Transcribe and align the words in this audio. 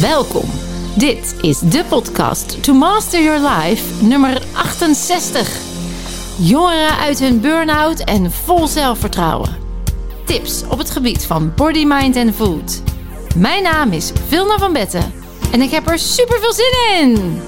Welkom. 0.00 0.50
Dit 0.96 1.34
is 1.40 1.58
de 1.58 1.84
podcast 1.88 2.62
To 2.62 2.74
Master 2.74 3.22
Your 3.22 3.48
Life 3.48 4.04
nummer 4.04 4.42
68. 4.54 5.58
Jongeren 6.38 6.96
uit 6.98 7.18
hun 7.18 7.40
burn-out 7.40 8.00
en 8.00 8.32
vol 8.32 8.66
zelfvertrouwen. 8.66 9.56
Tips 10.24 10.62
op 10.68 10.78
het 10.78 10.90
gebied 10.90 11.26
van 11.26 11.52
body, 11.54 11.84
mind 11.84 12.16
en 12.16 12.34
food. 12.34 12.82
Mijn 13.36 13.62
naam 13.62 13.92
is 13.92 14.12
Vilna 14.28 14.58
van 14.58 14.72
Betten 14.72 15.12
en 15.52 15.62
ik 15.62 15.70
heb 15.70 15.88
er 15.88 15.98
super 15.98 16.40
veel 16.40 16.52
zin 16.52 17.00
in. 17.00 17.40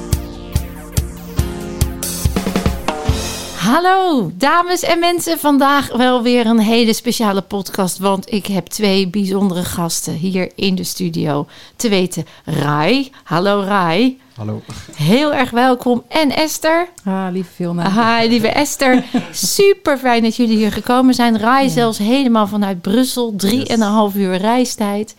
Hallo 3.69 4.31
dames 4.35 4.83
en 4.83 4.99
mensen, 4.99 5.39
vandaag 5.39 5.97
wel 5.97 6.23
weer 6.23 6.47
een 6.47 6.59
hele 6.59 6.93
speciale 6.93 7.43
podcast, 7.43 7.99
want 7.99 8.33
ik 8.33 8.47
heb 8.47 8.67
twee 8.67 9.09
bijzondere 9.09 9.65
gasten 9.65 10.13
hier 10.13 10.51
in 10.55 10.75
de 10.75 10.85
studio. 10.85 11.47
Te 11.77 11.89
weten 11.89 12.25
Rai. 12.45 13.11
Hallo 13.25 13.61
Rai. 13.61 14.21
Hallo. 14.37 14.63
Heel 14.95 15.35
erg 15.35 15.51
welkom. 15.51 16.03
En 16.09 16.31
Esther. 16.31 16.89
Ah, 17.05 17.27
lieve 17.33 17.51
Vilna. 17.55 18.21
Hi, 18.21 18.29
lieve 18.29 18.49
Esther. 18.49 19.05
Super 19.33 19.99
fijn 19.99 20.23
dat 20.23 20.37
jullie 20.37 20.57
hier 20.57 20.73
gekomen 20.73 21.15
zijn. 21.15 21.39
Rai 21.39 21.69
zelfs 21.69 21.99
helemaal 21.99 22.47
vanuit 22.47 22.81
Brussel. 22.81 23.33
Drie 23.37 23.59
Yes. 23.59 23.67
en 23.69 23.81
een 23.81 23.89
half 23.93 24.15
uur 24.15 24.37
reistijd. 24.37 25.15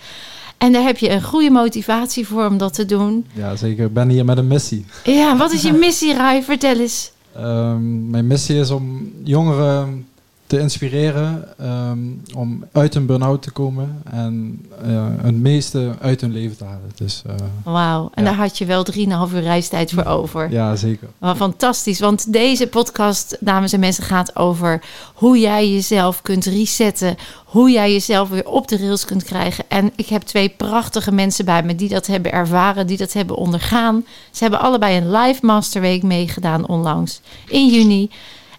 En 0.57 0.71
daar 0.71 0.84
heb 0.84 0.98
je 0.98 1.09
een 1.09 1.23
goede 1.23 1.49
motivatie 1.49 2.27
voor 2.27 2.45
om 2.45 2.57
dat 2.57 2.73
te 2.73 2.85
doen. 2.85 3.26
Ja, 3.34 3.55
zeker. 3.55 3.85
Ik 3.85 3.93
ben 3.93 4.09
hier 4.09 4.26
met 4.26 4.38
een 4.38 4.48
missie. 4.48 4.85
Ja, 5.04 5.38
wat 5.38 5.52
is 5.52 5.62
je 5.62 5.73
missie, 5.73 6.13
Rai? 6.13 6.43
Vertel 6.43 6.79
eens. 6.79 7.12
Ehm, 7.41 8.09
mijn 8.09 8.27
missie 8.27 8.59
is 8.59 8.71
om 8.71 9.13
jongeren 9.23 10.07
te 10.49 10.59
inspireren 10.59 11.44
ehm, 11.59 11.98
om 12.35 12.63
uit 12.71 12.95
een 12.95 13.05
burn-out 13.05 13.41
te 13.41 13.52
komen 13.52 14.02
en 14.12 14.65
eh, 14.84 15.05
het 15.21 15.35
meeste 15.35 15.96
uit 16.01 16.21
hun 16.21 16.32
leven 16.32 16.57
te 16.57 16.63
halen. 16.63 16.91
Dus 16.96 17.23
eh, 17.27 17.34
Wauw. 17.63 18.10
En 18.13 18.23
Ja. 18.23 18.29
daar 18.29 18.40
had 18.40 18.57
je 18.57 18.65
wel 18.65 18.84
drieënhalf 18.84 19.34
uur 19.34 19.41
reistijd 19.41 19.91
voor 19.91 20.05
over. 20.05 20.51
ja, 20.51 20.76
zeker. 20.76 21.07
Wat 21.18 21.35
fantastisch, 21.38 21.99
want 21.99 22.34
deze 22.34 22.68
podcast, 22.68 23.38
dames 23.40 23.73
en 23.73 23.79
mensen, 23.79 24.04
gaat 24.04 24.35
over 24.35 24.82
hoe 25.13 25.40
jij 25.40 25.71
jezelf 25.71 26.21
kunt 26.21 26.46
resetten, 26.46 27.16
hoe 27.45 27.71
jij 27.71 27.91
jezelf 27.91 28.29
weer 28.29 28.48
op 28.48 28.68
de 28.68 28.77
rails 28.77 29.05
kunt 29.05 29.23
krijgen. 29.23 29.63
En 29.68 29.91
ik 29.95 30.07
heb 30.07 30.21
twee 30.21 30.49
prachtige 30.49 31.12
mensen 31.12 31.45
bij 31.45 31.63
me 31.63 31.76
die 31.76 31.90
dat 31.90 32.07
hebben 32.07 32.32
ervaren, 32.32 32.88
die 32.88 32.98
dat 32.98 33.13
hebben 33.13 33.35
ondergaan. 33.35 34.05
Ze 34.32 34.43
hebben 34.43 34.60
allebei 34.62 34.98
een 34.98 35.12
live 35.12 35.45
masterweek 35.45 36.04
meegedaan 36.04 36.68
onlangs 36.68 37.21
in 37.48 37.68
juni. 37.68 38.10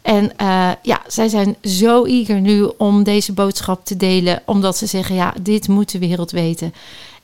En 0.02 0.36
eh, 0.36 0.70
ja, 0.82 1.00
zij 1.06 1.28
zijn 1.28 1.56
zo 1.62 2.04
eager 2.04 2.40
nu 2.40 2.70
om 2.76 3.02
deze 3.02 3.32
boodschap 3.32 3.84
te 3.84 3.96
delen, 3.96 4.42
omdat 4.44 4.76
ze 4.76 4.86
zeggen: 4.86 5.14
ja, 5.14 5.34
dit 5.42 5.68
moet 5.68 5.92
de 5.92 5.98
wereld 5.98 6.30
weten. 6.30 6.74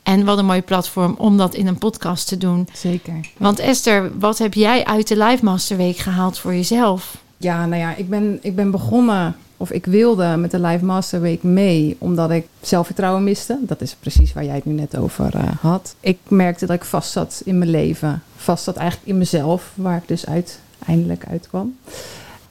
En 0.03 0.25
wat 0.25 0.39
een 0.39 0.47
mooi 0.47 0.63
platform 0.63 1.15
om 1.19 1.37
dat 1.37 1.55
in 1.55 1.67
een 1.67 1.79
podcast 1.79 2.29
te 2.29 2.37
doen. 2.37 2.69
Zeker. 2.73 3.21
Want 3.37 3.59
Esther, 3.59 4.19
wat 4.19 4.39
heb 4.39 4.55
jij 4.55 4.85
uit 4.85 5.09
de 5.09 5.17
Live 5.17 5.45
Master 5.45 5.77
Week 5.77 5.97
gehaald 5.97 6.39
voor 6.39 6.55
jezelf? 6.55 7.23
Ja, 7.37 7.67
nou 7.67 7.81
ja, 7.81 7.95
ik 7.95 8.09
ben, 8.09 8.39
ik 8.43 8.57
ben 8.57 8.71
begonnen, 8.71 9.37
of 9.57 9.71
ik 9.71 9.87
wilde 9.87 10.37
met 10.37 10.51
de 10.51 10.61
Live 10.61 10.85
Master 10.85 11.21
Week 11.21 11.43
mee, 11.43 11.97
omdat 11.99 12.31
ik 12.31 12.47
zelfvertrouwen 12.61 13.25
miste. 13.25 13.59
Dat 13.61 13.81
is 13.81 13.95
precies 13.95 14.33
waar 14.33 14.45
jij 14.45 14.55
het 14.55 14.65
nu 14.65 14.73
net 14.73 14.97
over 14.97 15.35
eh, 15.35 15.43
had. 15.61 15.95
Ik 16.01 16.19
merkte 16.29 16.67
dat 16.67 16.77
ik 16.77 16.85
vast 16.85 17.11
zat 17.11 17.43
in 17.45 17.59
mijn 17.59 17.71
leven. 17.71 18.23
Vast 18.37 18.65
zat 18.65 18.77
eigenlijk 18.77 19.09
in 19.09 19.19
mezelf, 19.19 19.73
waar 19.75 19.97
ik 19.97 20.09
dus 20.09 20.27
uiteindelijk 20.27 21.25
uitkwam. 21.31 21.77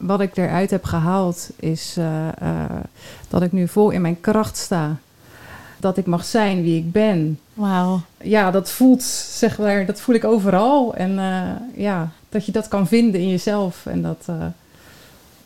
Wat 0.05 0.19
ik 0.21 0.37
eruit 0.37 0.71
heb 0.71 0.83
gehaald 0.83 1.49
is 1.59 1.95
eh, 1.97 2.27
eh, 2.27 2.69
dat 3.29 3.41
ik 3.41 3.51
nu 3.51 3.67
vol 3.67 3.89
in 3.89 4.01
mijn 4.01 4.21
kracht 4.21 4.57
sta. 4.57 4.95
Dat 5.77 5.97
ik 5.97 6.05
mag 6.05 6.25
zijn 6.25 6.61
wie 6.61 6.77
ik 6.77 6.91
ben. 6.91 7.39
Wauw. 7.53 8.01
ja, 8.21 8.51
dat 8.51 8.71
voelt, 8.71 9.03
zeg 9.31 9.57
maar, 9.57 9.85
dat 9.85 10.01
voel 10.01 10.15
ik 10.15 10.23
overal. 10.23 10.95
En 10.95 11.19
eh, 11.19 11.83
ja, 11.83 12.09
dat 12.29 12.45
je 12.45 12.51
dat 12.51 12.67
kan 12.67 12.87
vinden 12.87 13.21
in 13.21 13.29
jezelf. 13.29 13.85
En 13.85 14.01
dat 14.01 14.27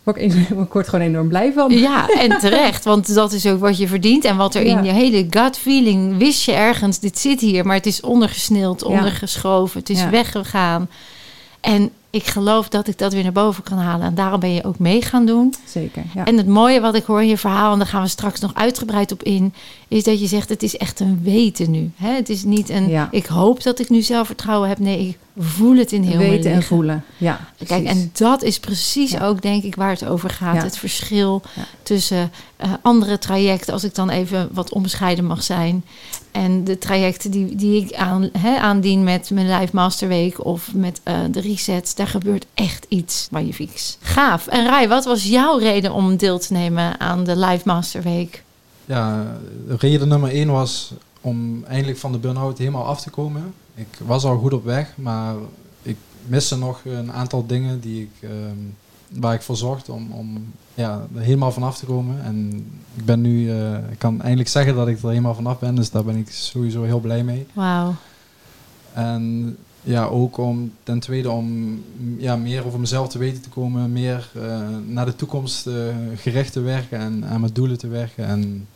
ik, 0.16 0.47
word 0.72 0.88
gewoon 0.90 1.06
enorm 1.06 1.28
blij 1.28 1.53
van. 1.53 1.72
Ja, 1.72 2.08
en 2.08 2.38
terecht, 2.40 2.84
want 2.84 3.14
dat 3.14 3.31
is 3.31 3.46
ook 3.46 3.59
wat 3.59 3.78
je 3.78 3.88
verdient. 3.88 4.26
En 4.26 4.38
wat 4.38 4.56
er 4.56 4.66
Ja. 4.66 4.78
in 4.78 4.84
je 4.84 4.91
hele 4.91 5.28
gut 5.30 5.58
feeling 5.58 6.18
wist 6.18 6.44
je 6.44 6.52
ergens, 6.53 7.00
dit 7.00 7.18
zit 7.20 7.40
hier, 7.40 7.66
maar 7.66 7.76
het 7.76 7.86
is 7.86 8.02
ondergesneeld, 8.02 8.84
ondergeschoven, 8.84 9.80
het 9.80 9.90
is 9.90 10.00
Ja. 10.00 10.09
weggegaan. 10.09 10.90
En 11.62 11.91
ik 12.09 12.25
geloof 12.25 12.70
dat 12.70 12.88
ik 12.88 12.97
dat 12.97 13.14
weer 13.14 13.24
naar 13.24 13.31
boven 13.31 13.64
kan 13.64 13.78
halen. 13.78 14.06
En 14.08 14.16
daarom 14.16 14.40
ben 14.40 14.53
je 14.53 14.64
ook 14.64 14.80
mee 14.80 15.02
gaan 15.02 15.25
doen. 15.25 15.53
Zeker, 15.66 16.03
ja. 16.14 16.25
En 16.25 16.38
het 16.38 16.47
mooie 16.47 16.81
wat 16.81 16.96
ik 16.96 17.03
hoor 17.03 17.22
in 17.22 17.28
je 17.28 17.38
verhaal, 17.38 17.72
en 17.72 17.78
daar 17.78 17.88
gaan 17.88 18.02
we 18.02 18.08
straks 18.08 18.40
nog 18.40 18.53
uitgebreid 18.53 19.12
op 19.12 19.24
in, 19.24 19.53
is 19.88 20.03
dat 20.03 20.20
je 20.20 20.28
zegt: 20.28 20.50
het 20.50 20.64
is 20.64 20.78
echt 20.78 21.00
een 21.00 21.20
weten 21.24 21.72
nu. 21.72 21.92
Hè? 21.96 22.14
Het 22.14 22.30
is 22.30 22.44
niet 22.44 22.70
een 22.70 22.90
Ja. 22.90 23.08
ik 23.12 23.25
hoop 23.25 23.64
dat 23.64 23.80
ik 23.80 23.90
nu 23.90 24.02
zelfvertrouwen 24.02 24.70
heb. 24.70 24.80
Nee, 24.80 25.08
ik 25.08 25.18
voel 25.40 25.78
het 25.78 25.92
in 25.92 26.04
heel 26.04 26.18
mijn 26.18 26.30
Weten 26.30 26.52
en 26.52 26.64
voelen. 26.64 27.04
Ja, 27.18 27.40
Kijk, 27.66 27.86
en 27.86 28.10
dat 28.14 28.44
is 28.44 28.60
precies 28.60 29.12
Ja. 29.12 29.26
ook, 29.26 29.42
denk 29.42 29.64
ik, 29.64 29.76
waar 29.76 29.90
het 29.90 30.06
over 30.06 30.30
gaat. 30.30 30.56
Ja. 30.56 30.64
Het 30.64 30.78
verschil 30.78 31.42
Ja. 31.56 31.66
tussen 31.84 32.32
eh, 32.56 32.74
andere 32.82 33.18
trajecten, 33.18 33.74
als 33.74 33.84
ik 33.84 33.96
dan 33.96 34.10
even 34.10 34.50
wat 34.52 34.74
onbescheiden 34.74 35.26
mag 35.26 35.44
zijn. 35.44 35.86
En 36.32 36.64
de 36.64 36.78
trajecten 36.78 37.32
die, 37.32 37.56
die 37.56 37.84
ik 37.86 37.94
aan, 37.96 38.30
hè, 38.38 38.58
aandien 38.58 39.04
met 39.04 39.30
mijn 39.30 39.60
Live 39.60 39.76
Masterweek 39.76 40.46
of 40.46 40.74
met 40.74 41.02
eh, 41.04 41.20
de 41.32 41.40
resets, 41.42 41.96
daar 41.96 42.08
gebeurt 42.08 42.46
echt 42.54 42.86
iets 42.90 43.28
magnifieks. 43.32 43.98
Gaaf. 44.02 44.48
En 44.48 44.66
Rai, 44.66 44.88
wat 44.88 45.06
was 45.06 45.24
jouw 45.24 45.58
reden 45.58 45.94
om 45.94 46.18
deel 46.18 46.40
te 46.40 46.54
nemen 46.54 47.00
aan 47.00 47.24
de 47.24 47.38
Live 47.38 47.62
Masterweek? 47.66 48.44
Ja, 48.86 49.38
reden 49.68 50.08
nummer 50.08 50.30
één 50.32 50.52
was 50.52 50.92
om 51.22 51.64
eindelijk 51.64 51.98
van 51.98 52.12
de 52.12 52.18
burn-out 52.18 52.58
helemaal 52.58 52.86
af 52.86 53.02
te 53.02 53.10
komen. 53.10 53.54
Ik 53.79 54.00
was 54.06 54.23
al 54.23 54.38
goed 54.38 54.53
op 54.53 54.63
weg, 54.63 54.94
maar 54.97 55.35
ik 55.81 55.97
miste 56.25 56.57
nog 56.57 56.81
een 56.85 57.12
aantal 57.12 57.45
dingen 57.45 57.79
die 57.79 58.01
ik, 58.01 58.29
ehm, 58.29 58.57
waar 59.19 59.34
ik 59.34 59.41
voor 59.41 59.56
zorgde 59.56 59.91
om, 59.91 60.12
om 60.12 60.53
ja, 60.73 61.07
er 61.16 61.22
helemaal 61.22 61.51
vanaf 61.51 61.78
te 61.78 61.85
komen. 61.85 62.23
En 62.23 62.66
ik 62.95 63.06
ben 63.06 63.22
nu, 63.22 63.51
eh, 63.51 63.78
ik 63.91 64.00
kan 64.00 64.22
eindelijk 64.22 64.50
zeggen 64.50 64.75
dat 64.75 64.88
ik 64.88 65.01
er 65.01 65.09
helemaal 65.09 65.35
vanaf 65.35 65.59
ben, 65.59 65.75
dus 65.75 65.91
daar 65.91 66.03
ben 66.03 66.16
ik 66.16 66.31
sowieso 66.31 66.84
heel 66.84 67.00
blij 67.00 67.23
mee. 67.23 67.47
Wauw. 67.53 67.95
En 68.94 69.57
ja, 69.81 70.06
ook 70.06 70.38
om 70.38 70.72
ten 70.84 71.00
tweede 71.00 71.29
om 71.29 71.79
ja, 72.17 72.35
meer 72.35 72.66
over 72.66 72.79
mezelf 72.79 73.07
te 73.09 73.17
weten 73.17 73.41
te 73.41 73.50
komen, 73.50 73.91
meer 73.91 74.29
eh, 74.35 74.59
naar 74.88 75.06
de 75.06 75.16
toekomst 75.16 75.67
eh, 75.67 75.73
gericht 76.16 76.53
te 76.53 76.61
werken 76.61 77.00
en 77.00 77.25
aan 77.25 77.40
mijn 77.40 77.53
doelen 77.53 77.78
te 77.78 77.88
werken. 77.88 78.25
En 78.25 78.67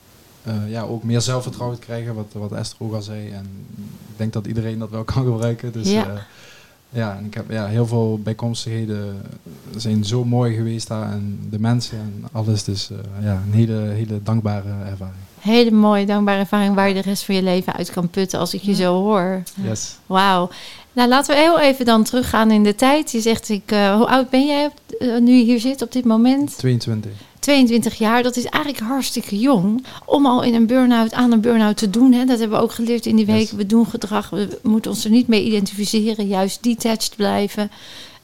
ja, 0.67 0.81
ook 0.81 1.03
meer 1.03 1.21
zelfvertrouwen 1.21 1.79
te 1.79 1.85
krijgen, 1.85 2.15
wat, 2.15 2.33
wat 2.33 2.51
Esther 2.51 2.77
ook 2.85 2.93
al 2.93 3.01
zei. 3.01 3.29
En 3.29 3.45
denk 4.31 4.33
dat 4.33 4.47
iedereen 4.47 4.79
dat 4.79 4.89
wel 4.89 5.03
kan 5.13 5.23
gebruiken. 5.25 5.71
Dus 5.71 5.91
Ja. 5.91 6.03
ja, 6.03 6.25
ja 6.89 7.17
en 7.17 7.25
ik 7.25 7.33
heb 7.33 7.51
ja, 7.51 7.65
heel 7.65 7.87
veel 7.87 8.19
bijkomstigheden 8.23 9.21
zijn 9.75 10.05
zo 10.05 10.25
mooi 10.25 10.55
geweest 10.55 10.87
daar. 10.87 11.11
En 11.11 11.47
de 11.49 11.59
mensen 11.59 11.97
en 11.97 12.25
alles. 12.31 12.63
Dus 12.63 12.89
eh, 12.91 12.97
ja, 13.23 13.41
een 13.45 13.53
hele, 13.53 13.77
hele 13.77 14.23
dankbare 14.23 14.69
ervaring. 14.89 15.17
Hele 15.39 15.71
mooie, 15.71 16.05
dankbare 16.05 16.39
ervaring 16.39 16.75
waar 16.75 16.87
je 16.87 16.93
de 16.93 17.01
rest 17.01 17.23
van 17.23 17.35
je 17.35 17.43
leven 17.43 17.73
uit 17.73 17.91
kan 17.91 18.09
putten 18.09 18.39
als 18.39 18.53
ik 18.53 18.61
je 18.61 18.75
zo 18.75 19.01
hoor. 19.01 19.43
Yes. 19.63 19.95
Wauw. 20.05 20.49
Nou, 20.93 21.09
laten 21.09 21.35
we 21.35 21.41
heel 21.41 21.59
even 21.59 21.85
dan 21.85 22.03
teruggaan 22.03 22.51
in 22.51 22.63
de 22.63 22.75
tijd. 22.75 23.11
Je 23.11 23.21
zegt, 23.21 23.49
ik, 23.49 23.71
eh, 23.71 23.95
hoe 23.95 24.07
oud 24.07 24.29
ben 24.29 24.45
jij 24.45 24.65
op, 24.65 24.95
eh, 24.99 25.17
nu 25.17 25.33
je 25.33 25.43
hier 25.43 25.59
zit 25.59 25.81
op 25.81 25.91
dit 25.91 26.05
moment? 26.05 26.57
22. 26.57 27.11
22 27.43 27.97
jaar, 27.97 28.23
dat 28.23 28.35
is 28.35 28.45
eigenlijk 28.45 28.83
hartstikke 28.83 29.39
jong. 29.39 29.85
Om 30.05 30.25
al 30.25 30.43
in 30.43 30.53
een 30.53 30.65
burn-out 30.65 31.13
aan 31.13 31.31
een 31.31 31.41
burn-out 31.41 31.77
te 31.77 31.89
doen. 31.89 32.11
Hè? 32.11 32.25
Dat 32.25 32.39
hebben 32.39 32.57
we 32.57 32.63
ook 32.63 32.71
geleerd 32.71 33.05
in 33.05 33.15
die 33.15 33.25
week. 33.25 33.39
Yes. 33.39 33.51
We 33.51 33.65
doen 33.65 33.85
gedrag, 33.85 34.29
we 34.29 34.59
moeten 34.61 34.91
ons 34.91 35.03
er 35.03 35.11
niet 35.11 35.27
mee 35.27 35.43
identificeren. 35.43 36.27
Juist 36.27 36.63
detached 36.63 37.15
blijven. 37.15 37.71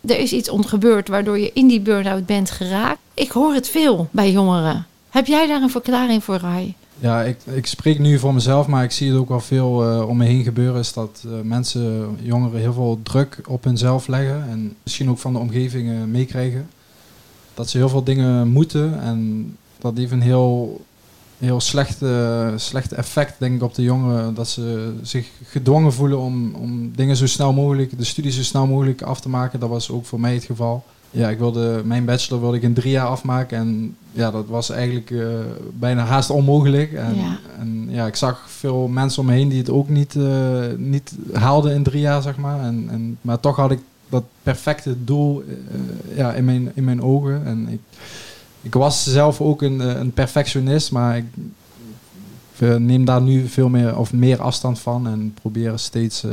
Er 0.06 0.20
is 0.20 0.34
iets 0.34 0.50
ontgebeurd 0.50 1.08
waardoor 1.08 1.40
je 1.40 1.52
in 1.54 1.68
die 1.68 1.80
burn-out 1.80 2.26
bent 2.26 2.52
geraakt. 2.52 3.00
Ik 3.14 3.32
hoor 3.32 3.54
het 3.54 3.70
veel 3.70 4.08
bij 4.12 4.32
jongeren. 4.32 4.86
Heb 5.10 5.26
jij 5.26 5.48
daar 5.48 5.62
een 5.62 5.70
verklaring 5.70 6.24
voor, 6.24 6.38
Rai? 6.38 6.76
Ja, 7.00 7.22
ik, 7.22 7.38
ik 7.54 7.66
spreek 7.66 8.00
nu 8.00 8.20
voor 8.20 8.34
mezelf, 8.34 8.68
maar 8.68 8.84
ik 8.84 8.92
zie 8.92 9.10
het 9.10 9.20
ook 9.20 9.30
wel 9.30 9.40
veel 9.40 9.90
eh, 9.90 10.10
om 10.10 10.18
me 10.18 10.26
heen 10.26 10.44
gebeuren. 10.44 10.80
Is 10.80 10.94
dat 10.94 11.24
eh, 11.26 11.32
mensen, 11.44 12.18
jongeren, 12.22 12.60
heel 12.60 12.74
veel 12.74 13.00
druk 13.04 13.42
op 13.48 13.64
hunzelf 13.64 14.08
leggen. 14.08 14.50
En 14.50 14.76
misschien 14.84 15.10
ook 15.10 15.18
van 15.18 15.34
de 15.34 15.40
omgeving 15.40 15.90
eh, 15.90 16.04
meekrijgen. 16.04 16.70
Dat 17.60 17.70
ze 17.70 17.78
heel 17.78 17.90
veel 17.90 18.04
dingen 18.04 18.48
moeten. 18.48 19.02
En 19.02 19.48
dat 19.80 19.98
heeft 19.98 20.12
een 20.12 20.22
heel, 20.22 20.82
heel 21.38 21.60
slecht, 21.60 21.98
slecht 22.56 22.92
effect, 22.92 23.34
denk 23.38 23.56
ik, 23.56 23.64
op 23.64 23.76
de 23.76 23.84
jongeren. 23.84 24.34
Dat 24.34 24.48
ze 24.48 24.94
zich 25.02 25.30
gedwongen 25.44 25.94
voelen 25.94 26.20
om, 26.20 26.56
om 26.56 26.92
dingen 26.96 27.16
zo 27.16 27.28
snel 27.28 27.54
mogelijk, 27.54 27.98
de 27.98 28.04
studie 28.04 28.32
zo 28.32 28.44
snel 28.44 28.68
mogelijk 28.68 29.02
af 29.02 29.22
te 29.22 29.30
maken. 29.30 29.60
Dat 29.60 29.70
was 29.70 29.92
ook 29.92 30.06
voor 30.06 30.20
mij 30.20 30.34
het 30.34 30.44
geval. 30.44 30.84
Ja, 31.12 31.30
ik 31.30 31.38
wilde, 31.38 31.82
mijn 31.86 32.06
bachelor 32.06 32.42
wilde 32.42 32.58
ik 32.58 32.64
in 32.64 32.74
drie 32.74 32.92
jaar 32.92 33.08
afmaken. 33.08 33.58
En 33.58 33.96
ja, 34.12 34.32
dat 34.32 34.48
was 34.48 34.70
eigenlijk 34.70 35.12
eh, 35.12 35.28
bijna 35.74 36.04
haast 36.04 36.30
onmogelijk. 36.30 36.94
En 36.94 37.16
Ja. 37.16 37.22
ja. 37.22 37.38
en 37.60 37.88
ja, 37.90 38.08
ik 38.08 38.16
zag 38.16 38.50
veel 38.50 38.88
mensen 38.88 39.22
om 39.22 39.28
me 39.28 39.34
heen 39.34 39.50
die 39.50 39.60
het 39.60 39.70
ook 39.70 39.90
niet, 39.90 40.16
eh, 40.16 40.64
niet 40.78 41.16
haalden 41.34 41.74
in 41.74 41.84
drie 41.84 42.02
jaar, 42.02 42.22
zeg 42.22 42.38
maar. 42.38 42.60
En, 42.60 42.88
en, 42.90 43.18
maar 43.22 43.40
toch 43.40 43.56
had 43.56 43.72
ik 43.72 43.80
dat 44.10 44.24
perfecte 44.44 45.04
doel 45.04 45.44
eh, 45.48 46.18
ja, 46.18 46.34
in, 46.34 46.46
mijn, 46.46 46.72
in 46.74 46.84
mijn 46.84 47.02
ogen. 47.02 47.46
En 47.46 47.68
ik, 47.68 47.80
ik 48.62 48.74
was 48.74 49.04
zelf 49.04 49.42
ook 49.42 49.62
een, 49.62 49.82
eh, 49.82 49.88
een 49.88 50.12
perfectionist, 50.12 50.92
maar 50.92 51.18
ik 51.18 51.26
neem 52.80 53.06
daar 53.06 53.22
nu 53.22 53.48
veel 53.48 53.70
meer 53.70 53.98
of 53.98 54.14
meer 54.14 54.42
afstand 54.42 54.80
van 54.80 55.08
en 55.08 55.34
probeer 55.34 55.80
steeds 55.80 56.24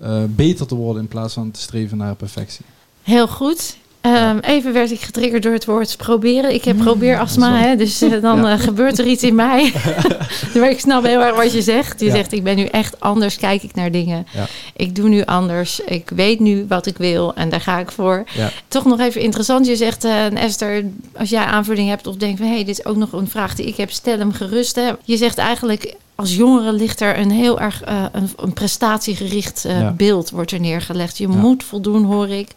eh, 0.00 0.22
beter 0.28 0.66
te 0.66 0.74
worden 0.74 1.02
in 1.02 1.08
plaats 1.08 1.34
van 1.34 1.50
te 1.50 1.60
streven 1.60 1.96
naar 1.96 2.14
perfectie. 2.14 2.64
Heel 3.02 3.28
goed. 3.28 3.76
Ehm, 4.06 4.38
even 4.38 4.72
werd 4.72 4.90
ik 4.90 5.00
getriggerd 5.00 5.42
door 5.42 5.52
het 5.52 5.64
woord 5.64 5.96
proberen. 5.96 6.54
Ik 6.54 6.64
heb 6.64 6.76
Mm, 6.76 6.82
probeerastma, 6.82 7.56
hè, 7.56 7.76
dus 7.76 8.02
eh, 8.02 8.10
dan 8.22 8.38
Ja. 8.42 8.52
eh, 8.52 8.60
gebeurt 8.60 8.98
er 8.98 9.06
iets 9.06 9.22
in 9.22 9.34
mij. 9.34 9.72
maar 10.54 10.70
ik 10.70 10.80
snap 10.80 11.04
heel 11.04 11.22
erg 11.22 11.36
wat 11.36 11.52
je 11.52 11.62
zegt. 11.62 12.00
Je 12.00 12.06
Ja. 12.06 12.12
zegt, 12.14 12.32
ik 12.32 12.44
ben 12.44 12.56
nu 12.56 12.64
echt 12.64 13.00
anders, 13.00 13.36
kijk 13.36 13.62
ik 13.62 13.74
naar 13.74 13.90
dingen. 13.90 14.26
Ja. 14.34 14.46
Ik 14.76 14.94
doe 14.94 15.08
nu 15.08 15.24
anders. 15.24 15.80
Ik 15.80 16.10
weet 16.14 16.40
nu 16.40 16.64
wat 16.68 16.86
ik 16.86 16.98
wil 16.98 17.34
en 17.34 17.48
daar 17.48 17.60
ga 17.60 17.78
ik 17.78 17.90
voor. 17.90 18.24
Toch 18.68 18.84
nog 18.84 19.00
even 19.00 19.20
interessant. 19.20 19.66
Je 19.66 19.76
zegt, 19.76 20.04
eh, 20.04 20.42
Esther, 20.42 20.84
als 21.16 21.28
jij 21.30 21.44
aanvulling 21.44 21.88
hebt 21.88 22.06
of 22.06 22.16
denkt 22.16 22.38
van... 22.38 22.46
hé, 22.46 22.54
hey, 22.54 22.64
dit 22.64 22.78
is 22.78 22.84
ook 22.86 22.96
nog 22.96 23.12
een 23.12 23.28
vraag 23.28 23.54
die 23.54 23.66
ik 23.66 23.76
heb, 23.76 23.90
stel 23.90 24.18
hem 24.18 24.32
gerust. 24.32 24.74
Hè. 24.76 24.90
Je 25.04 25.16
zegt 25.16 25.38
eigenlijk, 25.38 25.94
als 26.16 26.34
jongere 26.36 26.72
ligt 26.72 27.00
er 27.00 27.18
een 27.18 27.30
heel 27.30 27.60
erg 27.60 27.82
eh, 27.82 28.04
een, 28.12 28.28
een 28.36 28.52
prestatiegericht 28.52 29.64
eh, 29.64 29.80
Ja. 29.80 29.92
beeld 29.92 30.30
wordt 30.30 30.50
er 30.52 30.60
neergelegd. 30.60 31.18
Je 31.18 31.28
Ja. 31.28 31.34
moet 31.34 31.64
voldoen, 31.64 32.04
hoor 32.04 32.28
ik. 32.28 32.48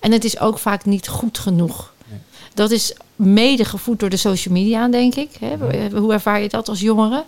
En 0.00 0.12
het 0.12 0.24
is 0.24 0.40
ook 0.40 0.58
vaak 0.58 0.84
niet 0.84 1.08
goed 1.08 1.38
genoeg. 1.38 1.92
Nee. 2.10 2.18
Dat 2.54 2.70
is 2.70 2.94
mede 3.16 3.64
gevoed 3.64 4.00
door 4.00 4.08
de 4.10 4.16
social 4.16 4.54
media, 4.54 4.88
denk 4.88 5.14
ik. 5.14 5.30
Hè? 5.40 5.56
Mhm. 5.56 5.96
Hoe 5.96 6.12
ervaar 6.12 6.40
je 6.42 6.48
dat 6.48 6.68
als 6.68 6.80
jongere? 6.80 7.24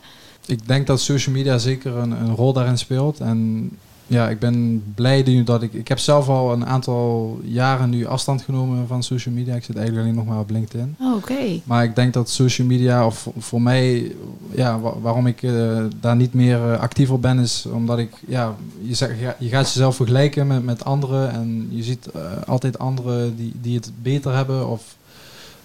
Ik 0.46 0.66
denk 0.68 0.86
dat 0.86 1.00
social 1.00 1.34
media 1.34 1.58
zeker 1.58 1.96
een, 1.96 2.10
een 2.10 2.34
rol 2.34 2.52
daarin 2.52 2.78
speelt. 2.78 3.20
En 3.20 3.70
ja, 4.10 4.28
ik 4.28 4.38
ben 4.38 4.82
blij 4.94 5.22
nu 5.26 5.44
dat 5.44 5.62
ik... 5.62 5.72
Ik 5.72 5.88
heb 5.88 5.98
zelf 5.98 6.28
al 6.28 6.52
een 6.52 6.66
aantal 6.66 7.38
jaren 7.44 7.90
nu 7.90 8.06
afstand 8.06 8.42
genomen 8.42 8.86
van 8.86 9.02
social 9.02 9.34
media. 9.34 9.54
Ik 9.54 9.64
zit 9.64 9.76
eigenlijk 9.76 10.06
alleen 10.06 10.18
nog 10.18 10.26
maar 10.28 10.38
op 10.38 10.50
LinkedIn. 10.50 10.96
Oh, 11.00 11.14
Oké. 11.16 11.60
Maar 11.64 11.84
ik 11.84 11.94
denk 11.94 12.12
dat 12.12 12.30
social 12.30 12.66
media, 12.66 13.06
of 13.06 13.28
voor- 13.38 13.62
mij, 13.62 14.12
ja, 14.54 14.80
wa- 14.80 14.98
waarom 15.00 15.26
ik 15.26 15.42
eh, 15.42 15.84
daar 16.00 16.16
niet 16.16 16.34
meer 16.34 16.72
eh, 16.72 16.80
actief 16.80 17.10
op 17.10 17.22
ben, 17.22 17.38
is 17.38 17.66
omdat 17.72 17.98
ik, 17.98 18.10
ja, 18.26 18.54
je, 18.82 18.94
zegt, 18.94 19.18
ja, 19.20 19.36
je 19.38 19.48
gaat 19.48 19.72
jezelf 19.72 19.96
vergelijken 19.96 20.46
met, 20.46 20.64
met 20.64 20.84
anderen 20.84 21.30
en 21.32 21.66
je 21.70 21.82
ziet 21.82 22.06
eh, 22.06 22.20
altijd 22.46 22.78
anderen 22.78 23.36
die, 23.36 23.52
die 23.60 23.74
het 23.76 23.90
beter 24.02 24.34
hebben 24.34 24.68
of 24.68 24.82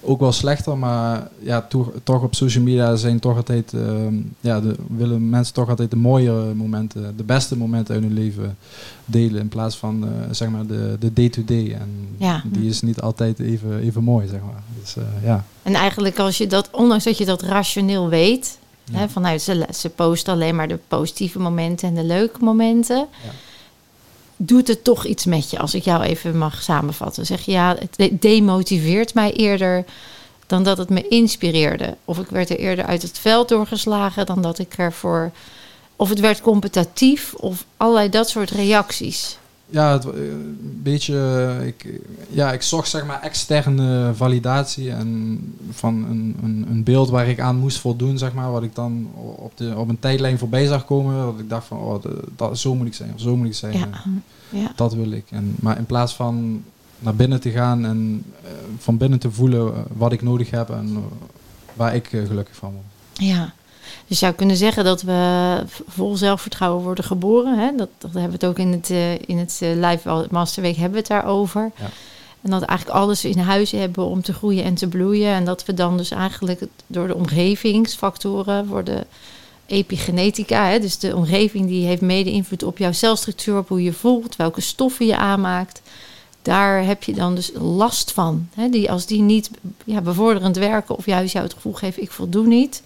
ook 0.06 0.20
wel 0.20 0.32
slechter, 0.32 0.78
maar 0.78 1.28
ja, 1.40 1.62
toch, 1.62 1.92
toch 2.04 2.24
op 2.24 2.36
social 2.36 2.64
media 2.64 2.96
zijn 2.96 3.20
toch 3.20 3.36
altijd, 3.36 3.74
ehm, 3.74 4.16
ja, 4.40 4.60
de, 4.62 4.76
willen 4.88 5.30
mensen 5.30 5.54
toch 5.54 5.70
altijd 5.70 5.90
de 5.92 5.98
mooie 5.98 6.32
momenten, 6.56 7.18
de 7.18 7.24
beste 7.24 7.58
momenten 7.58 7.94
uit 7.96 8.04
hun 8.04 8.14
leven 8.14 8.58
delen 9.06 9.42
in 9.42 9.48
plaats 9.48 9.78
van, 9.78 10.04
eh, 10.04 10.10
zeg 10.32 10.50
maar, 10.50 10.66
de 10.66 10.96
de 11.00 11.14
day-to-day. 11.14 11.74
En 11.74 12.08
Ja. 12.18 12.42
die 12.46 12.70
is 12.70 12.82
niet 12.82 13.02
altijd 13.02 13.40
even, 13.40 13.80
even 13.80 14.04
mooi, 14.04 14.28
zeg 14.28 14.40
maar. 14.40 14.64
Dus 14.82 14.96
eh, 14.96 15.04
ja. 15.24 15.44
En 15.64 15.74
eigenlijk 15.74 16.20
als 16.20 16.38
je 16.38 16.48
dat, 16.48 16.70
ondanks 16.72 17.04
dat 17.04 17.18
je 17.18 17.26
dat 17.26 17.42
rationeel 17.42 18.10
weet... 18.10 18.58
Ja. 18.92 18.98
Hè, 19.00 19.10
van, 19.10 19.22
nou, 19.22 19.38
ze, 19.38 19.68
ze 19.74 19.90
posten 19.90 20.34
alleen 20.34 20.56
maar 20.56 20.68
de 20.68 20.80
positieve 20.88 21.40
momenten 21.40 21.88
en 21.88 21.96
de 21.96 22.04
leuke 22.04 22.44
momenten... 22.44 22.98
Ja. 23.24 23.30
Doet 24.38 24.68
het 24.68 24.84
toch 24.84 25.06
iets 25.06 25.26
met 25.26 25.50
je, 25.50 25.60
als 25.60 25.74
ik 25.74 25.84
jou 25.84 26.04
even 26.04 26.38
mag 26.38 26.62
samenvatten. 26.62 27.26
Zeg 27.26 27.42
je, 27.42 27.52
ja, 27.52 27.76
het 27.80 27.96
de- 27.96 28.20
demotiveert 28.20 29.14
mij 29.14 29.32
eerder 29.34 29.86
dan 30.48 30.64
dat 30.64 30.78
het 30.78 30.90
me 30.90 31.08
inspireerde. 31.08 31.98
Of 32.06 32.18
ik 32.18 32.28
werd 32.30 32.50
er 32.50 32.58
eerder 32.60 32.86
uit 32.86 33.02
het 33.02 33.20
veld 33.20 33.50
doorgeslagen 33.50 34.26
dan 34.26 34.42
dat 34.42 34.60
ik 34.60 34.74
ervoor... 34.74 35.32
Of 35.98 36.10
het 36.10 36.20
werd 36.20 36.42
competitief 36.42 37.34
of 37.34 37.66
allerlei 37.78 38.10
dat 38.10 38.30
soort 38.30 38.50
reacties. 38.50 39.38
Ja, 39.70 39.92
het, 39.92 40.06
eh, 40.06 40.20
een 40.22 40.80
beetje. 40.84 41.14
eh, 41.60 41.68
Ik, 41.68 42.00
ja, 42.30 42.52
ik 42.54 42.62
zocht 42.62 42.90
zeg 42.90 43.06
maar 43.06 43.22
externe 43.22 44.12
validatie 44.14 44.92
en 44.92 45.40
van 45.72 45.94
een, 46.10 46.36
een, 46.44 46.66
een 46.70 46.84
beeld 46.84 47.10
waar 47.10 47.28
ik 47.28 47.40
aan 47.40 47.56
moest 47.56 47.80
voldoen, 47.80 48.18
zeg 48.18 48.34
maar, 48.34 48.52
wat 48.52 48.64
ik 48.64 48.76
dan 48.76 49.08
op, 49.16 49.52
de, 49.58 49.74
op 49.78 49.90
een 49.90 50.00
tijdlijn 50.00 50.38
voorbij 50.38 50.66
zag 50.66 50.86
komen. 50.86 51.16
Dat 51.16 51.40
ik 51.40 51.50
dacht 51.50 51.68
van, 51.68 51.78
oh, 51.78 52.02
de- 52.02 52.24
dat, 52.36 52.60
zo 52.60 52.76
moet 52.76 52.88
ik 52.88 52.94
zijn, 52.94 53.12
of 53.14 53.20
zo 53.22 53.36
moet 53.38 53.48
ik 53.48 53.54
zijn. 53.54 53.74
Ja. 54.50 54.72
Dat 54.76 54.94
wil 54.94 55.12
ik. 55.12 55.26
En, 55.30 55.56
maar 55.60 55.78
in 55.78 55.86
plaats 55.86 56.16
van 56.16 56.64
naar 57.00 57.16
binnen 57.16 57.40
te 57.42 57.50
gaan 57.52 57.86
en 57.86 58.24
eh, 58.44 58.50
van 58.78 58.98
binnen 58.98 59.20
te 59.20 59.32
voelen 59.32 59.74
eh, 59.74 59.80
wat 59.98 60.12
ik 60.12 60.22
nodig 60.22 60.50
heb 60.52 60.70
en 60.70 60.88
eh, 60.96 60.98
waar 61.74 61.96
ik 61.96 62.14
eh, 62.14 62.26
gelukkig 62.28 62.56
van 62.56 62.72
word. 62.72 62.86
Ja, 63.14 63.54
je 64.06 64.16
zou 64.16 64.34
kunnen 64.34 64.58
zeggen 64.58 64.84
dat 64.84 65.02
we 65.02 65.64
vol 65.88 66.16
zelfvertrouwen 66.16 66.84
worden 66.84 67.04
geboren. 67.04 67.60
Hè? 67.60 67.76
Dat, 67.76 67.90
dat 67.98 68.14
hebben 68.14 68.40
we 68.40 68.46
het 68.46 68.46
ook 68.46 68.60
in 68.60 68.72
het, 68.72 68.90
eh, 68.90 69.14
in 69.14 69.38
het 69.38 69.60
eh, 69.62 69.70
Live 69.90 70.28
Masterweek 70.32 70.76
hebben 70.76 70.92
we 70.92 70.98
het 70.98 71.08
daarover. 71.08 71.72
Ja. 71.80 71.90
En 72.42 72.52
dat 72.52 72.60
we 72.60 72.66
eigenlijk 72.66 73.00
alles 73.00 73.26
in 73.26 73.38
huis 73.38 73.72
hebben 73.72 74.06
om 74.06 74.22
te 74.22 74.34
groeien 74.34 74.64
en 74.64 74.74
te 74.74 74.88
bloeien. 74.88 75.34
En 75.34 75.46
dat 75.46 75.66
we 75.66 75.74
dan 75.74 75.98
dus 75.98 76.12
eigenlijk 76.12 76.62
door 76.88 77.08
de 77.08 77.16
omgevingsfactoren, 77.16 78.68
voor 78.68 78.84
de 78.84 79.06
epigenetica, 79.66 80.68
hè? 80.68 80.80
dus 80.80 80.98
de 80.98 81.16
omgeving 81.16 81.68
die 81.68 81.86
heeft 81.86 82.02
mede 82.02 82.32
invloed 82.32 82.64
op 82.64 82.78
jouw 82.78 82.92
celstructuur, 82.92 83.58
op 83.58 83.68
hoe 83.68 83.84
je 83.84 83.94
voelt, 83.94 84.36
welke 84.36 84.62
stoffen 84.62 85.06
je 85.06 85.18
aanmaakt. 85.18 85.82
Daar 86.42 86.86
heb 86.86 87.04
je 87.04 87.14
dan 87.14 87.36
dus 87.36 87.52
last 87.54 88.12
van. 88.12 88.48
Hè? 88.54 88.70
Die, 88.70 88.92
als 88.92 89.06
die 89.06 89.22
niet 89.22 89.50
ja, 89.84 90.02
bevorderend 90.02 90.58
werken 90.58 90.98
of 90.98 91.06
juist 91.06 91.34
jou 91.34 91.46
het 91.46 91.54
gevoel 91.54 91.74
geven, 91.74 92.02
ik 92.02 92.12
voldoe 92.12 92.48
niet. 92.48 92.84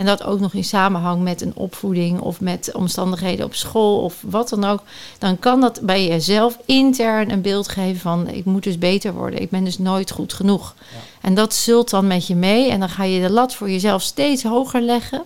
En 0.00 0.06
dat 0.06 0.24
ook 0.24 0.40
nog 0.40 0.54
in 0.54 0.64
samenhang 0.64 1.22
met 1.22 1.40
een 1.42 1.52
opvoeding 1.54 2.20
of 2.20 2.40
met 2.40 2.70
omstandigheden 2.74 3.44
op 3.44 3.54
school 3.54 4.00
of 4.00 4.14
wat 4.26 4.48
dan 4.48 4.64
ook. 4.64 4.82
Dan 5.18 5.38
kan 5.38 5.60
dat 5.60 5.80
bij 5.82 6.06
jezelf 6.06 6.58
intern 6.64 7.30
een 7.30 7.40
beeld 7.40 7.68
geven 7.68 8.00
van 8.00 8.28
ik 8.28 8.44
moet 8.44 8.62
dus 8.62 8.78
beter 8.78 9.12
worden. 9.12 9.40
Ik 9.40 9.50
ben 9.50 9.64
dus 9.64 9.78
nooit 9.78 10.10
goed 10.10 10.32
genoeg. 10.32 10.74
En 11.20 11.34
dat 11.34 11.54
zult 11.54 11.90
dan 11.90 12.06
met 12.06 12.26
je 12.26 12.34
mee. 12.34 12.70
En 12.70 12.80
dan 12.80 12.88
ga 12.88 13.04
je 13.04 13.20
de 13.20 13.30
lat 13.30 13.54
voor 13.54 13.70
jezelf 13.70 14.02
steeds 14.02 14.42
hoger 14.42 14.80
leggen. 14.80 15.22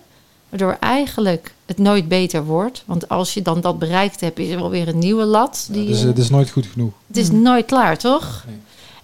Waardoor 0.49 0.77
eigenlijk 0.79 1.53
het 1.65 1.77
nooit 1.77 2.07
beter 2.07 2.45
wordt. 2.45 2.83
Want 2.85 3.09
als 3.09 3.33
je 3.33 3.41
dan 3.41 3.61
dat 3.61 3.79
bereikt 3.79 4.21
hebt, 4.21 4.39
is 4.39 4.49
er 4.49 4.59
wel 4.59 4.69
weer 4.69 4.87
een 4.87 4.99
nieuwe 4.99 5.25
lat. 5.25 5.67
Die, 5.71 5.87
dus 5.87 6.01
je- 6.01 6.07
het 6.07 6.17
is 6.17 6.29
nooit 6.29 6.49
goed 6.51 6.65
genoeg. 6.65 6.91
het 7.07 7.17
is 7.17 7.31
nooit 7.31 7.65
klaar, 7.65 7.97
toch? 7.97 8.43
Nee. 8.47 8.55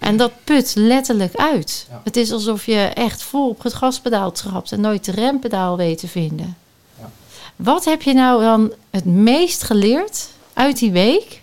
En 0.02 0.16
dat 0.16 0.32
put 0.44 0.72
letterlijk 0.74 1.34
uit. 1.36 1.86
Ja. 1.90 2.00
Het 2.04 2.16
is 2.16 2.32
alsof 2.32 2.66
je 2.66 2.78
echt 2.94 3.22
vol 3.22 3.48
op 3.48 3.62
het 3.62 3.74
gaspedaal 3.74 4.32
trapt 4.32 4.72
en 4.72 4.80
nooit 4.80 5.04
de 5.04 5.12
rempedaal 5.12 5.76
weet 5.76 5.98
te 5.98 6.08
vinden. 6.08 6.56
Ja. 6.98 7.10
Wat 7.56 7.84
heb 7.84 8.02
je 8.02 8.12
nou 8.12 8.42
dan 8.42 8.72
het 8.90 9.04
meest 9.04 9.62
geleerd 9.62 10.28
uit 10.52 10.78
die 10.78 10.90
week? 10.92 11.42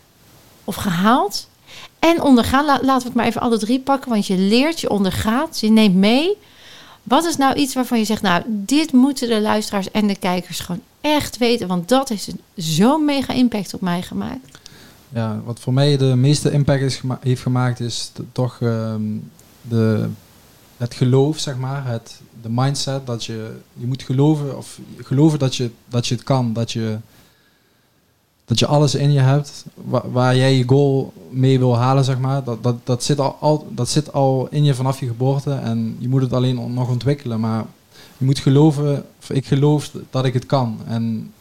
Of 0.64 0.76
gehaald? 0.76 1.48
En 2.00 2.22
ondergaan, 2.22 2.66
La- 2.66 2.80
laten 2.82 3.02
we 3.02 3.08
het 3.08 3.14
maar 3.14 3.26
even 3.26 3.42
alle 3.42 3.58
drie 3.58 3.80
pakken. 3.80 4.10
Want 4.12 4.28
je 4.28 4.38
leert, 4.38 4.80
je 4.80 4.90
ondergaat, 4.90 5.60
je 5.60 5.70
neemt 5.70 5.96
mee. 5.96 6.38
Wat 7.04 7.26
is 7.26 7.36
nou 7.38 7.56
iets 7.56 7.74
waarvan 7.74 7.98
je 8.00 8.06
zegt, 8.06 8.22
nou, 8.22 8.44
dit 8.48 8.92
moeten 8.94 9.28
de 9.28 9.42
luisteraars 9.42 9.92
en 9.92 10.08
de 10.08 10.16
kijkers 10.16 10.60
gewoon 10.60 10.82
echt 11.02 11.38
weten. 11.38 11.68
Want 11.68 11.90
dat 11.90 12.10
heeft 12.10 12.30
zo'n 12.56 13.06
mega 13.06 13.34
impact 13.34 13.74
op 13.74 13.82
mij 13.82 14.02
gemaakt. 14.02 14.58
Ja, 15.14 15.42
wat 15.46 15.60
voor 15.60 15.74
mij 15.74 15.98
de 15.98 16.16
meeste 16.16 16.52
impact 16.52 17.02
heeft 17.22 17.42
gemaakt 17.42 17.80
is 17.80 18.12
toch 18.32 18.58
ehm, 18.62 19.02
de, 19.62 20.08
het 20.78 20.94
geloof, 20.94 21.38
zeg 21.40 21.58
maar. 21.58 21.88
Het, 21.88 22.22
de 22.42 22.50
mindset 22.52 23.06
dat 23.06 23.26
je, 23.26 23.56
je 23.74 23.88
moet 23.88 24.04
geloven, 24.04 24.58
of 24.58 24.80
geloven 24.98 25.40
dat 25.40 25.56
je, 25.56 25.70
dat 25.88 26.08
je 26.08 26.16
het 26.16 26.24
kan. 26.24 26.54
Dat 26.54 26.72
je, 26.72 26.98
dat 28.46 28.60
je 28.60 28.66
alles 28.66 28.96
in 28.96 29.12
je 29.12 29.20
hebt 29.20 29.66
wa- 29.76 30.10
waar 30.12 30.36
jij 30.36 30.56
je 30.56 30.68
goal 30.68 31.14
mee 31.30 31.60
wil 31.60 31.78
halen, 31.78 32.04
zeg 32.04 32.20
maar. 32.20 32.44
Dat, 32.44 32.64
dat, 32.64 32.76
dat, 32.84 33.04
zit 33.04 33.20
al, 33.20 33.38
al, 33.40 33.68
dat 33.72 33.90
zit 33.90 34.14
al 34.14 34.48
in 34.52 34.64
je 34.64 34.76
vanaf 34.76 35.00
je 35.00 35.08
geboorte 35.08 35.52
en 35.52 35.96
je 36.00 36.10
moet 36.10 36.22
het 36.22 36.34
alleen 36.34 36.74
nog 36.74 36.90
ontwikkelen. 36.90 37.40
Maar 37.40 37.66
je 38.18 38.26
moet 38.26 38.40
geloven, 38.40 39.06
of 39.20 39.30
ik 39.30 39.46
geloof 39.46 39.92
dat 40.10 40.26
ik 40.26 40.34
het 40.34 40.46
kan. 40.46 40.80
En 40.88 41.34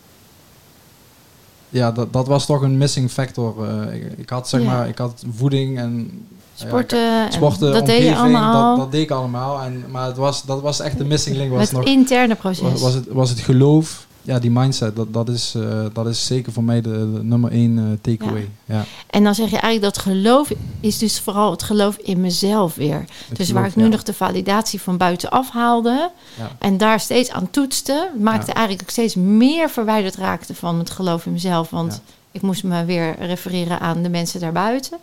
ja, 1.69 1.93
dat, 1.93 2.13
dat 2.13 2.27
was 2.27 2.47
toch 2.47 2.63
een 2.63 2.79
missing 2.79 3.11
factor. 3.11 3.67
Eh, 3.69 3.95
ik, 3.95 4.13
ik 4.17 4.31
had 4.31 4.49
zeg 4.49 4.61
Ja. 4.61 4.67
maar, 4.67 4.89
ik 4.89 4.99
had 4.99 5.25
voeding 5.37 5.79
en 5.79 6.11
ja, 6.55 6.67
Sporten, 6.67 7.27
en 7.27 7.33
sporten, 7.33 7.73
dat 7.73 7.87
deed 7.87 8.03
je 8.03 8.17
allemaal. 8.17 8.69
Dat, 8.69 8.85
dat 8.85 8.93
deed 8.93 9.03
ik 9.03 9.11
allemaal. 9.11 9.63
En, 9.63 9.85
maar 9.91 10.07
het 10.07 10.17
was, 10.17 10.43
dat 10.45 10.61
was 10.61 10.81
echt 10.81 10.99
de 10.99 11.05
missing 11.05 11.37
link. 11.37 11.51
Was 11.51 11.63
het 11.63 11.73
nog, 11.73 11.85
interne 11.85 12.35
proces. 12.35 12.71
was, 12.71 12.81
was, 12.81 12.95
het, 12.95 13.07
was 13.09 13.31
het 13.31 13.41
geloof, 13.41 14.07
ja, 14.29 14.39
die 14.39 14.51
mindset, 14.51 14.97
dat, 14.97 15.13
dat, 15.13 15.29
is, 15.29 15.55
eh, 15.55 15.85
dat 15.93 16.07
is 16.07 16.27
zeker 16.27 16.53
voor 16.53 16.65
mij 16.65 16.81
de, 16.81 16.91
de 16.91 17.21
nummer 17.23 17.51
één 17.53 17.79
eh, 17.79 17.85
takeaway. 18.01 18.49
Ja. 18.65 18.85
En 19.11 19.25
dan 19.25 19.35
zeg 19.35 19.51
je 19.51 19.59
eigenlijk 19.59 19.95
dat 19.95 20.03
geloof 20.03 20.51
is 20.81 20.99
dus 20.99 21.21
vooral 21.21 21.51
het 21.51 21.63
geloof 21.63 21.97
in 21.97 22.21
mezelf 22.21 22.75
weer. 22.75 22.99
het 22.99 23.37
dus 23.37 23.47
geloof, 23.47 23.61
waar 23.61 23.71
ik 23.71 23.77
nu 23.77 23.83
ja. 23.83 23.89
nog 23.89 24.03
de 24.03 24.15
validatie 24.15 24.81
van 24.81 24.97
buitenaf 24.97 25.51
haalde 25.51 26.11
Ja. 26.39 26.51
en 26.59 26.77
daar 26.77 27.01
steeds 27.01 27.31
aan 27.31 27.51
toetste, 27.51 28.11
maakte 28.19 28.53
eigenlijk 28.53 28.87
ook 28.87 28.93
steeds 28.93 29.15
meer 29.15 29.71
verwijderd 29.71 30.17
raakte 30.17 30.55
van 30.55 30.79
het 30.79 30.91
geloof 30.91 31.27
in 31.27 31.33
mezelf. 31.33 31.71
Want 31.71 32.01
ik 32.31 32.43
moest 32.43 32.65
me 32.65 32.85
weer 32.85 33.19
refereren 33.19 33.81
aan 33.81 34.03
de 34.03 34.09
mensen 34.09 34.41
daarbuiten. 34.41 34.99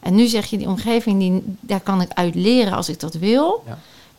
En 0.00 0.14
nu 0.14 0.26
zeg 0.26 0.46
je 0.46 0.58
die 0.58 0.68
omgeving, 0.68 1.18
die, 1.18 1.42
daar 1.60 1.80
kan 1.80 2.00
ik 2.00 2.10
uit 2.14 2.34
leren 2.34 2.72
als 2.72 2.88
ik 2.88 3.00
dat 3.00 3.14
wil. 3.14 3.64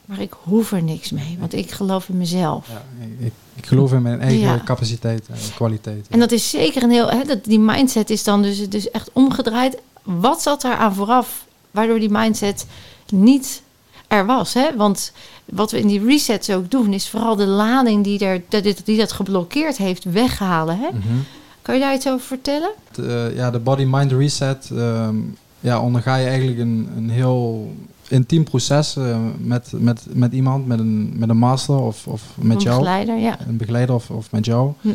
Maar 0.06 0.20
ik 0.20 0.34
hoef 0.44 0.72
er 0.72 0.84
niks 0.84 1.12
mee, 1.12 1.38
want 1.40 1.54
ik 1.54 1.72
geloof 1.72 2.10
in 2.10 2.18
mezelf. 2.18 2.68
Ja, 2.68 2.84
ik, 3.26 3.34
ik 3.56 3.66
geloof 3.66 3.94
in 3.94 4.02
mijn 4.02 4.22
eigen 4.22 4.40
Ja. 4.40 4.62
capaciteit 4.66 5.28
en 5.28 5.38
kwaliteit. 5.56 6.08
En 6.10 6.20
dat 6.20 6.32
is 6.32 6.50
zeker 6.50 6.84
een 6.84 6.92
heel. 6.92 7.10
Hè, 7.10 7.24
dat, 7.24 7.44
die 7.46 7.60
mindset 7.60 8.10
is 8.10 8.24
dan 8.24 8.42
dus, 8.42 8.70
dus 8.70 8.92
echt 8.92 9.10
omgedraaid. 9.14 9.78
Wat 10.04 10.42
zat 10.42 10.64
er 10.64 10.76
aan 10.76 10.94
vooraf, 10.94 11.46
waardoor 11.72 12.00
die 12.00 12.10
mindset 12.12 12.66
niet 13.10 13.62
er 14.08 14.26
was. 14.26 14.54
Hè? 14.54 14.76
Want 14.76 15.12
wat 15.46 15.72
we 15.72 15.80
in 15.80 15.88
die 15.88 16.06
resets 16.06 16.50
ook 16.50 16.72
doen, 16.72 16.94
is 16.94 17.10
vooral 17.10 17.36
de 17.36 17.46
lading 17.46 18.04
die, 18.04 18.20
er, 18.26 18.42
dat, 18.50 18.82
die 18.84 18.98
dat 18.98 19.12
geblokkeerd 19.12 19.78
heeft 19.78 20.04
weghalen. 20.04 20.78
Hè? 20.80 20.88
Mhm. 20.88 21.18
Kan 21.62 21.76
je 21.76 21.82
daar 21.82 21.94
iets 21.94 22.08
over 22.08 22.26
vertellen? 22.26 22.72
De, 22.92 23.30
eh, 23.32 23.36
ja, 23.38 23.52
de 23.52 23.60
body-mind 23.60 24.12
reset 24.12 24.70
ehm, 24.74 25.16
ja, 25.60 25.82
onderga 25.82 26.16
je 26.16 26.28
eigenlijk 26.28 26.60
een, 26.60 26.90
een 26.96 27.10
heel 27.10 27.74
intiem 28.12 28.44
proces 28.44 28.96
eh, 28.96 29.20
met, 29.38 29.72
met, 29.78 30.06
met 30.14 30.34
iemand, 30.34 30.68
met 30.68 30.80
een, 30.80 31.14
met 31.16 31.30
een 31.30 31.38
master 31.38 31.76
of, 31.76 32.08
of 32.08 32.24
met 32.36 32.58
Een 32.58 32.64
jou. 32.64 32.80
begeleider, 32.80 33.18
ja. 33.18 33.38
Een 33.48 33.58
begeleider 33.58 33.96
of, 33.96 34.10
of 34.10 34.32
met 34.32 34.46
jou. 34.46 34.72
Hm. 34.82 34.90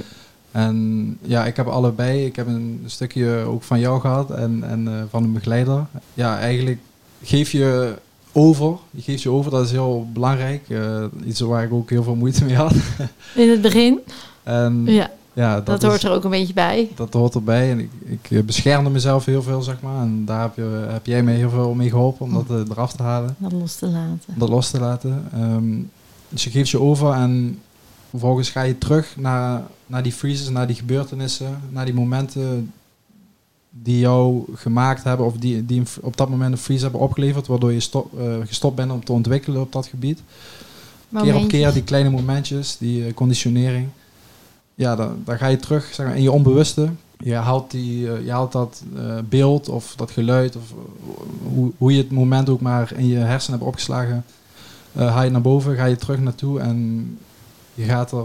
En 0.51 1.19
ja, 1.23 1.47
ik 1.47 1.57
heb 1.57 1.67
allebei. 1.67 2.25
Ik 2.25 2.37
heb 2.37 2.47
een 2.47 2.83
stukje 2.87 3.29
ook 3.37 3.63
van 3.63 3.81
jou 3.81 4.01
gehad 4.01 4.31
en, 4.31 4.63
en 4.63 4.89
eh, 4.89 5.03
van 5.11 5.23
een 5.23 5.33
begeleider. 5.33 5.87
Ja, 6.15 6.39
eigenlijk 6.39 6.79
geef 7.23 7.53
je 7.53 7.95
over. 8.33 8.77
Je 8.91 9.03
geeft 9.03 9.23
je 9.23 9.31
over, 9.31 9.51
dat 9.51 9.65
is 9.65 9.71
heel 9.71 10.09
belangrijk. 10.13 10.69
Eh, 10.69 11.05
iets 11.25 11.41
waar 11.41 11.65
ik 11.65 11.73
ook 11.73 11.91
heel 11.91 12.03
veel 12.03 12.15
moeite 12.15 12.45
mee 12.45 12.57
had. 12.57 12.75
In 13.35 13.51
het 13.51 13.61
begin. 13.61 14.01
en 14.43 14.83
Ja, 14.87 15.11
ja, 15.37 15.55
dat, 15.55 15.67
dat, 15.67 15.83
hoort 15.83 15.95
is- 15.97 16.05
er 16.05 16.11
ook 16.11 16.25
een 16.25 16.31
beetje 16.31 16.53
bij. 16.55 16.91
dat 16.95 17.13
hoort 17.13 17.35
erbij. 17.35 17.71
En 17.71 17.79
ik, 17.79 17.91
ik 18.05 18.31
eh, 18.31 18.43
beschermde 18.43 18.91
mezelf 18.91 19.25
heel 19.25 19.43
veel, 19.43 19.63
zeg 19.63 19.81
maar. 19.81 20.01
En 20.03 20.25
daar 20.25 20.41
heb, 20.41 20.57
je, 20.57 20.87
heb 20.89 21.07
jij 21.07 21.23
mij 21.23 21.35
heel 21.35 21.51
veel 21.51 21.75
mee 21.75 21.89
geholpen 21.91 22.27
om 22.27 22.33
dat 22.33 22.51
eh, 22.51 22.71
eraf 22.71 22.93
te 22.93 23.03
halen. 23.03 23.35
Dat 23.39 23.53
los 23.53 23.75
te 23.75 23.87
laten. 23.87 24.35
Dat 24.35 24.49
los 24.49 24.71
te 24.71 24.81
laten. 24.81 25.29
Ehm, 25.33 25.75
dus 26.29 26.45
je 26.45 26.51
geeft 26.51 26.71
je 26.71 26.81
over 26.81 27.13
en 27.13 27.59
vervolgens 28.11 28.51
ga 28.51 28.63
je 28.63 28.79
terug 28.79 29.17
naar, 29.17 29.63
naar 29.87 30.03
die 30.03 30.13
freezes, 30.13 30.49
naar 30.49 30.67
die 30.67 30.77
gebeurtenissen, 30.77 31.61
naar 31.71 31.85
die 31.85 31.95
momenten 31.95 32.73
die 33.71 33.99
jou 33.99 34.45
gemaakt 34.55 35.05
hebben 35.05 35.27
of 35.27 35.37
die, 35.37 35.67
die 35.67 35.83
op 36.01 36.17
dat 36.17 36.29
moment 36.29 36.53
een 36.53 36.59
freeze 36.59 36.83
hebben 36.83 37.01
opgeleverd, 37.01 37.47
waardoor 37.47 37.73
je 37.73 37.81
stop, 37.81 38.19
eh, 38.19 38.35
gestopt 38.47 38.77
bent 38.77 38.93
om 38.93 39.05
te 39.05 39.13
ontwikkelen 39.13 39.61
op 39.61 39.73
dat 39.73 39.87
gebied. 39.87 40.23
Keer 41.23 41.35
op 41.37 41.49
keer 41.49 41.73
die 41.73 41.83
kleine 41.83 42.11
momentjes, 42.11 42.77
die 42.79 43.15
conditionering. 43.15 43.89
Ja, 44.77 44.97
dan, 44.97 45.23
dan 45.25 45.39
ga 45.39 45.47
je 45.47 45.57
terug 45.57 45.95
zeg 45.95 46.07
maar, 46.07 46.17
in 46.17 46.23
je 46.23 46.33
onbewuste. 46.33 46.89
Je 47.19 47.35
haalt, 47.35 47.71
die, 47.71 48.13
eh, 48.13 48.25
je 48.25 48.31
haalt 48.31 48.53
dat 48.53 48.83
eh, 48.97 49.19
beeld 49.29 49.69
of 49.69 49.95
dat 49.97 50.11
geluid, 50.11 50.57
of 50.57 50.71
eh, 50.71 50.77
hoe, 51.55 51.73
hoe 51.79 51.93
je 51.93 51.99
het 51.99 52.11
moment 52.11 52.49
ook 52.49 52.61
maar 52.61 52.93
in 52.97 53.07
je 53.07 53.17
hersenen 53.17 53.59
hebt 53.59 53.71
opgeslagen, 53.71 54.25
eh, 54.93 55.15
haal 55.15 55.25
je 55.25 55.31
naar 55.31 55.41
boven, 55.41 55.77
ga 55.77 55.85
je 55.85 55.97
terug 55.97 56.19
naartoe 56.19 56.61
en 56.61 57.19
je 57.75 57.85
gaat 57.85 58.13
er, 58.13 58.25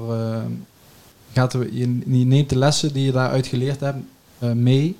gaat 1.34 1.51
je, 1.72 1.88
neemt 2.05 2.50
de 2.50 2.58
lessen 2.58 2.93
die 2.93 3.05
je 3.05 3.12
daaruit 3.12 3.48
geleerd 3.48 3.79
hebt 3.79 3.98
mee. 4.55 4.98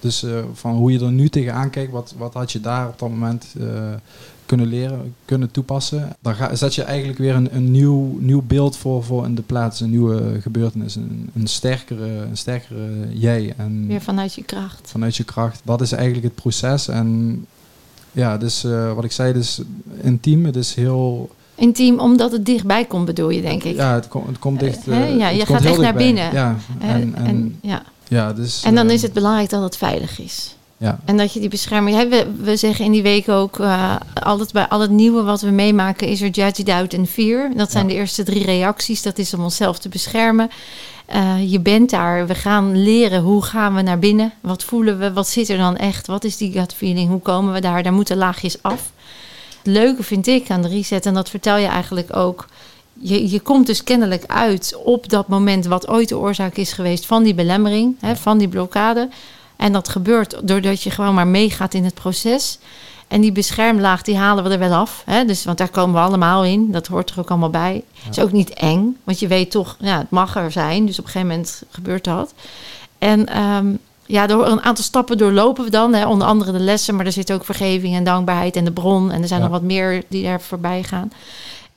Dus 0.00 0.24
van 0.52 0.74
hoe 0.74 0.92
je 0.92 1.00
er 1.00 1.12
nu 1.12 1.28
tegenaan 1.28 1.70
kijkt, 1.70 1.92
wat, 1.92 2.14
wat 2.16 2.34
had 2.34 2.52
je 2.52 2.60
daar 2.60 2.88
op 2.88 2.98
dat 2.98 3.08
moment 3.08 3.54
kunnen 4.48 4.66
leren, 4.66 5.14
kunnen 5.24 5.50
toepassen. 5.50 6.16
Dan 6.20 6.34
ga, 6.34 6.54
zet 6.54 6.74
je 6.74 6.82
eigenlijk 6.82 7.18
weer 7.18 7.34
een, 7.34 7.48
een 7.54 7.70
nieuw, 7.70 8.16
nieuw 8.20 8.42
beeld 8.46 8.76
voor, 8.76 9.04
voor 9.04 9.24
in 9.24 9.34
de 9.34 9.42
plaats, 9.42 9.80
een 9.80 9.90
nieuwe 9.90 10.40
gebeurtenis, 10.40 10.94
een, 10.96 11.30
een, 11.34 11.46
sterkere, 11.46 12.06
een 12.06 12.36
sterkere 12.36 12.88
jij. 13.12 13.54
En 13.56 13.86
Weer 13.86 14.00
vanuit 14.00 14.34
je 14.34 14.42
kracht. 14.42 14.80
vanuit 14.90 15.16
je 15.16 15.24
kracht. 15.24 15.60
Dat 15.64 15.80
is 15.80 15.92
eigenlijk 15.92 16.24
het 16.24 16.34
proces. 16.34 16.88
En 16.88 17.46
ja, 18.12 18.38
dus 18.38 18.64
eh, 18.64 18.92
wat 18.94 19.04
ik 19.04 19.12
zei, 19.12 19.32
dus 19.32 19.60
intiem, 20.02 20.44
het 20.44 20.56
is 20.56 20.74
heel... 20.74 21.30
Intiem, 21.54 21.98
omdat 21.98 22.32
het 22.32 22.46
dichtbij 22.46 22.84
komt, 22.84 23.04
bedoel 23.04 23.30
je, 23.30 23.42
denk 23.42 23.62
ik. 23.64 23.76
Ja, 23.76 23.94
het, 23.94 24.08
komt 24.08 24.26
het 24.26 24.38
komt 24.38 24.62
Eh, 24.62 24.68
dicht... 24.68 24.86
hè? 24.86 25.04
eh, 25.04 25.16
Ja, 25.18 25.28
je 25.28 25.46
gaat 25.46 25.64
echt 25.64 25.78
naar 25.78 25.94
binnen. 25.94 26.32
Ja, 26.32 26.56
Eh, 26.80 26.90
en, 26.90 27.14
en, 27.14 27.26
en, 27.26 27.58
ja. 27.62 27.82
ja, 28.08 28.32
dus... 28.32 28.62
en 28.62 28.74
dan 28.74 28.88
eh, 28.88 28.94
is 28.94 29.02
het 29.02 29.12
belangrijk 29.12 29.50
dat 29.50 29.62
het 29.62 29.76
veilig 29.76 30.20
is. 30.20 30.56
Ja, 30.80 30.98
En 31.04 31.16
dat 31.16 31.32
je 31.32 31.40
die 31.40 31.48
bescherming... 31.48 32.08
We, 32.08 32.26
we 32.40 32.56
zeggen 32.56 32.84
in 32.84 32.92
die 32.92 33.02
week 33.02 33.28
ook... 33.28 33.58
eh 33.58 33.96
altijd 34.22 34.52
bij 34.52 34.68
al 34.68 34.80
het 34.80 34.90
nieuwe 34.90 35.22
wat 35.22 35.40
we 35.40 35.50
meemaken... 35.50 36.08
is 36.08 36.20
er 36.20 36.28
judge, 36.28 36.62
doubt 36.62 36.92
en 36.94 37.06
fear. 37.06 37.50
Dat 37.56 37.70
zijn 37.70 37.86
Ja. 37.88 37.92
de 37.92 37.98
eerste 37.98 38.22
drie 38.22 38.44
reacties. 38.44 39.02
Dat 39.02 39.18
is 39.18 39.34
om 39.34 39.42
onszelf 39.42 39.78
te 39.78 39.88
beschermen. 39.88 40.50
Eh, 41.06 41.52
je 41.52 41.60
bent 41.60 41.90
daar. 41.90 42.26
We 42.26 42.34
gaan 42.34 42.82
leren 42.82 43.22
hoe 43.22 43.42
gaan 43.42 43.74
we 43.74 43.82
naar 43.82 43.98
binnen. 43.98 44.32
Wat 44.40 44.64
voelen 44.64 44.98
we? 44.98 45.12
Wat 45.12 45.28
zit 45.28 45.48
er 45.48 45.56
dan 45.58 45.76
echt? 45.76 46.06
Wat 46.06 46.24
is 46.24 46.36
die 46.36 46.52
gut 46.52 46.74
feeling? 46.74 47.08
Hoe 47.10 47.20
komen 47.20 47.52
we 47.52 47.60
daar? 47.60 47.82
Daar 47.82 47.92
moeten 47.92 48.16
laagjes 48.16 48.62
af. 48.62 48.92
Het 49.62 49.72
leuke 49.72 50.02
vind 50.02 50.26
ik 50.26 50.50
aan 50.50 50.62
de 50.62 50.68
reset... 50.68 51.06
en 51.06 51.14
dat 51.14 51.30
vertel 51.30 51.56
je 51.56 51.66
eigenlijk 51.66 52.16
ook... 52.16 52.46
Je, 53.00 53.30
je 53.30 53.40
komt 53.40 53.66
dus 53.66 53.84
kennelijk 53.84 54.24
uit 54.26 54.76
op 54.84 55.08
dat 55.08 55.28
moment... 55.28 55.66
wat 55.66 55.88
ooit 55.88 56.08
de 56.08 56.18
oorzaak 56.18 56.56
is 56.56 56.72
geweest 56.72 57.06
van 57.06 57.22
die 57.22 57.34
belemmering... 57.34 57.96
Hè, 58.00 58.16
van 58.16 58.38
die 58.38 58.48
blokkade... 58.48 59.08
En 59.58 59.72
dat 59.72 59.88
gebeurt 59.88 60.48
doordat 60.48 60.82
je 60.82 60.90
gewoon 60.90 61.14
maar 61.14 61.26
meegaat 61.26 61.74
in 61.74 61.84
het 61.84 61.94
proces. 61.94 62.58
En 63.08 63.20
die 63.20 63.32
beschermlaag, 63.32 64.02
die 64.02 64.16
halen 64.16 64.44
we 64.44 64.50
er 64.50 64.58
wel 64.58 64.72
af. 64.72 65.02
Hè? 65.04 65.24
Dus, 65.24 65.44
want 65.44 65.58
daar 65.58 65.68
komen 65.68 65.94
we 65.94 66.00
allemaal 66.06 66.44
in. 66.44 66.72
Dat 66.72 66.86
hoort 66.86 67.10
er 67.10 67.18
ook 67.18 67.28
allemaal 67.30 67.50
bij. 67.50 67.82
Het 68.02 68.16
is 68.16 68.22
ook 68.22 68.32
niet 68.32 68.50
eng. 68.50 68.96
Want 69.04 69.18
je 69.18 69.26
weet 69.26 69.50
toch, 69.50 69.76
ja, 69.80 69.98
het 69.98 70.10
mag 70.10 70.36
er 70.36 70.52
zijn. 70.52 70.86
Dus 70.86 70.98
op 70.98 71.04
een 71.04 71.10
gegeven 71.10 71.34
moment 71.34 71.62
gebeurt 71.70 72.04
dat. 72.04 72.34
En 72.98 73.26
ehm, 73.26 73.66
ja, 74.06 74.26
door 74.26 74.46
een 74.46 74.62
aantal 74.62 74.84
stappen 74.84 75.18
doorlopen 75.18 75.64
we 75.64 75.70
dan. 75.70 75.94
Hè? 75.94 76.06
Onder 76.06 76.26
andere 76.26 76.52
de 76.52 76.58
lessen. 76.58 76.96
Maar 76.96 77.06
er 77.06 77.12
zit 77.12 77.32
ook 77.32 77.44
vergeving 77.44 77.94
en 77.94 78.04
dankbaarheid 78.04 78.56
en 78.56 78.64
de 78.64 78.72
bron. 78.72 79.10
En 79.10 79.22
er 79.22 79.28
zijn 79.28 79.40
Ja. 79.40 79.46
nog 79.46 79.54
wat 79.54 79.64
meer 79.66 80.02
die 80.08 80.26
er 80.26 80.40
voorbij 80.40 80.82
gaan. 80.82 81.12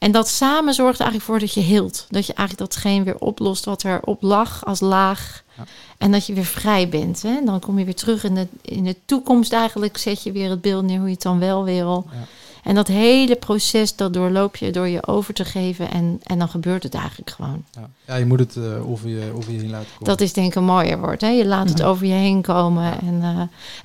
En 0.02 0.12
dat 0.12 0.28
samen 0.28 0.74
zorgt 0.74 1.00
eigenlijk 1.00 1.30
voor 1.30 1.40
dat 1.40 1.54
je 1.54 1.60
hield. 1.60 2.06
Dat 2.10 2.26
je 2.26 2.34
eigenlijk 2.34 2.72
datgene 2.72 3.04
weer 3.04 3.18
oplost 3.18 3.66
wat 3.66 3.84
er 3.84 4.00
op 4.04 4.22
lag 4.22 4.66
als 4.66 4.80
laag. 4.80 5.44
Ja. 5.58 5.64
En 5.98 6.12
dat 6.12 6.26
je 6.26 6.34
weer 6.34 6.46
vrij 6.46 6.90
bent. 6.90 7.22
Hè? 7.22 7.42
Dan 7.46 7.60
kom 7.60 7.80
je 7.80 7.86
weer 7.86 7.96
terug 7.96 8.24
in 8.24 8.36
de, 8.36 8.48
in 8.62 8.84
de 8.84 8.96
toekomst 9.06 9.54
eigenlijk. 9.54 9.98
Zet 9.98 10.24
je 10.24 10.32
weer 10.32 10.50
het 10.50 10.62
beeld 10.62 10.84
neer 10.84 10.98
hoe 10.98 11.08
je 11.08 11.14
het 11.14 11.22
dan 11.22 11.40
wel 11.40 11.64
wil. 11.64 12.06
Ja. 12.12 12.18
En 12.64 12.76
dat 12.76 12.88
hele 12.88 13.36
proces, 13.36 13.96
dat 13.96 14.14
doorloop 14.14 14.56
je 14.56 14.72
door 14.72 14.88
je 14.88 15.08
over 15.08 15.34
te 15.34 15.46
geven. 15.46 15.92
En, 15.92 16.22
en 16.24 16.40
dan 16.40 16.50
gebeurt 16.50 16.84
het 16.84 16.94
eigenlijk 16.94 17.30
gewoon. 17.30 17.64
ja. 17.72 17.90
ja, 18.08 18.16
je 18.16 18.26
moet 18.26 18.40
het 18.40 18.56
eh, 18.56 18.90
over, 18.90 19.10
je, 19.10 19.32
over 19.36 19.52
je 19.52 19.60
heen 19.60 19.70
laten 19.70 19.88
komen. 19.92 20.06
Dat 20.08 20.22
is 20.22 20.34
denk 20.34 20.48
ik 20.48 20.56
een 20.56 20.64
mooier 20.64 21.00
woord. 21.00 21.22
Hè? 21.22 21.28
Je 21.28 21.46
laat 21.46 21.70
het 21.70 21.84
over 21.84 22.06
je 22.06 22.14
heen 22.14 22.42
komen. 22.42 23.00
En, 23.02 23.20
eh, 23.22 23.42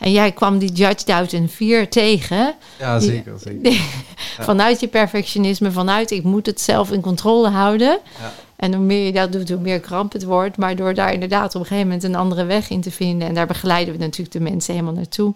en 0.06 0.12
jij 0.12 0.33
kwam 0.33 0.59
die 0.59 0.73
judge, 0.73 1.04
doubt 1.04 1.33
en 1.33 1.49
fear 1.49 1.88
tegen. 1.88 2.54
ja, 2.78 2.99
die- 2.99 3.09
zeker. 3.09 3.38
zeker. 3.38 3.73
Vanuit 4.40 4.80
je 4.80 4.88
perfectionisme, 4.88 5.71
vanuit 5.71 6.11
ik 6.11 6.23
moet 6.25 6.47
het 6.47 6.61
zelf 6.61 6.90
in 6.90 7.00
controle 7.00 7.49
houden. 7.49 7.99
Ja. 8.21 8.33
En 8.56 8.75
hoe 8.75 8.85
meer 8.85 9.06
je 9.06 9.12
dat 9.12 9.33
doet, 9.33 9.49
hoe 9.49 9.61
meer 9.61 9.80
kramp 9.80 10.12
het 10.12 10.25
wordt. 10.25 10.56
Maar 10.56 10.76
door 10.76 10.95
daar 10.95 11.12
inderdaad 11.12 11.54
op 11.54 11.61
een 11.61 11.66
gegeven 11.66 11.87
moment 11.87 12.04
een 12.04 12.14
andere 12.14 12.45
weg 12.45 12.71
in 12.71 12.80
te 12.80 12.90
vinden. 12.90 13.28
En 13.28 13.35
daar 13.35 13.47
begeleiden 13.47 13.95
we 13.95 14.00
natuurlijk 14.00 14.33
de 14.33 14.40
mensen 14.40 14.73
helemaal 14.75 14.95
naartoe. 14.95 15.35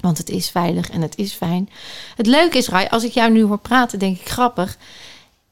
Want 0.00 0.18
het 0.18 0.30
is 0.30 0.50
veilig 0.50 0.90
en 0.90 1.02
het 1.02 1.16
is 1.16 1.32
fijn. 1.32 1.68
Het 2.16 2.26
leuke 2.26 2.58
is, 2.58 2.68
Rai, 2.68 2.86
als 2.88 3.04
ik 3.04 3.12
jou 3.12 3.30
nu 3.30 3.42
hoor 3.42 3.58
praten, 3.58 3.98
denk 3.98 4.18
ik 4.20 4.28
grappig. 4.28 4.76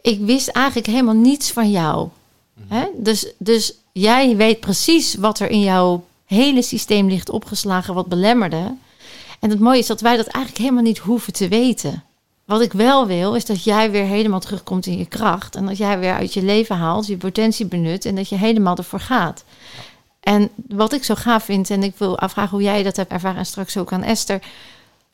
Ik 0.00 0.20
wist 0.20 0.48
eigenlijk 0.48 0.86
helemaal 0.86 1.14
niets 1.14 1.50
van 1.50 1.70
jou. 1.70 2.08
Hè? 2.68 2.86
Dus, 2.96 3.32
dus 3.38 3.74
jij 3.92 4.36
weet 4.36 4.60
precies 4.60 5.14
wat 5.14 5.38
er 5.38 5.50
in 5.50 5.60
jouw 5.60 6.04
hele 6.24 6.62
systeem 6.62 7.08
ligt 7.08 7.30
opgeslagen, 7.30 7.94
wat 7.94 8.06
belemmerde. 8.06 8.74
En 9.40 9.50
het 9.50 9.60
mooie 9.60 9.78
is 9.78 9.86
dat 9.86 10.00
wij 10.00 10.16
dat 10.16 10.26
eigenlijk 10.26 10.64
helemaal 10.64 10.84
niet 10.84 10.98
hoeven 10.98 11.32
te 11.32 11.48
weten. 11.48 12.02
Wat 12.44 12.60
ik 12.60 12.72
wel 12.72 13.06
wil, 13.06 13.34
is 13.34 13.44
dat 13.44 13.64
jij 13.64 13.90
weer 13.90 14.04
helemaal 14.04 14.40
terugkomt 14.40 14.86
in 14.86 14.98
je 14.98 15.06
kracht. 15.06 15.56
En 15.56 15.66
dat 15.66 15.76
jij 15.76 15.98
weer 15.98 16.12
uit 16.12 16.34
je 16.34 16.42
leven 16.42 16.76
haalt, 16.76 17.06
je 17.06 17.16
potentie 17.16 17.66
benut 17.66 18.04
en 18.04 18.14
dat 18.14 18.28
je 18.28 18.36
helemaal 18.36 18.76
ervoor 18.76 19.00
gaat. 19.00 19.44
En 20.28 20.50
wat 20.68 20.92
ik 20.92 21.04
zo 21.04 21.14
gaaf 21.14 21.44
vind, 21.44 21.70
en 21.70 21.82
ik 21.82 21.94
wil 21.96 22.18
afvragen 22.18 22.50
hoe 22.50 22.62
jij 22.62 22.82
dat 22.82 22.96
hebt 22.96 23.10
ervaren 23.10 23.38
en 23.38 23.46
straks 23.46 23.76
ook 23.76 23.92
aan 23.92 24.02
Esther. 24.02 24.42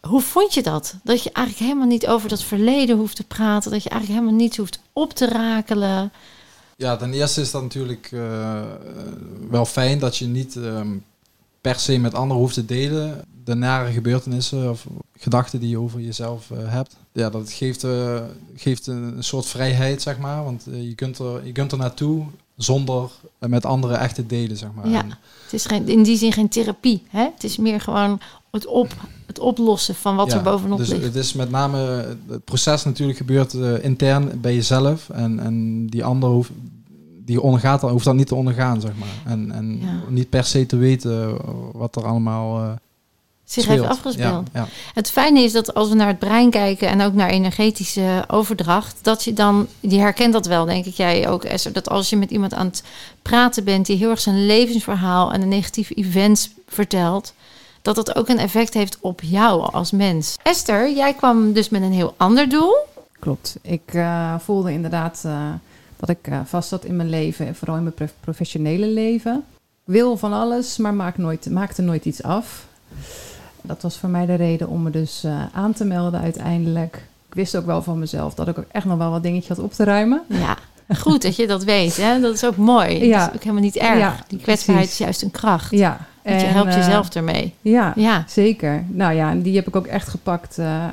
Hoe 0.01 0.21
vond 0.21 0.55
je 0.55 0.63
dat? 0.63 0.95
Dat 1.03 1.23
je 1.23 1.33
eigenlijk 1.33 1.69
helemaal 1.69 1.89
niet 1.89 2.07
over 2.07 2.29
dat 2.29 2.43
verleden 2.43 2.97
hoeft 2.97 3.17
te 3.17 3.25
praten. 3.25 3.71
Dat 3.71 3.83
je 3.83 3.89
eigenlijk 3.89 4.21
helemaal 4.21 4.41
niets 4.41 4.57
hoeft 4.57 4.81
op 4.93 5.13
te 5.13 5.27
rakelen. 5.27 6.13
Ja, 6.77 6.97
ten 6.97 7.13
eerste 7.13 7.41
is 7.41 7.51
dat 7.51 7.63
natuurlijk 7.63 8.09
eh, 8.13 8.63
wel 9.51 9.65
fijn 9.65 9.99
dat 9.99 10.17
je 10.17 10.27
niet 10.27 10.57
ehm, 10.57 10.97
per 11.61 11.79
se 11.79 11.99
met 11.99 12.15
anderen 12.15 12.43
hoeft 12.43 12.55
te 12.55 12.65
delen. 12.65 13.25
De 13.45 13.55
nare 13.55 13.93
gebeurtenissen 13.93 14.71
of 14.71 14.87
gedachten 15.19 15.61
die 15.61 15.69
je 15.69 15.79
over 15.79 16.01
jezelf 16.01 16.51
eh, 16.51 16.59
hebt. 16.61 16.97
Ja, 17.13 17.31
dat 17.31 17.53
geeft, 17.53 17.85
eh, 17.85 18.23
geeft 18.55 18.87
een 18.87 19.25
soort 19.25 19.47
vrijheid, 19.47 20.03
zeg 20.03 20.19
maar. 20.19 20.45
Want 20.45 20.67
je, 20.71 20.95
kunt 20.95 21.19
er, 21.19 21.47
je 21.47 21.53
kunt 21.53 21.73
er 21.73 21.79
naartoe 21.79 22.27
zonder 22.57 23.11
eh, 23.39 23.49
met 23.49 23.65
anderen 23.67 23.99
echt 23.99 24.15
te 24.15 24.27
delen, 24.27 24.57
zeg 24.57 24.69
maar. 24.75 24.89
Ja. 24.89 25.05
Het 25.45 25.53
is 25.53 25.67
geen, 25.67 25.89
in 25.89 26.03
die 26.03 26.17
zin 26.17 26.33
geen 26.33 26.49
therapie. 26.49 27.03
Hè? 27.09 27.23
Het 27.35 27.45
is 27.45 27.57
meer 27.57 27.81
gewoon 27.81 28.21
het, 28.51 28.67
op, 28.67 28.95
het 29.27 29.39
oplossen 29.39 29.95
van 29.95 30.17
wat 30.17 30.31
Ja, 30.31 30.37
er 30.37 30.43
bovenop 30.43 30.79
dus 30.79 30.89
ligt. 30.89 31.03
het 31.05 31.15
is 31.15 31.33
met 31.33 31.51
name 31.51 31.79
het 32.29 32.45
proces 32.45 32.85
natuurlijk 32.85 33.19
gebeurt 33.19 33.55
eh, 33.55 33.85
intern 33.85 34.41
bij 34.41 34.55
jezelf 34.55 35.09
en, 35.11 35.39
en 35.41 35.87
die 35.87 36.05
ander 36.05 36.29
hoeft 36.29 36.51
die 37.25 37.41
ondergaat 37.41 37.81
dan 37.81 37.91
hoeft 37.91 38.05
dat 38.05 38.15
niet 38.15 38.27
te 38.27 38.35
ondergaan 38.35 38.81
zeg 38.81 38.93
maar 38.99 39.33
en, 39.33 39.53
en 39.53 39.79
Ja. 39.81 40.01
niet 40.09 40.29
per 40.29 40.45
se 40.45 40.67
te 40.67 40.77
weten 40.77 41.37
wat 41.73 41.97
er 41.97 42.05
allemaal 42.07 42.63
eh 42.63 42.71
Zich 43.45 43.63
speelt. 43.63 43.79
heeft 43.79 43.91
afgespeeld. 43.91 44.49
Ja, 44.53 44.61
ja. 44.61 44.67
Het 44.95 45.11
fijne 45.11 45.41
is 45.41 45.53
dat 45.53 45.75
als 45.75 45.89
we 45.89 45.95
naar 45.95 46.07
het 46.07 46.19
brein 46.19 46.51
kijken 46.51 46.89
en 46.89 47.01
ook 47.01 47.13
naar 47.13 47.29
energetische 47.31 48.25
overdracht, 48.27 48.99
dat 49.03 49.25
je 49.25 49.33
dan, 49.33 49.67
die 49.81 50.01
herkent 50.01 50.33
dat 50.33 50.47
wel, 50.47 50.65
denk 50.65 50.85
ik 50.85 50.95
jij 50.95 51.29
ook, 51.29 51.45
Esther, 51.45 51.73
dat 51.73 51.89
als 51.89 52.11
je 52.11 52.17
met 52.17 52.31
iemand 52.31 52.55
aan 52.55 52.67
het 52.67 52.83
praten 53.23 53.65
bent 53.65 53.87
die 53.87 53.97
heel 53.97 54.11
erg 54.11 54.21
zijn 54.21 54.47
levensverhaal 54.47 55.33
en 55.33 55.41
de 55.41 55.47
negatieve 55.47 55.95
events 55.95 56.51
vertelt, 56.69 57.33
dat 57.83 57.95
dat 57.95 58.15
ook 58.17 58.29
een 58.29 58.39
effect 58.39 58.75
heeft 58.75 58.99
op 59.01 59.21
jou 59.23 59.73
als 59.73 59.91
mens. 59.91 60.37
Esther, 60.43 60.93
jij 60.93 61.15
kwam 61.15 61.53
dus 61.53 61.69
met 61.69 61.83
een 61.83 61.93
heel 61.93 62.15
ander 62.17 62.49
doel. 62.49 62.75
klopt. 63.19 63.57
Ik 63.63 63.83
eh, 63.95 64.35
voelde 64.39 64.73
inderdaad 64.73 65.23
eh, 65.25 65.49
dat 65.97 66.09
ik 66.09 66.19
eh, 66.23 66.39
vast 66.45 66.69
zat 66.69 66.85
in 66.85 66.97
mijn 66.97 67.09
leven. 67.09 67.47
En 67.47 67.55
vooral 67.55 67.77
in 67.77 67.83
mijn 67.83 67.95
prof- 67.95 68.15
professionele 68.21 68.87
leven. 68.87 69.45
Ik 69.87 69.93
wil 69.93 70.17
van 70.17 70.33
alles, 70.33 70.77
maar 70.77 70.95
maak 70.95 71.17
nooit, 71.19 71.51
maakte 71.51 71.83
nooit 71.83 72.05
iets 72.05 72.23
af. 72.23 72.67
Dat 73.67 73.83
was 73.83 73.99
voor 73.99 74.09
mij 74.09 74.27
de 74.27 74.35
reden 74.35 74.69
om 74.69 74.83
me 74.83 74.91
dus 74.91 75.25
eh, 75.25 75.43
aan 75.53 75.73
te 75.73 75.85
melden 75.85 76.21
uiteindelijk. 76.21 76.95
Ik 77.29 77.35
wist 77.35 77.57
ook 77.57 77.67
wel 77.67 77.83
van 77.83 77.99
mezelf 77.99 78.35
dat 78.35 78.49
ik 78.49 78.59
ook 78.59 78.65
echt 78.73 78.85
nog 78.85 78.99
wel 78.99 79.11
wat 79.11 79.23
dingetje 79.23 79.55
had 79.55 79.65
op 79.65 79.73
te 79.73 79.85
ruimen. 79.85 80.23
Ja, 80.27 80.57
goed 80.97 81.23
dat 81.23 81.37
je 81.37 81.47
dat 81.47 81.65
weet. 81.65 81.97
Hè? 81.97 82.21
Dat 82.21 82.35
is 82.35 82.45
ook 82.45 82.57
mooi. 82.57 83.05
Ja. 83.07 83.19
Dat 83.19 83.29
is 83.29 83.35
ook 83.35 83.43
helemaal 83.43 83.63
niet 83.65 83.77
erg. 83.77 83.99
Ja, 83.99 84.17
Die 84.29 84.39
kwetsbaarheid 84.39 84.87
precies. 84.87 85.01
is 85.01 85.05
juist 85.07 85.23
een 85.23 85.31
kracht. 85.31 85.71
Ja. 85.71 85.99
Want 86.23 86.41
je 86.41 86.47
en, 86.47 86.53
helpt 86.53 86.71
eh, 86.71 86.77
jezelf 86.77 87.15
ermee. 87.15 87.55
Ja, 87.61 87.93
Ja, 87.97 88.25
zeker. 88.29 88.85
Nou 88.89 89.15
ja, 89.15 89.31
en 89.31 89.43
die 89.43 89.57
heb 89.57 89.67
ik 89.69 89.77
ook 89.77 89.87
echt 89.87 90.09
gepakt. 90.09 90.59
eh, 90.59 90.85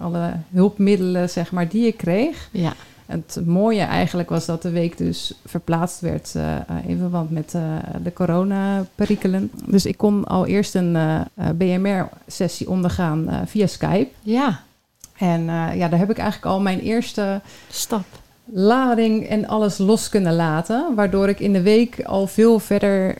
alle 0.00 0.32
hulpmiddelen, 0.52 1.30
zeg 1.30 1.52
maar, 1.52 1.68
die 1.68 1.86
ik 1.86 1.96
kreeg. 1.96 2.48
ja. 2.52 2.72
Het 3.06 3.40
mooie 3.44 3.80
eigenlijk 3.80 4.28
was 4.28 4.46
dat 4.46 4.62
de 4.62 4.70
week 4.70 4.98
dus 4.98 5.34
verplaatst 5.44 6.00
werd 6.00 6.34
eh, 6.34 6.56
eh, 6.56 6.60
in 6.86 6.98
verband 6.98 7.30
met 7.30 7.54
eh, 7.54 7.62
de 8.02 8.12
coronaperikelen. 8.12 9.50
Dus 9.66 9.86
ik 9.86 9.96
kon 9.96 10.24
al 10.24 10.46
eerst 10.46 10.74
een 10.74 10.96
BMR-sessie 11.56 12.68
ondergaan 12.68 13.42
via 13.46 13.66
Skype. 13.66 14.10
ja. 14.22 14.60
En 15.14 15.44
ja, 15.76 15.88
daar 15.88 15.98
heb 15.98 16.10
ik 16.10 16.18
eigenlijk 16.18 16.52
al 16.52 16.60
mijn 16.60 16.80
eerste 16.80 17.40
stap. 17.70 18.04
lading 18.44 19.28
en 19.28 19.46
alles 19.46 19.78
los 19.78 20.08
kunnen 20.08 20.34
laten. 20.34 20.94
Waardoor 20.94 21.28
ik 21.28 21.40
in 21.40 21.52
de 21.52 21.62
week 21.62 22.04
al 22.04 22.26
veel 22.26 22.58
verder 22.58 23.16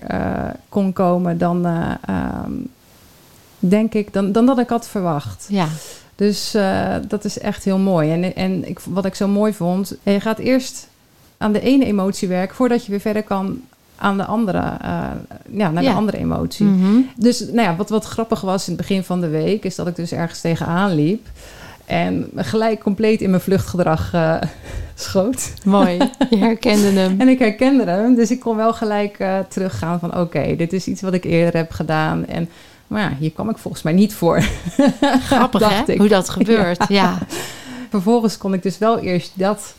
kon 0.75 0.93
komen 0.93 1.39
dan, 1.39 1.67
eh, 1.67 1.91
ehm, 2.07 2.53
denk 3.59 3.95
ik, 3.95 4.13
dan, 4.13 4.33
dan 4.33 4.47
dat 4.47 4.59
ik 4.59 4.69
had 4.69 4.89
verwacht. 4.89 5.47
Ja, 5.49 5.69
Dus 6.17 6.55
eh, 6.55 6.95
dat 7.09 7.25
is 7.25 7.39
echt 7.39 7.65
heel 7.65 7.79
mooi. 7.79 8.11
En, 8.13 8.35
en 8.37 8.69
ik, 8.69 8.79
wat 8.81 9.05
ik 9.05 9.15
zo 9.15 9.29
mooi 9.29 9.53
vond, 9.53 9.97
je 10.03 10.21
gaat 10.21 10.39
eerst 10.39 10.89
aan 11.39 11.53
de 11.53 11.61
ene 11.61 11.85
emotie 11.85 12.29
werken 12.29 12.57
voordat 12.57 12.85
je 12.85 12.91
weer 12.91 13.01
verder 13.01 13.23
kan 13.23 13.61
aan 13.97 14.17
de 14.17 14.25
andere, 14.25 14.59
eh, 14.59 15.11
ja, 15.51 15.71
naar 15.71 15.83
Ja. 15.83 15.91
de 15.91 15.97
andere 15.97 16.19
emotie. 16.19 16.67
Mhm. 16.67 17.01
Dus 17.17 17.41
nou 17.41 17.61
ja, 17.69 17.77
wat, 17.77 17.89
wat 17.89 18.05
grappig 18.05 18.41
was 18.41 18.69
in 18.69 18.73
het 18.73 18.87
begin 18.87 19.05
van 19.05 19.21
de 19.21 19.29
week, 19.29 19.65
is 19.65 19.75
dat 19.75 19.87
ik 19.87 19.97
dus 19.97 20.13
ergens 20.13 20.41
tegenaan 20.41 20.95
liep. 20.95 21.27
En 21.85 22.31
gelijk 22.37 22.81
compleet 22.81 23.21
in 23.21 23.31
mijn 23.31 23.43
vluchtgedrag 23.43 24.13
eh, 24.13 24.37
schoot. 24.95 25.53
mooi. 25.65 25.99
Je 26.31 26.37
herkende 26.37 26.87
hem. 27.01 27.21
En 27.21 27.29
ik 27.29 27.39
herkende 27.39 27.85
hem, 27.85 28.15
dus 28.15 28.31
ik 28.31 28.41
kon 28.41 28.57
wel 28.57 28.73
gelijk 28.73 29.25
teruggaan 29.49 29.99
van... 29.99 30.19
oké, 30.19 30.57
dit 30.57 30.73
is 30.73 30.87
iets 30.87 31.01
wat 31.03 31.13
ik 31.15 31.25
eerder 31.25 31.57
heb 31.57 31.71
gedaan. 31.71 32.27
En, 32.27 32.49
maar 32.87 33.01
ja, 33.01 33.17
hier 33.19 33.31
kwam 33.31 33.51
ik 33.51 33.59
volgens 33.59 33.83
mij 33.83 33.93
niet 33.93 34.15
voor. 34.15 34.41
Grappig 35.29 35.61
dacht 35.61 35.87
hè, 35.87 35.93
ik. 35.93 35.99
hoe 35.99 36.09
dat 36.09 36.29
gebeurt. 36.29 36.85
Ja. 36.89 37.19
Vervolgens 37.91 38.39
kon 38.39 38.55
ik 38.55 38.63
dus 38.63 38.79
wel 38.79 38.99
eerst 38.99 39.33
dat 39.35 39.75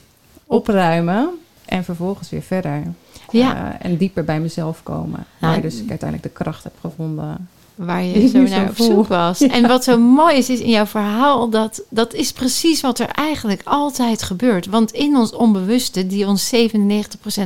opruimen... 0.46 1.30
en 1.66 1.84
vervolgens 1.84 2.30
weer 2.30 2.42
verder. 2.42 2.84
Ja. 3.32 3.56
Eh, 3.56 3.86
en 3.86 3.98
dieper 3.98 4.24
bij 4.24 4.40
mezelf 4.40 4.84
komen. 4.84 5.26
Nou, 5.40 5.54
waar 5.54 5.62
dus 5.62 5.82
ik 5.82 5.90
uiteindelijk 5.90 6.36
de 6.36 6.44
kracht 6.44 6.64
heb 6.64 6.74
gevonden. 6.82 7.50
Waar 7.76 8.04
je 8.04 8.28
zo 8.28 8.42
naar 8.42 8.70
op 8.70 8.76
zoek 8.76 9.08
was. 9.08 9.42
En 9.42 9.68
wat 9.68 9.84
zo 9.84 9.98
mooi 9.98 10.38
is, 10.38 10.50
is 10.50 10.60
in 10.60 10.70
jouw 10.70 10.86
verhaal, 10.86 11.50
dat, 11.50 11.82
dat 11.90 12.14
is 12.14 12.32
precies 12.32 12.82
wat 12.82 13.00
er 13.00 13.10
eigenlijk 13.10 13.62
altijd 13.64 14.24
gebeurt. 14.24 14.66
Want 14.66 14.92
in 14.92 15.16
ons 15.16 15.32
onbewuste, 15.32 16.08
die 16.08 16.28
ons 16.28 16.56
97% 16.56 16.58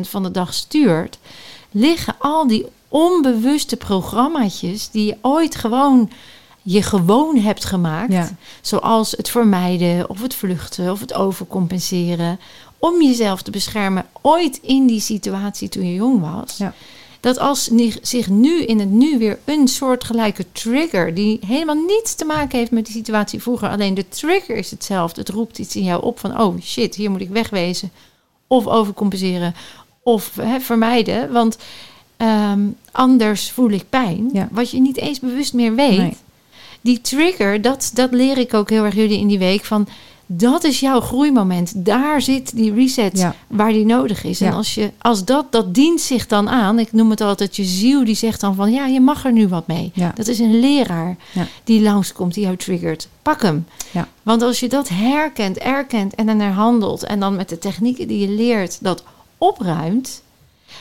van 0.01 0.24
de 0.24 0.32
dag 0.32 0.54
stuurt, 0.54 1.20
liggen 1.72 2.16
al 2.20 2.48
die 2.48 2.66
onbewuste 2.89 3.77
programmaatjes 3.77 4.89
die 4.89 5.05
je 5.05 5.17
ooit 5.22 5.55
gewoon 5.55 6.10
je 6.62 6.81
gewoon 6.81 7.38
hebt 7.38 7.65
gemaakt. 7.65 8.12
Ja. 8.12 8.29
Zoals 8.62 9.12
het 9.12 9.29
vermijden 9.29 10.10
of 10.10 10.22
het 10.22 10.36
vluchten 10.36 10.91
of 10.91 11.00
het 11.00 11.13
overcompenseren. 11.13 12.39
Om 12.77 13.01
jezelf 13.01 13.41
te 13.41 13.51
beschermen 13.51 14.05
ooit 14.22 14.60
in 14.62 14.88
die 14.88 15.00
situatie 15.00 15.69
toen 15.69 15.88
je 15.88 15.93
jong 15.93 16.22
was. 16.22 16.58
Ja. 16.58 16.73
Dat 17.19 17.39
als 17.39 17.69
zich 18.02 18.30
nu 18.30 18.63
in 18.63 18.80
het 18.80 18.89
nu 18.89 19.17
weer 19.17 19.39
een 19.45 19.67
soortgelijke 19.67 20.45
trigger... 20.52 21.13
die 21.13 21.39
helemaal 21.45 21.84
niets 21.88 22.15
te 22.15 22.25
maken 22.25 22.58
heeft 22.58 22.71
met 22.71 22.86
die 22.86 22.95
situatie 22.95 23.41
vroeger... 23.41 23.69
alleen 23.69 23.93
de 23.93 24.08
trigger 24.08 24.56
is 24.56 24.71
hetzelfde. 24.71 25.21
Het 25.21 25.30
roept 25.30 25.58
iets 25.58 25.75
in 25.75 25.84
jou 25.84 26.04
op 26.04 26.19
van... 26.19 26.39
oh 26.39 26.62
shit, 26.62 26.95
hier 26.95 27.12
moet 27.12 27.21
ik 27.21 27.30
wegwezen. 27.30 27.91
Of 28.47 28.67
overcompenseren. 28.67 29.56
Of 30.04 30.36
hè, 30.36 30.60
vermijden. 30.60 31.32
Want 31.32 31.58
ehm, 32.19 32.60
anders 32.91 33.51
voel 33.51 33.69
ik 33.69 33.84
pijn. 33.89 34.29
Ja. 34.34 34.47
Wat 34.51 34.71
je 34.71 34.79
niet 34.79 34.97
eens 34.97 35.19
bewust 35.19 35.53
meer 35.53 35.75
weet 35.75 35.97
Nee. 35.97 36.17
die 36.82 37.01
trigger, 37.01 37.62
dat, 37.62 37.91
dat 37.93 38.12
leer 38.12 38.38
ik 38.38 38.53
ook 38.53 38.69
heel 38.69 38.84
erg 38.84 38.95
jullie 38.95 39.19
in 39.19 39.27
die 39.27 39.39
week. 39.39 39.65
Van 39.65 39.88
dat 40.32 40.63
is 40.63 40.79
jouw 40.79 40.99
groeimoment. 40.99 41.71
Daar 41.86 42.21
zit 42.21 42.55
die 42.55 42.73
reset 42.73 43.17
Ja. 43.19 43.36
waar 43.47 43.71
die 43.71 43.86
nodig 43.86 44.23
is. 44.23 44.41
En 44.41 44.53
als, 44.53 44.73
je, 44.75 44.91
als 44.97 45.25
dat, 45.25 45.51
dat 45.51 45.73
dient 45.73 46.01
zich 46.01 46.27
dan 46.27 46.49
aan. 46.49 46.79
Ik 46.79 46.91
noem 46.91 47.10
het 47.10 47.21
altijd 47.21 47.55
je 47.55 47.63
ziel 47.63 48.05
die 48.05 48.15
zegt 48.15 48.41
dan 48.41 48.55
van 48.55 48.71
ja, 48.71 48.86
je 48.86 48.99
mag 49.01 49.25
er 49.25 49.32
nu 49.32 49.47
wat 49.47 49.67
mee. 49.67 49.91
Ja. 49.93 50.12
Dat 50.15 50.27
is 50.27 50.39
een 50.39 50.60
leraar 50.60 51.15
die 51.63 51.82
langskomt, 51.82 52.34
die 52.34 52.43
jou 52.43 52.55
triggert. 52.55 53.08
Pak 53.21 53.41
hem. 53.41 53.65
Ja. 53.91 54.08
Want 54.23 54.41
als 54.41 54.60
je 54.60 54.67
dat 54.69 54.89
herkent, 54.89 55.58
erkent 55.58 56.15
en 56.15 56.25
dan 56.25 56.41
handelt 56.41 57.03
en 57.03 57.19
dan 57.19 57.36
met 57.36 57.49
de 57.49 57.58
technieken 57.60 58.08
die 58.08 58.19
je 58.19 58.29
leert 58.36 58.77
dat 58.82 59.03
opruimt, 59.38 60.21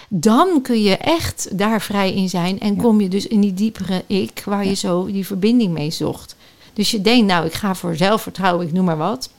dan 0.09 0.63
kun 0.63 0.83
je 0.83 0.97
echt 0.97 1.59
daar 1.59 1.81
vrij 1.81 2.15
in 2.15 2.29
zijn 2.29 2.61
en 2.61 2.77
kom 2.77 3.01
je 3.01 3.09
dus 3.09 3.27
in 3.27 3.41
die 3.41 3.55
diepere 3.55 4.03
ik 4.07 4.43
waar 4.45 4.67
je 4.67 4.75
zo 4.75 5.07
die 5.07 5.27
verbinding 5.27 5.73
mee 5.73 5.91
zocht. 5.91 6.37
Dus 6.73 6.91
je 6.91 7.01
denkt, 7.01 7.27
nou, 7.27 7.47
ik 7.47 7.53
ga 7.53 7.75
voor 7.75 7.97
zelfvertrouwen, 7.97 8.67
ik 8.67 8.73
noem 8.73 8.85
maar 8.85 8.97
wat. 8.97 9.31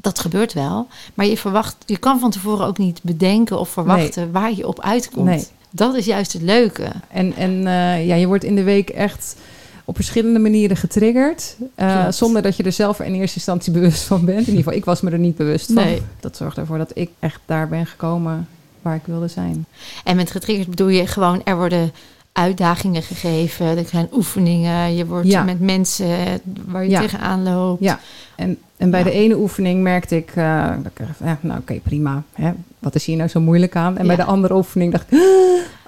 Dat 0.00 0.18
gebeurt 0.18 0.52
wel, 0.52 0.86
maar 1.14 1.26
je 1.26 1.36
verwacht, 1.36 1.76
je 1.86 1.96
kan 1.96 2.18
van 2.20 2.30
tevoren 2.30 2.66
ook 2.66 2.78
niet 2.78 3.00
bedenken 3.02 3.58
of 3.58 3.68
verwachten 3.68 4.32
waar 4.32 4.54
je 4.54 4.66
op 4.66 4.80
uitkomt. 4.80 5.26
Nee. 5.26 5.46
Dat 5.70 5.94
is 5.94 6.04
juist 6.04 6.32
het 6.32 6.42
leuke. 6.42 6.92
En, 7.08 7.36
en 7.36 7.66
eh, 7.66 8.06
ja, 8.06 8.14
je 8.14 8.26
wordt 8.26 8.44
in 8.44 8.54
de 8.54 8.62
week 8.62 8.90
echt 8.90 9.36
op 9.84 9.94
verschillende 9.94 10.38
manieren 10.38 10.76
getriggerd. 10.76 11.56
eh, 11.74 12.10
zonder 12.10 12.42
dat 12.42 12.56
je 12.56 12.62
er 12.62 12.72
zelf 12.72 13.00
in 13.00 13.14
eerste 13.14 13.36
instantie 13.36 13.72
bewust 13.78 14.02
van 14.02 14.24
bent. 14.24 14.38
In 14.38 14.46
ieder 14.46 14.56
geval, 14.56 14.72
ik 14.78 14.84
was 14.84 15.00
me 15.00 15.10
er 15.10 15.18
niet 15.18 15.36
bewust 15.36 15.66
van. 15.66 15.84
Nee. 15.84 16.02
Dat 16.20 16.36
zorgt 16.36 16.56
ervoor 16.56 16.78
dat 16.78 16.90
ik 16.94 17.10
echt 17.18 17.40
daar 17.46 17.68
ben 17.68 17.86
gekomen 17.86 18.48
waar 18.88 18.96
ik 18.96 19.02
wilde 19.06 19.28
zijn. 19.28 19.66
En 20.04 20.16
met 20.16 20.30
getriggerd 20.30 20.68
bedoel 20.68 20.88
je 20.88 21.06
gewoon, 21.06 21.40
er 21.44 21.56
worden 21.56 21.92
uitdagingen 22.32 23.02
gegeven, 23.02 23.66
er 23.66 23.84
zijn 23.90 24.08
oefeningen, 24.12 24.94
je 24.96 25.06
wordt 25.06 25.28
Ja. 25.28 25.42
met 25.42 25.60
mensen 25.60 26.40
waar 26.66 26.84
je 26.84 26.90
Ja. 26.90 27.00
tegenaan 27.00 27.42
loopt. 27.42 27.82
Ja. 27.82 28.00
En, 28.36 28.58
en 28.76 28.90
bij 28.90 28.98
Ja. 29.00 29.04
de 29.04 29.10
ene 29.12 29.36
oefening 29.36 29.82
merkte 29.82 30.16
ik, 30.16 30.30
eh, 30.34 30.66
dat 30.82 30.92
ik 30.96 31.06
dacht, 31.06 31.18
ja, 31.24 31.38
nou 31.40 31.60
oké, 31.60 31.74
prima. 31.82 32.22
Hè? 32.32 32.50
Wat 32.78 32.94
is 32.94 33.04
hier 33.04 33.16
nou 33.16 33.28
zo 33.28 33.40
moeilijk 33.40 33.76
aan? 33.76 33.98
En 33.98 34.06
bij 34.06 34.16
de 34.16 34.24
andere 34.24 34.54
oefening 34.54 34.92
dacht 34.92 35.12
ik, 35.12 35.18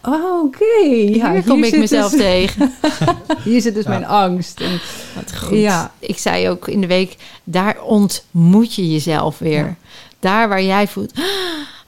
oh, 0.03 0.43
oké. 0.45 0.85
Ja, 1.15 1.33
Hier 1.33 1.43
kom 1.45 1.59
ik 1.65 1.71
zit 1.71 1.79
mezelf 1.81 2.11
dus, 2.11 2.21
tegen. 2.31 2.73
Hier 3.45 3.61
zit 3.61 3.75
dus 3.75 3.85
mijn 3.87 4.07
angst. 4.07 4.61
En, 4.61 4.81
Wat 5.15 5.37
goed. 5.37 5.59
Ja. 5.59 5.91
Ik 5.99 6.19
zei 6.19 6.49
ook 6.49 6.69
in 6.69 6.81
de 6.81 6.87
week, 6.87 7.17
daar 7.45 7.77
ontmoet 7.83 8.75
je 8.75 8.91
jezelf 8.91 9.39
weer. 9.39 9.77
Daar 10.19 10.49
waar 10.49 10.63
jij 10.63 10.89
voelt, 10.89 11.13
"Ah, 11.15 11.25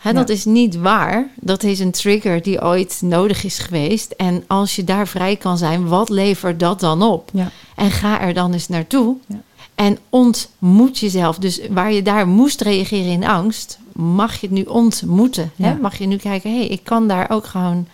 hè, 0.03 0.13
dat 0.13 0.29
is 0.29 0.45
niet 0.45 0.77
waar. 0.77 1.29
Dat 1.35 1.63
is 1.63 1.79
een 1.79 1.91
trigger 1.91 2.43
die 2.43 2.63
ooit 2.63 3.01
nodig 3.05 3.45
is 3.45 3.59
geweest. 3.59 4.11
En 4.11 4.45
als 4.47 4.77
je 4.77 4.85
daar 4.85 5.09
vrij 5.09 5.37
kan 5.37 5.59
zijn, 5.59 5.89
wat 5.89 6.09
levert 6.09 6.61
dat 6.61 6.81
dan 6.81 7.03
op? 7.03 7.31
ja, 7.33 7.51
En 7.77 7.91
ga 7.91 8.21
er 8.21 8.35
dan 8.35 8.53
eens 8.53 8.69
naartoe. 8.69 9.17
Ja. 9.27 9.43
En 9.75 9.99
ontmoet 10.09 10.99
jezelf. 10.99 11.39
Dus 11.39 11.61
waar 11.71 11.93
je 11.93 12.03
daar 12.03 12.29
moest 12.29 12.61
reageren 12.61 13.13
in 13.13 13.25
angst, 13.25 13.79
mag 13.93 14.41
je 14.41 14.47
het 14.47 14.57
nu 14.57 14.63
ontmoeten. 14.63 15.53
Hè? 15.57 15.75
Mag 15.75 15.99
je 15.99 16.07
nu 16.07 16.17
kijken, 16.17 16.51
hé, 16.51 16.57
hey, 16.57 16.67
ik 16.67 16.85
kan 16.85 17.09
daar 17.09 17.31
ook 17.31 17.47
gewoon 17.47 17.87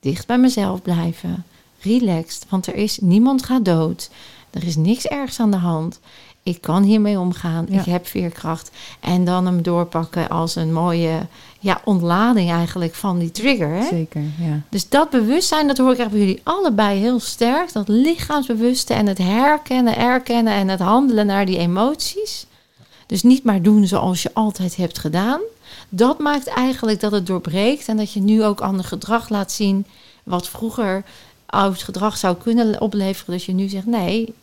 dicht 0.00 0.26
bij 0.26 0.38
mezelf 0.38 0.82
blijven. 0.82 1.44
Relaxed, 1.80 2.46
want 2.48 2.66
er 2.66 2.74
is 2.74 2.98
niemand 2.98 3.44
gaat 3.44 3.64
dood. 3.64 4.10
Er 4.50 4.64
is 4.66 4.76
niks 4.76 5.06
ergs 5.06 5.40
aan 5.40 5.50
de 5.50 5.56
hand. 5.56 6.00
Ik 6.42 6.60
kan 6.60 6.82
hiermee 6.82 7.18
omgaan. 7.18 7.66
Ja. 7.68 7.78
Ik 7.78 7.84
heb 7.84 8.06
veerkracht. 8.06 8.70
En 9.00 9.24
dan 9.24 9.46
hem 9.46 9.62
doorpakken 9.62 10.28
als 10.28 10.56
een 10.56 10.72
mooie 10.72 11.26
ja, 11.60 11.80
ontlading 11.84 12.50
eigenlijk 12.50 12.94
van 12.94 13.18
die 13.18 13.30
trigger. 13.30 13.68
Hè? 13.68 13.86
zeker. 13.88 14.22
Ja. 14.38 14.60
Dus 14.68 14.88
dat 14.88 15.10
bewustzijn, 15.10 15.66
dat 15.66 15.78
hoor 15.78 15.92
ik 15.92 15.98
echt 15.98 16.10
bij 16.10 16.18
jullie 16.18 16.40
allebei 16.42 16.98
heel 16.98 17.20
sterk. 17.20 17.72
Dat 17.72 17.88
lichaamsbewuste 17.88 18.94
en 18.94 19.06
het 19.06 19.18
herkennen, 19.18 19.96
erkennen 19.96 20.52
en 20.52 20.68
het 20.68 20.80
handelen 20.80 21.26
naar 21.26 21.46
die 21.46 21.58
emoties. 21.58 22.46
Dus 23.06 23.22
niet 23.22 23.44
maar 23.44 23.62
doen 23.62 23.86
zoals 23.86 24.22
je 24.22 24.30
altijd 24.32 24.76
hebt 24.76 24.98
gedaan. 24.98 25.40
Dat 25.88 26.18
maakt 26.18 26.46
eigenlijk 26.46 27.00
dat 27.00 27.12
het 27.12 27.26
doorbreekt 27.26 27.88
en 27.88 27.96
dat 27.96 28.12
je 28.12 28.20
nu 28.20 28.44
ook 28.44 28.60
ander 28.60 28.84
gedrag 28.84 29.28
laat 29.28 29.52
zien. 29.52 29.86
Wat 30.22 30.48
vroeger 30.48 31.04
oud 31.46 31.82
gedrag 31.82 32.16
zou 32.16 32.36
kunnen 32.36 32.80
opleveren. 32.80 33.34
Dat 33.34 33.44
je 33.44 33.52
nu 33.52 33.68
zegt: 33.68 33.86
nee, 33.86 34.34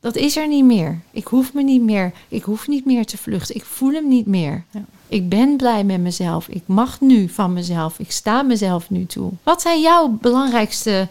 dat 0.00 0.16
is 0.16 0.36
er 0.36 0.48
niet 0.48 0.64
meer. 0.64 1.00
Ik 1.10 1.26
hoef 1.26 1.54
me 1.54 1.62
niet 1.62 1.82
meer. 1.82 2.12
Ik 2.28 2.42
hoef 2.42 2.68
niet 2.68 2.84
meer 2.84 3.06
te 3.06 3.18
vluchten. 3.18 3.54
Ik 3.54 3.64
voel 3.64 3.92
hem 3.92 4.08
niet 4.08 4.26
meer. 4.26 4.64
Ja. 4.70 4.84
Ik 5.08 5.28
ben 5.28 5.56
blij 5.56 5.84
met 5.84 6.00
mezelf. 6.00 6.48
Ik 6.48 6.62
mag 6.66 7.00
nu 7.00 7.28
van 7.28 7.52
mezelf. 7.52 7.98
Ik 7.98 8.12
sta 8.12 8.42
mezelf 8.42 8.90
nu 8.90 9.06
toe. 9.06 9.30
Wat 9.42 9.62
zijn 9.62 9.80
jouw 9.80 10.08
belangrijkste 10.08 11.08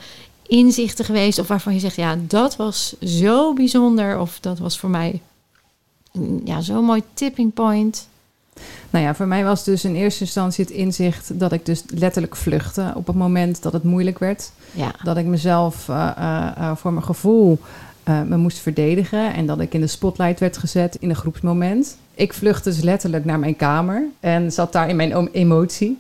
inzichten 0.48 1.06
geweest? 1.06 1.40
Of 1.40 1.48
waarvan 1.48 1.74
je 1.74 1.80
zegt, 1.80 1.96
ja, 1.96 2.18
dat 2.28 2.56
was 2.56 2.96
zo 3.00 3.54
bijzonder. 3.54 4.20
Of 4.20 4.40
dat 4.40 4.60
was 4.60 4.80
voor 4.80 4.90
mij 4.90 5.22
ja, 6.44 6.62
zo'n 6.62 6.86
mooi 6.86 7.04
tipping 7.14 7.54
point. 7.54 8.08
Nou 8.90 9.06
ja, 9.06 9.16
voor 9.16 9.28
mij 9.28 9.44
was 9.44 9.64
dus 9.64 9.84
in 9.86 9.96
eerste 9.96 10.24
instantie 10.24 10.64
het 10.66 10.74
inzicht 10.74 11.40
dat 11.40 11.52
ik 11.52 11.66
dus 11.66 11.84
letterlijk 11.88 12.36
vluchtte 12.36 12.92
op 12.96 13.08
het 13.08 13.16
moment 13.16 13.62
dat 13.62 13.74
het 13.74 13.84
moeilijk 13.84 14.20
werd. 14.20 14.52
Ja. 14.72 14.92
Dat 15.04 15.18
ik 15.18 15.26
mezelf 15.26 15.88
uh, 15.88 16.12
uh, 16.18 16.76
voor 16.76 16.94
mijn 16.94 17.06
gevoel 17.06 17.60
me 18.08 18.38
moest 18.38 18.60
verdedigen 18.60 19.34
en 19.34 19.46
dat 19.46 19.60
ik 19.60 19.74
in 19.74 19.82
de 19.82 19.88
spotlight 19.88 20.40
werd 20.40 20.58
gezet 20.58 20.96
in 20.96 21.10
een 21.10 21.16
groepsmoment. 21.16 21.98
Ik 22.14 22.34
vluchtte 22.34 22.70
dus 22.70 22.82
letterlijk 22.82 23.26
naar 23.26 23.40
mijn 23.40 23.56
kamer 23.56 24.04
en 24.20 24.52
zat 24.52 24.72
daar 24.72 24.90
in 24.90 24.96
mijn 24.96 25.28
emotie. 25.32 25.98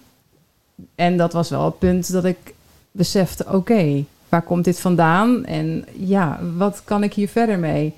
En 0.96 1.18
dat 1.18 1.34
was 1.34 1.50
wel 1.50 1.66
het 1.66 1.80
punt 1.80 2.12
dat 2.12 2.26
ik 2.26 2.54
besefte: 2.92 3.46
oké, 3.52 4.04
waar 4.30 4.42
komt 4.42 4.64
dit 4.64 4.80
vandaan? 4.80 5.46
En 5.46 5.86
ja, 5.98 6.40
wat 6.58 6.82
kan 6.84 7.04
ik 7.04 7.14
hier 7.14 7.28
verder 7.28 7.60
mee? 7.60 7.94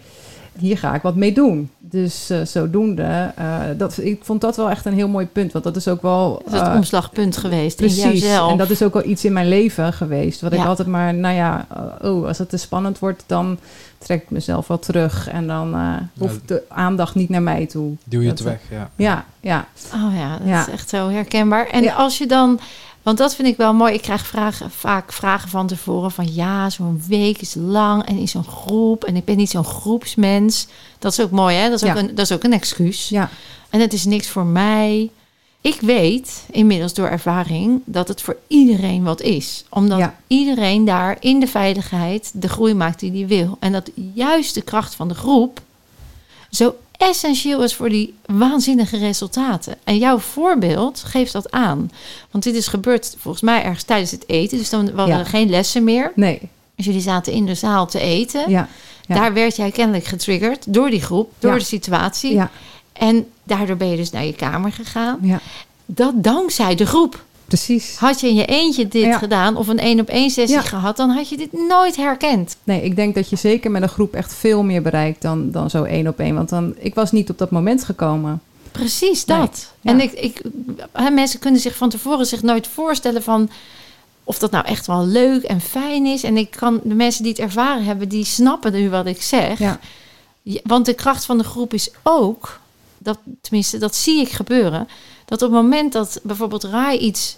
Hier 0.60 0.78
ga 0.78 0.96
ik 0.96 1.02
wat 1.02 1.16
mee 1.16 1.34
doen. 1.34 1.70
Dus 1.80 2.32
uh, 2.32 2.42
zodoende, 2.42 3.34
uh, 3.40 3.60
dat, 3.78 3.98
ik 3.98 4.20
vond 4.24 4.42
dat 4.42 4.56
wel 4.56 4.70
echt 4.70 4.86
een 4.86 4.94
heel 4.94 5.08
mooi 5.08 5.26
punt. 5.26 5.52
Want 5.52 5.64
dat 5.64 5.76
is 5.76 5.88
ook 5.88 6.02
wel... 6.02 6.42
Dat 6.44 6.54
is 6.54 6.60
het 6.60 6.70
uh, 6.70 6.76
omslagpunt 6.76 7.38
geweest 7.38 7.78
precies, 7.78 8.04
in 8.04 8.10
jouzelf. 8.10 8.52
en 8.52 8.58
dat 8.58 8.70
is 8.70 8.84
ook 8.84 8.94
wel 8.94 9.06
iets 9.06 9.26
in 9.26 9.34
mijn 9.34 9.48
leven 9.48 9.94
geweest. 9.94 10.42
Wat 10.42 10.54
ja. 10.54 10.62
ik 10.62 10.68
altijd 10.68 10.88
maar, 10.88 11.14
nou 11.14 11.36
ja, 11.36 11.68
oh, 12.02 12.28
als 12.28 12.38
het 12.38 12.50
te 12.50 12.58
spannend 12.58 13.00
wordt... 13.00 13.24
dan 13.26 13.60
trek 13.98 14.22
ik 14.22 14.30
mezelf 14.30 14.68
wel 14.68 14.80
terug. 14.80 15.30
En 15.30 15.48
dan 15.48 15.76
hoeft 16.18 16.48
de 16.48 16.64
aandacht 16.68 17.16
niet 17.16 17.30
naar 17.30 17.42
mij 17.42 17.66
toe. 17.66 17.96
Duw 18.04 18.22
je 18.22 18.28
dat, 18.28 18.38
het 18.38 18.48
weg, 18.48 18.62
ja. 18.70 18.90
Ja, 18.96 19.26
ja. 19.40 19.68
Oh 19.94 20.16
ja, 20.16 20.38
dat 20.38 20.48
ja. 20.48 20.62
is 20.62 20.74
echt 20.74 20.90
zo 20.90 21.10
herkenbaar. 21.10 21.68
En 21.68 21.84
ja. 21.84 21.94
als 21.94 22.18
je 22.18 22.28
dan... 22.28 22.60
Want 23.10 23.22
dat 23.22 23.36
vind 23.36 23.48
ik 23.48 23.58
wel 23.58 23.74
mooi. 23.74 23.94
Ik 23.94 24.02
krijg 24.02 24.26
vragen, 24.26 24.72
vaak 24.72 25.12
vragen 25.14 25.50
van 25.50 25.68
tevoren 25.68 26.12
van 26.12 26.34
ja, 26.34 26.70
zo'n 26.70 27.04
week 27.08 27.42
is 27.42 27.54
lang 27.56 28.06
en 28.06 28.18
in 28.18 28.28
zo'n 28.28 28.44
groep. 28.44 29.04
En 29.04 29.16
ik 29.16 29.26
ben 29.26 29.38
niet 29.38 29.50
zo'n 29.50 29.64
groepsmens. 29.64 30.68
Dat 31.00 31.12
is 31.12 31.20
ook 31.22 31.32
mooi, 31.32 31.56
hè? 31.56 31.70
Dat 31.70 31.82
is, 31.82 31.88
Ja. 31.88 31.94
ook, 31.94 31.98
een, 32.00 32.16
dat 32.16 32.26
is 32.26 32.32
ook 32.32 32.44
een 32.44 32.54
excuus. 32.54 33.10
Ja, 33.10 33.30
En 33.70 33.80
het 33.80 33.94
is 33.94 34.06
niks 34.06 34.28
voor 34.28 34.46
mij. 34.46 35.10
Ik 35.62 35.82
weet 35.82 36.44
inmiddels 36.52 36.94
door 36.94 37.08
ervaring 37.08 37.82
dat 37.86 38.08
het 38.08 38.22
voor 38.22 38.38
iedereen 38.48 39.04
wat 39.04 39.22
is. 39.22 39.64
Omdat 39.70 39.98
Ja. 39.98 40.16
iedereen 40.28 40.86
daar 40.86 41.18
in 41.20 41.40
de 41.40 41.48
veiligheid 41.48 42.32
de 42.34 42.50
groei 42.50 42.74
maakt 42.74 43.00
die 43.00 43.12
hij 43.12 43.28
wil. 43.28 43.58
En 43.60 43.72
dat 43.72 43.90
juist 44.14 44.54
de 44.54 44.62
kracht 44.62 44.96
van 44.96 45.08
de 45.08 45.16
groep 45.16 45.62
zo 46.50 46.76
essentieel 47.00 47.64
is 47.64 47.76
voor 47.76 47.90
die 47.90 48.14
waanzinnige 48.26 48.98
resultaten. 48.98 49.76
En 49.84 49.98
jouw 49.98 50.18
voorbeeld 50.18 51.04
geeft 51.06 51.32
dat 51.32 51.52
aan. 51.52 51.92
Want 52.32 52.44
dit 52.44 52.56
is 52.56 52.68
gebeurd 52.68 53.16
volgens 53.20 53.44
mij 53.44 53.64
ergens 53.64 53.84
tijdens 53.84 54.12
het 54.12 54.30
eten. 54.30 54.58
Dus 54.58 54.70
dan 54.70 54.92
waren 54.94 55.14
Ja. 55.14 55.20
er 55.20 55.26
geen 55.26 55.50
lessen 55.50 55.84
meer. 55.84 56.12
nee, 56.16 56.40
Dus 56.76 56.86
jullie 56.86 57.02
zaten 57.02 57.34
in 57.34 57.46
de 57.46 57.56
zaal 57.56 57.88
te 57.88 58.00
eten. 58.00 58.50
ja, 58.50 58.68
ja. 59.08 59.16
Daar 59.16 59.34
werd 59.34 59.56
jij 59.56 59.72
kennelijk 59.72 60.06
getriggerd 60.06 60.74
door 60.74 60.90
die 60.90 61.02
groep, 61.02 61.32
door 61.40 61.52
Ja. 61.52 61.58
de 61.58 61.64
situatie. 61.64 62.34
ja, 62.34 62.52
En 62.94 63.28
daardoor 63.44 63.78
ben 63.78 63.90
je 63.90 63.98
dus 63.98 64.10
naar 64.12 64.26
je 64.26 64.34
kamer 64.34 64.72
gegaan. 64.72 65.20
ja, 65.22 65.40
Dat 65.86 66.14
dankzij 66.16 66.76
de 66.76 66.86
groep. 66.86 67.24
Precies. 67.50 67.96
Had 67.98 68.20
je 68.20 68.28
in 68.28 68.36
je 68.36 68.46
eentje 68.46 68.88
dit 68.88 69.04
Ja. 69.04 69.18
gedaan 69.18 69.58
of 69.58 69.68
een 69.68 69.80
één 69.80 70.00
op 70.00 70.08
één 70.10 70.30
sessie 70.30 70.58
Ja. 70.58 70.64
gehad, 70.64 70.98
dan 70.98 71.10
had 71.10 71.30
je 71.30 71.38
dit 71.38 71.54
nooit 71.68 71.96
herkend. 71.96 72.56
Nee, 72.64 72.82
ik 72.82 72.96
denk 72.96 73.16
dat 73.16 73.30
je 73.30 73.36
zeker 73.36 73.72
met 73.72 73.82
een 73.82 73.90
groep 73.90 74.14
echt 74.14 74.34
veel 74.34 74.64
meer 74.64 74.82
bereikt 74.82 75.22
dan, 75.22 75.52
dan 75.52 75.70
zo 75.70 75.84
één 75.84 76.08
op 76.08 76.20
één. 76.20 76.36
Want 76.36 76.50
dan, 76.50 76.74
ik 76.78 76.96
was 76.96 77.12
niet 77.12 77.30
op 77.30 77.38
dat 77.38 77.52
moment 77.52 77.84
gekomen. 77.84 78.42
Precies 78.72 79.26
dat. 79.26 79.74
En 79.84 80.00
ik, 80.02 80.12
ik, 80.12 80.42
hè, 80.94 81.10
mensen 81.10 81.40
kunnen 81.40 81.62
zich 81.62 81.76
van 81.76 81.90
tevoren 81.90 82.26
zich 82.26 82.42
nooit 82.42 82.68
voorstellen 82.68 83.24
van 83.24 83.50
of 84.24 84.40
dat 84.40 84.52
nou 84.52 84.66
echt 84.66 84.88
wel 84.88 85.06
leuk 85.06 85.44
en 85.44 85.62
fijn 85.62 86.06
is. 86.06 86.24
En 86.24 86.38
ik 86.38 86.52
kan 86.52 86.80
de 86.84 86.94
mensen 86.96 87.24
die 87.24 87.32
het 87.32 87.42
ervaren 87.42 87.84
hebben, 87.84 88.10
die 88.10 88.26
snappen 88.26 88.72
nu 88.72 88.90
wat 88.90 89.06
ik 89.06 89.22
zeg. 89.22 89.60
Ja, 89.60 89.80
Want 90.64 90.86
de 90.86 90.94
kracht 90.94 91.26
van 91.26 91.38
de 91.38 91.44
groep 91.44 91.74
is 91.74 91.90
ook, 92.04 92.60
dat, 92.98 93.18
tenminste, 93.42 93.78
dat 93.78 93.96
zie 93.96 94.22
ik 94.22 94.30
gebeuren, 94.32 94.88
dat 95.30 95.42
op 95.42 95.52
het 95.52 95.62
moment 95.62 95.94
dat 95.94 96.20
bijvoorbeeld 96.24 96.64
Rai 96.64 96.98
iets 96.98 97.38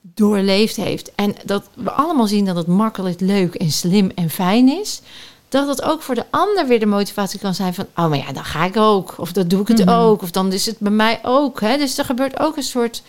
doorleefd 0.00 0.76
heeft 0.76 1.14
en 1.14 1.34
dat 1.44 1.68
we 1.74 1.90
allemaal 1.90 2.26
zien 2.26 2.44
dat 2.44 2.56
het 2.56 2.66
makkelijk, 2.66 3.20
leuk 3.20 3.54
en 3.54 3.70
slim 3.70 4.10
en 4.14 4.30
fijn 4.30 4.68
is, 4.68 5.00
dat 5.48 5.68
het 5.68 5.82
ook 5.82 6.02
voor 6.02 6.14
de 6.14 6.24
ander 6.30 6.66
weer 6.66 6.80
de 6.80 6.86
motivatie 6.86 7.38
kan 7.38 7.54
zijn 7.54 7.74
van, 7.74 7.86
oh 7.96 8.08
maar 8.08 8.18
ja, 8.18 8.32
dan 8.32 8.44
ga 8.44 8.64
ik 8.64 8.76
ook, 8.76 9.14
of 9.18 9.32
dan 9.32 9.48
doe 9.48 9.60
ik 9.60 9.68
het 9.68 9.84
Mhm. 9.84 9.88
ook, 9.94 10.22
of 10.22 10.30
dan 10.30 10.52
is 10.52 10.66
het 10.66 10.78
bij 10.78 10.92
mij 10.92 11.18
ook. 11.22 11.60
Hè? 11.60 11.76
Dus 11.76 11.98
er 11.98 12.04
gebeurt 12.04 12.38
ook 12.38 12.56
een 12.56 12.62
soort 12.62 13.02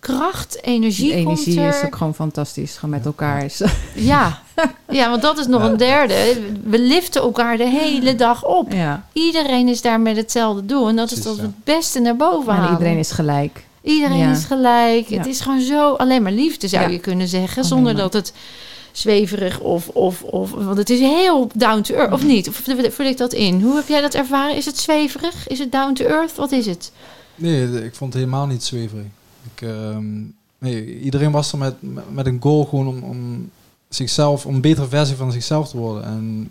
kracht, 0.00 0.62
energie, 0.62 1.04
Die 1.04 1.14
energie 1.14 1.54
komt 1.54 1.66
er. 1.74 1.78
is 1.80 1.84
ook 1.86 1.96
gewoon 1.96 2.14
fantastisch. 2.14 2.74
Gewoon 2.74 2.90
met 2.94 3.06
elkaar 3.06 3.44
is. 3.44 3.62
Ja. 3.94 4.42
ja, 4.98 5.10
want 5.10 5.22
dat 5.22 5.38
is 5.38 5.46
nog 5.46 5.62
een 5.62 5.76
derde. 5.76 6.14
We 6.64 6.78
liften 6.78 7.22
elkaar 7.22 7.56
de 7.56 7.68
hele 7.68 8.14
dag 8.14 8.44
op. 8.44 8.72
ja. 8.72 9.06
Iedereen 9.12 9.68
is 9.68 9.82
daar 9.82 10.00
met 10.00 10.16
hetzelfde 10.16 10.66
doel. 10.66 10.88
En 10.88 10.96
dat 10.96 11.10
is 11.10 11.22
dat 11.22 11.36
het 11.38 11.64
beste 11.64 12.00
naar 12.00 12.16
boven 12.16 12.52
En 12.52 12.58
halen. 12.58 12.72
iedereen 12.72 12.98
is 12.98 13.10
gelijk. 13.10 13.64
Iedereen 13.82 14.18
Ja. 14.18 14.30
is 14.30 14.44
gelijk. 14.44 15.08
Ja. 15.08 15.16
Het 15.16 15.26
is 15.26 15.40
gewoon 15.40 15.60
zo 15.60 15.92
alleen 15.94 16.22
maar 16.22 16.32
liefde, 16.32 16.68
zou 16.68 16.82
Ja. 16.82 16.88
je 16.88 16.98
kunnen 16.98 17.28
zeggen. 17.28 17.64
Zonder 17.64 17.96
dat 17.96 18.12
het 18.12 18.32
zweverig 18.92 19.60
of, 19.60 19.88
of, 19.88 20.22
of... 20.22 20.50
Want 20.50 20.76
het 20.76 20.90
is 20.90 20.98
heel 21.00 21.48
down 21.54 21.80
to 21.80 21.94
earth. 21.94 22.12
Of 22.12 22.24
niet? 22.24 22.48
Of 22.48 22.62
vul 22.90 23.06
ik 23.06 23.16
dat 23.16 23.32
in? 23.32 23.60
Hoe 23.62 23.76
heb 23.76 23.88
jij 23.88 24.00
dat 24.00 24.14
ervaren? 24.14 24.56
Is 24.56 24.66
het 24.66 24.78
zweverig? 24.78 25.48
Is 25.48 25.58
het 25.58 25.72
down 25.72 25.92
to 25.92 26.04
earth? 26.04 26.34
Wat 26.36 26.52
is 26.52 26.66
het? 26.66 26.92
Nee, 27.34 27.84
ik 27.84 27.94
vond 27.94 28.12
het 28.12 28.22
helemaal 28.22 28.46
niet 28.46 28.62
zweverig. 28.64 29.04
Ik, 29.54 29.62
ehm, 29.68 30.04
nee, 30.58 31.00
iedereen 31.00 31.30
was 31.30 31.52
er 31.52 31.58
met, 31.58 31.74
met 32.12 32.26
een 32.26 32.38
goal 32.40 32.64
gewoon 32.64 32.86
om, 32.88 33.02
om 33.02 33.50
zichzelf, 33.94 34.46
om 34.46 34.54
een 34.54 34.60
betere 34.60 34.86
versie 34.88 35.16
van 35.16 35.32
zichzelf 35.32 35.68
te 35.68 35.76
worden. 35.76 36.04
En 36.04 36.50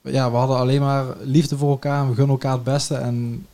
ja, 0.00 0.30
we 0.30 0.36
hadden 0.36 0.56
alleen 0.56 0.80
maar 0.80 1.04
liefde 1.22 1.56
voor 1.56 1.70
elkaar 1.70 2.00
en 2.02 2.08
we 2.08 2.14
gunnen 2.14 2.32
elkaar 2.32 2.52
het 2.52 2.64
beste. 2.64 2.94
En 2.94 3.46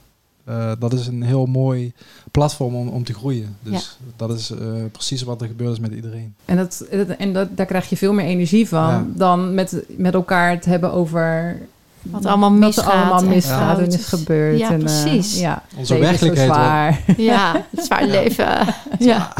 eh, 0.44 0.72
dat 0.78 0.92
is 0.92 1.06
een 1.06 1.22
heel 1.22 1.46
mooi 1.46 1.92
platform 2.30 2.74
om, 2.74 2.88
om 2.88 3.04
te 3.04 3.14
groeien. 3.14 3.56
Dus 3.62 3.98
dat 4.16 4.30
is 4.38 4.50
eh, 4.50 4.58
precies 4.92 5.22
wat 5.22 5.40
er 5.40 5.46
gebeurd 5.46 5.72
is 5.72 5.80
met 5.80 5.92
iedereen. 5.92 6.34
En, 6.44 6.56
dat, 6.56 6.84
dat- 6.90 7.08
en 7.08 7.32
dat, 7.32 7.56
daar 7.56 7.66
krijg 7.66 7.88
je 7.90 7.96
veel 7.96 8.12
meer 8.12 8.26
energie 8.26 8.68
van 8.68 8.78
Ja. 8.88 9.06
dan 9.14 9.54
met, 9.54 9.84
met 9.96 10.14
elkaar 10.14 10.50
het 10.50 10.64
hebben 10.64 10.92
over 10.92 11.58
Wat 12.02 12.26
allemaal 12.26 12.50
wat 12.50 12.58
misgaat 12.58 12.86
er 12.86 12.92
allemaal 12.92 13.24
misgaat 13.24 13.78
en 13.78 13.86
is 13.86 14.06
gebeurd. 14.06 14.58
Ja, 14.58 14.70
en, 14.70 14.86
eh, 14.86 15.02
precies. 15.02 15.40
ja, 15.40 15.62
Onze 15.76 15.94
is 15.94 16.00
werkelijkheid 16.00 16.48
zwaar. 16.48 17.00
Ja, 17.16 17.64
het 17.76 17.84
zwaar 17.84 18.06
leven. 18.06 18.74
Ja. 18.98 19.32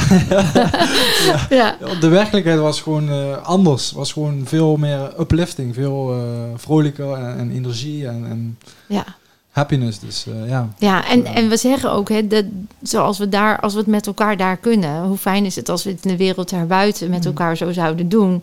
ja. 1.29 1.46
Ja, 1.51 1.77
De 2.01 2.09
werkelijkheid 2.09 2.59
was 2.59 2.81
gewoon 2.81 3.09
eh, 3.11 3.42
anders. 3.42 3.92
Was 3.92 4.12
gewoon 4.12 4.42
veel 4.44 4.77
meer 4.77 5.12
uplifting, 5.20 5.75
veel 5.75 6.12
eh, 6.12 6.18
vrolijker 6.57 7.12
en, 7.12 7.38
en 7.38 7.51
energie 7.51 8.07
en, 8.07 8.27
en 8.31 8.59
ja. 8.87 9.05
happiness. 9.51 9.98
Dus 10.01 10.27
eh, 10.27 10.48
ja. 10.48 10.68
Ja, 10.79 11.09
en, 11.09 11.25
en 11.27 11.48
we 11.48 11.57
zeggen 11.57 11.92
ook, 11.92 12.09
hè, 12.09 12.27
dat, 12.27 12.44
zoals 12.83 13.18
we 13.18 13.29
daar, 13.29 13.61
als 13.61 13.72
we 13.72 13.79
het 13.79 13.88
met 13.88 14.07
elkaar 14.07 14.37
daar 14.37 14.57
kunnen, 14.57 15.03
hoe 15.03 15.16
fijn 15.16 15.44
is 15.44 15.57
het 15.57 15.68
als 15.68 15.85
we 15.85 15.90
het 15.90 16.05
in 16.05 16.11
de 16.11 16.16
wereld 16.16 16.51
daarbuiten 16.51 17.11
met 17.11 17.20
Mm. 17.20 17.27
elkaar 17.27 17.57
zo 17.57 17.72
zouden 17.72 18.09
doen. 18.09 18.42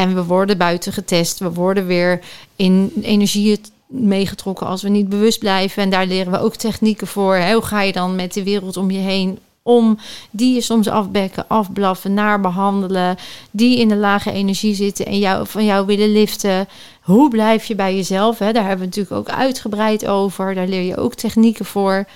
En 0.00 0.14
we 0.14 0.24
worden 0.24 0.58
buiten 0.58 0.92
getest, 0.92 1.38
we 1.38 1.52
worden 1.52 1.86
weer 1.86 2.20
in 2.56 2.92
energieën 3.02 3.58
meegetrokken 3.86 4.66
als 4.66 4.82
we 4.82 4.88
niet 4.88 5.08
bewust 5.08 5.38
blijven. 5.38 5.82
En 5.82 5.90
daar 5.90 6.06
leren 6.06 6.32
we 6.32 6.40
ook 6.40 6.56
technieken 6.56 7.06
voor. 7.06 7.36
Hoe 7.36 7.62
ga 7.62 7.82
je 7.82 7.92
dan 7.92 8.16
met 8.16 8.32
de 8.32 8.44
wereld 8.44 8.76
om 8.76 8.90
je 8.90 8.98
heen 8.98 9.38
om? 9.62 9.98
Die 10.30 10.54
je 10.54 10.60
soms 10.60 10.88
afbekken, 10.88 11.44
afblaffen, 11.48 12.14
naar 12.14 12.40
behandelen. 12.40 13.16
Die 13.50 13.78
in 13.78 13.88
de 13.88 13.96
lage 13.96 14.32
energie 14.32 14.74
zitten 14.74 15.06
en 15.06 15.18
jou, 15.18 15.46
van 15.46 15.64
jou 15.64 15.86
willen 15.86 16.12
liften. 16.12 16.68
Hoe 17.00 17.30
blijf 17.30 17.64
je 17.64 17.74
bij 17.74 17.96
jezelf? 17.96 18.38
Hè? 18.38 18.52
Daar 18.52 18.66
hebben 18.66 18.88
we 18.90 18.96
natuurlijk 18.96 19.16
ook 19.28 19.36
uitgebreid 19.36 20.06
over. 20.06 20.54
Daar 20.54 20.68
leer 20.68 20.82
je 20.82 20.96
ook 20.96 21.14
technieken 21.14 21.64
voor. 21.64 22.06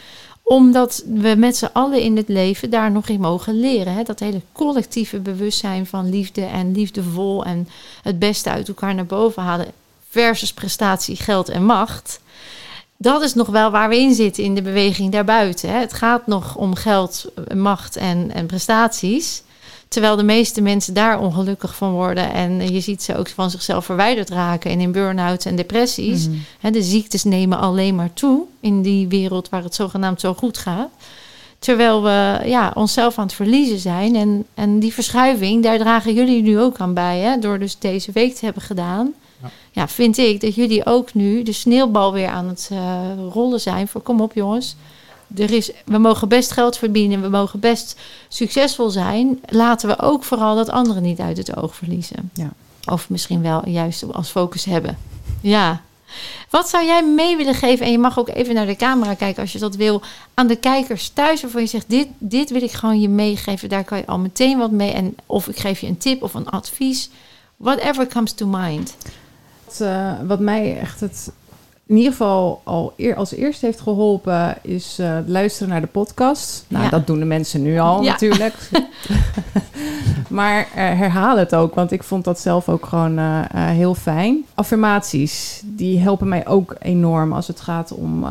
Omdat 0.44 1.04
we 1.06 1.34
met 1.36 1.56
z'n 1.56 1.70
allen 1.72 2.00
in 2.00 2.16
het 2.16 2.28
leven 2.28 2.70
daar 2.70 2.90
nog 2.90 3.08
in 3.08 3.20
mogen 3.20 3.60
leren. 3.60 3.94
Hè? 3.94 4.02
Dat 4.02 4.18
hele 4.18 4.40
collectieve 4.52 5.18
bewustzijn 5.18 5.86
van 5.86 6.10
liefde 6.10 6.44
en 6.44 6.72
liefdevol 6.72 7.44
en 7.44 7.68
het 8.02 8.18
beste 8.18 8.50
uit 8.50 8.68
elkaar 8.68 8.94
naar 8.94 9.06
boven 9.06 9.42
halen. 9.42 9.72
Versus 10.08 10.52
prestatie, 10.52 11.16
geld 11.16 11.48
en 11.48 11.64
macht. 11.64 12.20
Dat 12.96 13.22
is 13.22 13.34
nog 13.34 13.46
wel 13.46 13.70
waar 13.70 13.88
we 13.88 13.96
in 13.98 14.14
zitten 14.14 14.44
in 14.44 14.54
de 14.54 14.62
beweging 14.62 15.12
daarbuiten. 15.12 15.70
Hè? 15.70 15.78
Het 15.78 15.92
gaat 15.92 16.26
nog 16.26 16.56
om 16.56 16.74
geld, 16.74 17.24
macht 17.54 17.96
en, 17.96 18.30
en 18.32 18.46
prestaties. 18.46 19.42
Terwijl 19.94 20.16
de 20.16 20.22
meeste 20.22 20.60
mensen 20.60 20.94
daar 20.94 21.20
ongelukkig 21.20 21.76
van 21.76 21.92
worden. 21.92 22.32
En 22.32 22.72
je 22.72 22.80
ziet 22.80 23.02
ze 23.02 23.16
ook 23.16 23.28
van 23.28 23.50
zichzelf 23.50 23.84
verwijderd 23.84 24.30
raken. 24.30 24.70
En 24.70 24.80
in 24.80 24.92
burn-out 24.92 25.44
en 25.44 25.56
depressies. 25.56 26.28
Mhm. 26.28 26.72
De 26.72 26.82
ziektes 26.82 27.24
nemen 27.24 27.58
alleen 27.58 27.94
maar 27.94 28.12
toe 28.12 28.42
in 28.60 28.82
die 28.82 29.08
wereld 29.08 29.48
waar 29.48 29.62
het 29.62 29.74
zogenaamd 29.74 30.20
zo 30.20 30.34
goed 30.34 30.58
gaat. 30.58 30.88
Terwijl 31.58 32.02
we 32.02 32.40
ja, 32.44 32.72
onszelf 32.74 33.18
aan 33.18 33.24
het 33.24 33.34
verliezen 33.34 33.78
zijn. 33.78 34.16
En, 34.16 34.46
en 34.54 34.78
die 34.78 34.92
verschuiving, 34.92 35.62
daar 35.62 35.78
dragen 35.78 36.14
jullie 36.14 36.42
nu 36.42 36.60
ook 36.60 36.78
aan 36.78 36.94
bij. 36.94 37.18
Hè, 37.18 37.38
door 37.38 37.58
dus 37.58 37.78
deze 37.78 38.12
week 38.12 38.34
te 38.34 38.44
hebben 38.44 38.62
gedaan. 38.62 39.12
Ja. 39.42 39.50
Ja. 39.70 39.88
vind 39.88 40.18
ik 40.18 40.40
dat 40.40 40.54
jullie 40.54 40.86
ook 40.86 41.14
nu 41.14 41.42
de 41.42 41.52
sneeuwbal 41.52 42.12
weer 42.12 42.28
aan 42.28 42.48
het 42.48 42.68
eh, 42.72 42.78
rollen 43.32 43.60
zijn. 43.60 43.88
Voor 43.88 44.00
kom 44.00 44.20
op 44.20 44.32
jongens. 44.34 44.76
Er 45.36 45.50
is, 45.50 45.70
we 45.84 45.98
mogen 45.98 46.28
best 46.28 46.50
geld 46.50 46.76
verdienen. 46.76 47.22
We 47.22 47.28
mogen 47.28 47.60
best 47.60 48.00
succesvol 48.28 48.90
zijn. 48.90 49.40
Laten 49.46 49.88
we 49.88 50.00
ook 50.00 50.24
vooral 50.24 50.56
dat 50.56 50.70
anderen 50.70 51.02
niet 51.02 51.20
uit 51.20 51.36
het 51.36 51.56
oog 51.56 51.74
verliezen. 51.74 52.30
Ja. 52.34 52.52
Of 52.84 53.08
misschien 53.08 53.42
wel 53.42 53.68
juist 53.68 54.12
als 54.12 54.28
focus 54.28 54.64
hebben. 54.64 54.98
Ja. 55.40 55.80
Wat 56.50 56.68
zou 56.68 56.84
jij 56.84 57.04
mee 57.04 57.36
willen 57.36 57.54
geven? 57.54 57.86
En 57.86 57.92
je 57.92 57.98
mag 57.98 58.18
ook 58.18 58.28
even 58.28 58.54
naar 58.54 58.66
de 58.66 58.76
camera 58.76 59.14
kijken 59.14 59.42
als 59.42 59.52
je 59.52 59.58
dat 59.58 59.76
wil. 59.76 60.02
Aan 60.34 60.46
de 60.46 60.56
kijkers 60.56 61.08
thuis 61.08 61.42
waarvan 61.42 61.60
je 61.60 61.66
zegt: 61.66 61.90
dit, 61.90 62.08
dit 62.18 62.50
wil 62.50 62.62
ik 62.62 62.72
gewoon 62.72 63.00
je 63.00 63.08
meegeven. 63.08 63.68
Daar 63.68 63.84
kan 63.84 63.98
je 63.98 64.06
al 64.06 64.18
meteen 64.18 64.58
wat 64.58 64.70
mee. 64.70 64.92
En 64.92 65.16
of 65.26 65.48
ik 65.48 65.58
geef 65.58 65.80
je 65.80 65.86
een 65.86 65.98
tip 65.98 66.22
of 66.22 66.34
een 66.34 66.48
advies. 66.48 67.10
Whatever 67.56 68.06
comes 68.06 68.32
to 68.32 68.46
mind. 68.46 68.96
Wat, 69.64 69.80
eh, 69.80 70.12
wat 70.26 70.40
mij 70.40 70.78
echt 70.80 71.00
het, 71.00 71.30
in 71.86 71.96
ieder 71.96 72.10
geval 72.12 72.60
al 72.64 72.92
eer, 72.96 73.14
als 73.16 73.34
eerste 73.34 73.66
heeft 73.66 73.80
geholpen, 73.80 74.56
is 74.62 74.96
eh, 75.00 75.16
luisteren 75.26 75.68
naar 75.68 75.80
de 75.80 75.86
podcast. 75.86 76.64
Nou, 76.68 76.84
Ja. 76.84 76.90
dat 76.90 77.06
doen 77.06 77.18
de 77.18 77.24
mensen 77.24 77.62
nu 77.62 77.78
al 77.78 78.02
Ja. 78.02 78.10
natuurlijk. 78.10 78.54
maar 80.28 80.58
eh, 80.58 80.66
herhaal 80.74 81.38
het 81.38 81.54
ook, 81.54 81.74
want 81.74 81.92
ik 81.92 82.02
vond 82.02 82.24
dat 82.24 82.40
zelf 82.40 82.68
ook 82.68 82.86
gewoon 82.86 83.18
eh, 83.18 83.40
heel 83.52 83.94
fijn. 83.94 84.44
Affirmaties, 84.54 85.60
die 85.64 85.98
helpen 86.00 86.28
mij 86.28 86.46
ook 86.46 86.76
enorm 86.78 87.32
als 87.32 87.46
het 87.46 87.60
gaat 87.60 87.92
om 87.94 88.26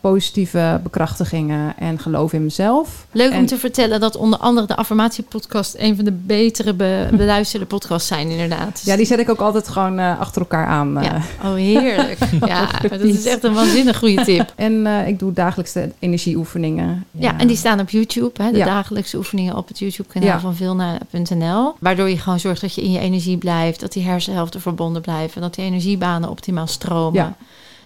positieve 0.00 0.80
bekrachtigingen 0.82 1.74
en 1.78 1.98
geloof 1.98 2.32
in 2.32 2.42
mezelf. 2.42 3.06
Leuk 3.12 3.32
om 3.34 3.46
te 3.46 3.58
vertellen 3.58 4.00
dat 4.00 4.16
onder 4.16 4.38
andere 4.38 4.66
de 4.66 4.76
affirmatiepodcast 4.76 5.74
een 5.78 5.96
van 5.96 6.04
de 6.04 6.12
betere 6.12 6.74
be- 6.74 7.08
beluisterde 7.16 7.66
podcasts 7.66 8.08
zijn, 8.08 8.28
inderdaad. 8.30 8.82
Ja, 8.84 8.96
die 8.96 9.06
zet 9.06 9.18
ik 9.18 9.28
ook 9.30 9.40
altijd 9.40 9.68
gewoon 9.68 9.98
achter 9.98 10.40
elkaar 10.40 10.66
aan. 10.66 10.98
Ja. 11.02 11.20
Oh, 11.44 11.54
heerlijk. 11.54 12.18
Ja, 12.46 12.68
dat 12.90 13.00
is 13.00 13.26
echt 13.26 13.44
een 13.44 13.54
waanzinnig 13.54 13.98
goede 13.98 14.24
tip. 14.24 14.52
En 14.56 14.86
eh, 14.86 15.08
ik 15.08 15.18
doe 15.18 15.32
dagelijks 15.32 15.72
de 15.72 15.90
energieoefeningen. 15.98 17.04
Ja, 17.10 17.38
en 17.38 17.46
die 17.46 17.56
staan 17.56 17.80
op 17.80 17.90
YouTube. 17.90 18.42
Hè, 18.42 18.50
de 18.50 18.58
Ja. 18.58 18.64
dagelijkse 18.64 19.16
oefeningen 19.16 19.56
op 19.56 19.68
het 19.68 19.78
YouTube-kanaal 19.78 20.28
Ja. 20.28 20.40
van 20.40 20.54
Vilna.nl. 20.56 21.74
Waardoor 21.80 22.08
je 22.08 22.18
gewoon 22.18 22.40
zorgt 22.40 22.60
dat 22.60 22.74
je 22.74 22.82
in 22.82 22.90
je 22.92 22.98
energie 22.98 23.36
blijft. 23.36 23.80
Dat 23.80 23.92
die 23.92 24.02
hersenhelften 24.04 24.60
verbonden 24.60 25.02
blijven. 25.02 25.34
En 25.36 25.42
dat 25.42 25.54
die 25.54 25.64
energiebanen 25.64 26.30
optimaal 26.30 26.66
stromen. 26.66 27.20
Ja. 27.20 27.36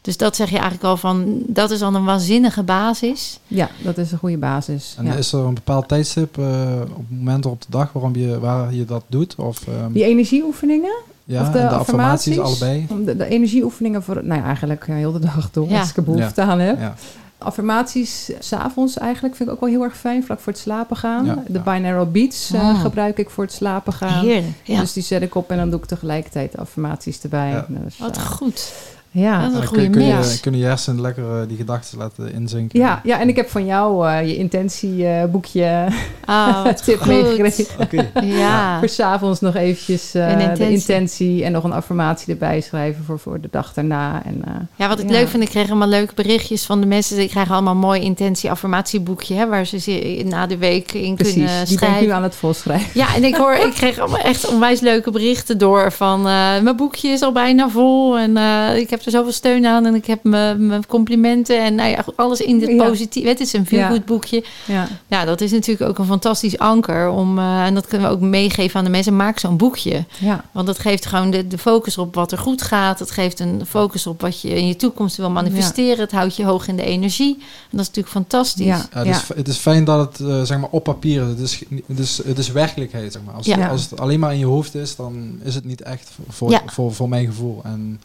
Dus 0.02 0.16
dat 0.16 0.36
zeg 0.36 0.48
je 0.48 0.54
eigenlijk 0.54 0.84
al 0.84 0.96
van... 0.96 1.42
Dat 1.46 1.70
is 1.70 1.82
al 1.82 1.94
een 1.94 2.04
waanzinnige 2.04 2.62
basis. 2.62 3.38
Ja, 3.46 3.70
dat 3.82 3.98
is 3.98 4.12
een 4.12 4.18
goede 4.18 4.36
basis. 4.38 4.94
En 4.98 5.04
ja. 5.04 5.14
is 5.14 5.32
er 5.32 5.38
een 5.40 5.54
bepaald 5.54 5.88
tijdstip 5.88 6.36
uh, 6.38 6.80
op 6.96 7.04
momenten 7.08 7.50
op 7.50 7.60
de 7.60 7.66
dag 7.70 7.92
waarom 7.92 8.16
je, 8.16 8.38
waar 8.40 8.74
je 8.74 8.84
dat 8.84 9.04
doet? 9.06 9.34
Of, 9.34 9.66
um, 9.66 9.92
Die 9.92 10.04
energieoefeningen? 10.04 10.94
Ja, 11.24 11.40
of 11.40 11.48
de, 11.48 11.58
en 11.58 11.68
de 11.68 11.74
affirmaties? 11.74 12.38
allebei? 12.38 12.86
Om 12.90 13.04
De, 13.04 13.16
de 13.16 13.26
energieoefeningen 13.26 14.02
voor, 14.02 14.24
nou 14.24 14.40
ja, 14.40 14.46
eigenlijk 14.46 14.88
eh, 14.88 14.94
heel 14.94 15.12
de 15.12 15.18
dag 15.18 15.50
door, 15.50 15.68
Ja. 15.68 15.80
als 15.80 15.90
ik 15.90 15.96
er 15.96 16.02
behoefte 16.02 16.40
aan 16.42 16.58
heb. 16.60 16.78
Ja. 16.80 16.94
Affirmaties 17.38 18.30
s'avonds 18.38 18.98
eigenlijk 18.98 19.36
vind 19.36 19.48
ik 19.48 19.54
ook 19.54 19.60
wel 19.60 19.68
heel 19.70 19.82
erg 19.82 19.96
fijn, 19.96 20.24
vlak 20.24 20.40
voor 20.40 20.52
het 20.52 20.60
slapen 20.62 20.96
gaan. 20.96 21.24
Ja, 21.24 21.34
de 21.46 21.52
ja. 21.52 21.58
binaural 21.60 22.10
beats 22.10 22.50
eh, 22.52 22.60
Ah. 22.68 22.80
gebruik 22.80 23.18
ik 23.18 23.30
voor 23.30 23.44
het 23.44 23.52
slapen 23.52 23.92
gaan. 23.92 24.24
Heerlijk. 24.24 24.52
Ja. 24.62 24.80
Dus 24.80 24.92
die 24.92 25.02
zet 25.02 25.22
ik 25.22 25.34
op 25.34 25.50
en 25.50 25.56
dan 25.56 25.70
doe 25.70 25.78
ik 25.78 25.84
tegelijkertijd 25.86 26.56
affirmaties 26.56 27.20
erbij. 27.22 27.50
Ja. 27.50 27.66
Dus, 27.68 27.98
Wat 27.98 28.16
eh, 28.16 28.22
goed. 28.22 28.72
Ja. 29.12 29.42
Dat 29.42 29.52
is 29.52 29.58
een 29.58 29.66
goede 29.66 29.82
kun, 29.82 29.92
kun, 29.92 30.14
mix. 30.16 30.34
je, 30.34 30.40
kunnen 30.40 30.60
je 30.60 30.66
hersenen 30.66 31.00
lekker 31.00 31.24
uh, 31.24 31.48
die 31.48 31.56
gedachten 31.56 31.98
laten 31.98 32.32
inzinken. 32.32 32.80
Ja, 32.80 33.00
ja, 33.04 33.20
en 33.20 33.28
ik 33.28 33.36
heb 33.36 33.48
van 33.50 33.66
jou 33.66 34.08
uh, 34.08 34.26
je 34.26 34.36
intentieboekje 34.36 35.86
Oh, 36.28 36.62
wat 36.64 36.84
tip 36.84 36.98
goed. 36.98 37.06
meegekregen. 37.06 37.66
Oké. 37.80 38.10
Ja. 38.24 38.78
Voor 38.78 38.88
s'avonds 38.88 39.40
nog 39.40 39.54
eventjes 39.56 40.14
uh, 40.14 40.28
Een 40.30 40.36
de 40.38 40.42
intentie. 40.44 40.70
intentie 40.72 41.44
en 41.44 41.52
nog 41.52 41.64
een 41.64 41.72
affirmatie 41.72 42.32
erbij 42.32 42.60
schrijven 42.60 43.04
voor, 43.04 43.18
voor 43.18 43.40
de 43.40 43.48
dag 43.50 43.72
daarna. 43.74 44.22
En, 44.24 44.34
uh, 44.48 44.54
Ja, 44.76 44.88
wat 44.88 44.98
ik 44.98 45.06
Ja. 45.08 45.12
leuk 45.12 45.28
vind, 45.28 45.42
ik 45.42 45.48
kreeg 45.48 45.68
allemaal 45.68 45.88
leuke 45.88 46.14
berichtjes 46.14 46.64
van 46.64 46.80
de 46.80 46.86
mensen. 46.86 47.18
Ik 47.18 47.28
krijg 47.28 47.50
allemaal 47.50 47.72
een 47.72 47.78
mooi 47.78 48.00
intentie-affirmatieboekje, 48.00 49.34
hè, 49.34 49.48
waar 49.48 49.66
ze 49.66 50.24
na 50.28 50.46
de 50.46 50.56
week 50.58 50.92
in 50.92 51.14
precies, 51.14 51.34
kunnen 51.34 51.50
die 51.50 51.56
ben 51.56 51.72
ik 51.72 51.78
schrijven. 51.78 52.02
nu 52.06 52.10
aan 52.12 52.22
het 52.22 52.34
volschrijven. 52.34 52.88
Ja, 52.94 53.14
en 53.14 53.24
ik 53.24 53.34
hoor, 53.36 53.52
ik 53.54 53.72
kreeg 53.72 53.98
allemaal 53.98 54.20
echt 54.20 54.48
onwijs 54.48 54.80
leuke 54.80 55.10
berichten 55.10 55.58
door 55.58 55.92
van 55.92 56.18
eh, 56.18 56.60
mijn 56.60 56.76
boekje 56.76 57.08
is 57.08 57.22
al 57.22 57.32
bijna 57.32 57.68
vol 57.68 58.18
en 58.18 58.36
eh, 58.36 58.76
ik 58.76 58.90
heb 58.90 59.01
er 59.04 59.10
zoveel 59.10 59.32
steun 59.32 59.66
aan 59.66 59.86
en 59.86 59.94
ik 59.94 60.06
heb 60.06 60.24
mijn 60.24 60.66
mijn 60.66 60.86
complimenten 60.86 61.64
en 61.64 61.74
nou 61.74 61.90
ja, 61.90 62.04
alles 62.16 62.40
in 62.40 62.58
dit 62.58 62.68
Ja. 62.68 62.84
positief. 62.88 63.24
Het 63.24 63.40
is 63.40 63.52
een 63.52 63.66
veel 63.66 63.78
Ja. 63.78 63.88
goed 63.88 64.04
boekje. 64.04 64.44
Ja. 64.66 64.88
Ja, 65.06 65.24
dat 65.24 65.40
is 65.40 65.50
natuurlijk 65.50 65.90
ook 65.90 65.98
een 65.98 66.06
fantastisch 66.06 66.58
anker 66.58 67.08
om 67.08 67.38
eh, 67.38 67.64
en 67.64 67.74
dat 67.74 67.86
kunnen 67.86 68.08
we 68.08 68.14
ook 68.14 68.20
meegeven 68.20 68.78
aan 68.78 68.84
de 68.84 68.90
mensen. 68.90 69.16
Maak 69.16 69.38
zo'n 69.38 69.56
boekje, 69.56 70.04
Ja. 70.18 70.44
want 70.52 70.66
dat 70.66 70.78
geeft 70.78 71.06
gewoon 71.06 71.30
de, 71.30 71.46
de 71.46 71.58
focus 71.58 71.98
op 71.98 72.14
wat 72.14 72.32
er 72.32 72.38
goed 72.38 72.62
gaat. 72.62 72.98
Het 72.98 73.10
geeft 73.10 73.40
een 73.40 73.62
focus 73.66 74.06
op 74.06 74.20
wat 74.20 74.40
je 74.40 74.48
in 74.48 74.66
je 74.66 74.76
toekomst 74.76 75.16
wil 75.16 75.30
manifesteren. 75.30 75.98
Het 76.00 76.12
houdt 76.12 76.36
je 76.36 76.44
hoog 76.44 76.68
in 76.68 76.76
de 76.76 76.84
energie. 76.84 77.34
En 77.38 77.44
dat 77.76 77.80
is 77.80 77.86
natuurlijk 77.86 78.14
fantastisch. 78.14 78.66
Ja. 78.66 78.86
Ja, 78.92 78.98
het, 78.98 79.06
is, 79.08 79.36
het 79.36 79.48
is 79.48 79.56
fijn 79.56 79.84
dat 79.84 80.18
het 80.18 80.28
uh, 80.28 80.42
zeg 80.42 80.58
maar 80.58 80.68
op 80.70 80.84
papier 80.84 81.22
is. 81.22 81.28
Het 81.28 81.38
is, 81.40 81.62
het 81.86 81.98
is, 81.98 82.20
het 82.24 82.38
is 82.38 82.52
werkelijkheid. 82.52 83.12
Zeg 83.12 83.22
maar. 83.26 83.34
als, 83.34 83.46
Ja. 83.46 83.68
als 83.68 83.90
het 83.90 84.00
alleen 84.00 84.20
maar 84.20 84.32
in 84.32 84.38
je 84.38 84.44
hoofd 84.46 84.74
is, 84.74 84.96
dan 84.96 85.40
is 85.42 85.54
het 85.54 85.64
niet 85.64 85.82
echt 85.82 86.10
voor, 86.28 86.50
Ja. 86.50 86.62
voor, 86.66 86.92
voor 86.94 87.08
mijn 87.08 87.26
gevoel. 87.26 87.60
En 87.64 88.00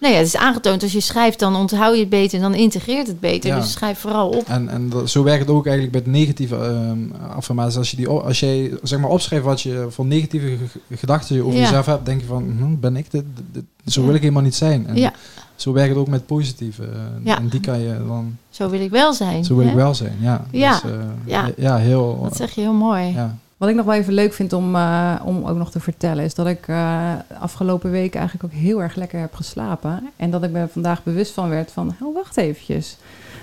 Nou 0.00 0.12
ja, 0.12 0.18
het 0.18 0.28
is 0.28 0.36
aangetoond 0.36 0.82
als 0.82 0.92
je 0.92 1.00
schrijft, 1.00 1.38
dan 1.38 1.56
onthoud 1.56 1.94
je 1.94 2.00
het 2.00 2.08
beter 2.08 2.36
en 2.36 2.42
dan 2.42 2.54
integreert 2.54 3.06
het 3.06 3.20
beter. 3.20 3.50
Ja. 3.50 3.60
Dus 3.60 3.72
schrijf 3.72 3.98
vooral 3.98 4.28
op. 4.28 4.48
En, 4.48 4.68
en 4.68 4.88
dat, 4.88 5.10
zo 5.10 5.22
werkt 5.22 5.40
het 5.40 5.50
ook 5.50 5.66
eigenlijk 5.66 5.92
bij 6.04 6.12
de 6.12 6.18
negatieve 6.18 6.56
ehm, 6.56 6.98
affirmaties. 7.36 7.76
Als, 7.76 7.90
je 7.90 7.96
die, 7.96 8.08
als 8.08 8.40
jij 8.40 8.72
zeg 8.82 8.98
maar 9.00 9.10
opschrijft 9.10 9.44
wat 9.44 9.60
je 9.60 9.86
voor 9.90 10.04
negatieve 10.06 10.56
ge- 10.88 10.96
gedachten 10.96 11.36
je 11.36 11.42
over 11.44 11.54
Ja. 11.58 11.60
jezelf 11.64 11.86
hebt, 11.86 12.06
denk 12.06 12.20
je 12.20 12.26
van, 12.26 12.54
hm, 12.58 12.80
ben 12.80 12.96
ik 12.96 13.10
dit? 13.10 13.24
Zo 13.86 14.04
wil 14.04 14.14
ik 14.14 14.20
helemaal 14.20 14.42
niet 14.42 14.54
zijn. 14.54 14.86
En 14.86 14.96
Ja. 14.96 15.12
zo 15.56 15.72
werkt 15.72 15.88
het 15.90 15.98
ook 15.98 16.08
met 16.08 16.26
positieve. 16.26 16.82
eh, 16.84 16.90
Ja. 17.24 17.36
En 17.38 17.48
die 17.48 17.60
kan 17.60 17.80
je 17.80 18.04
dan, 18.06 18.36
Zo 18.50 18.68
wil 18.70 18.80
ik 18.80 18.90
wel 18.90 19.12
zijn. 19.12 19.44
zo 19.44 19.54
wil 19.54 19.64
hè? 19.64 19.70
ik 19.70 19.76
wel 19.76 19.94
zijn. 19.94 20.16
Ja, 20.20 20.44
Ja. 20.50 20.72
Dus, 20.72 20.90
eh, 20.90 20.98
Ja. 21.24 21.50
ja 21.56 21.76
heel... 21.76 22.20
Dat 22.22 22.36
zeg 22.36 22.50
je 22.54 22.60
heel 22.60 22.72
mooi. 22.72 23.04
ja. 23.12 23.36
Wat 23.60 23.68
ik 23.68 23.74
nog 23.74 23.84
wel 23.84 23.94
even 23.94 24.12
leuk 24.12 24.32
vind 24.32 24.52
om, 24.52 24.74
uh, 24.74 25.14
om 25.24 25.44
ook 25.44 25.56
nog 25.56 25.70
te 25.70 25.80
vertellen, 25.80 26.24
is 26.24 26.34
dat 26.34 26.46
ik 26.46 26.68
uh, 26.68 27.12
afgelopen 27.40 27.90
week 27.90 28.14
eigenlijk 28.14 28.44
ook 28.44 28.60
heel 28.60 28.82
erg 28.82 28.94
lekker 28.94 29.20
heb 29.20 29.34
geslapen. 29.34 30.10
En 30.16 30.30
dat 30.30 30.42
ik 30.42 30.50
me 30.50 30.68
vandaag 30.72 31.02
bewust 31.02 31.32
van 31.32 31.48
werd 31.48 31.72
van, 31.72 31.96
oh, 32.02 32.14
wacht 32.14 32.36
eventjes. 32.36 32.96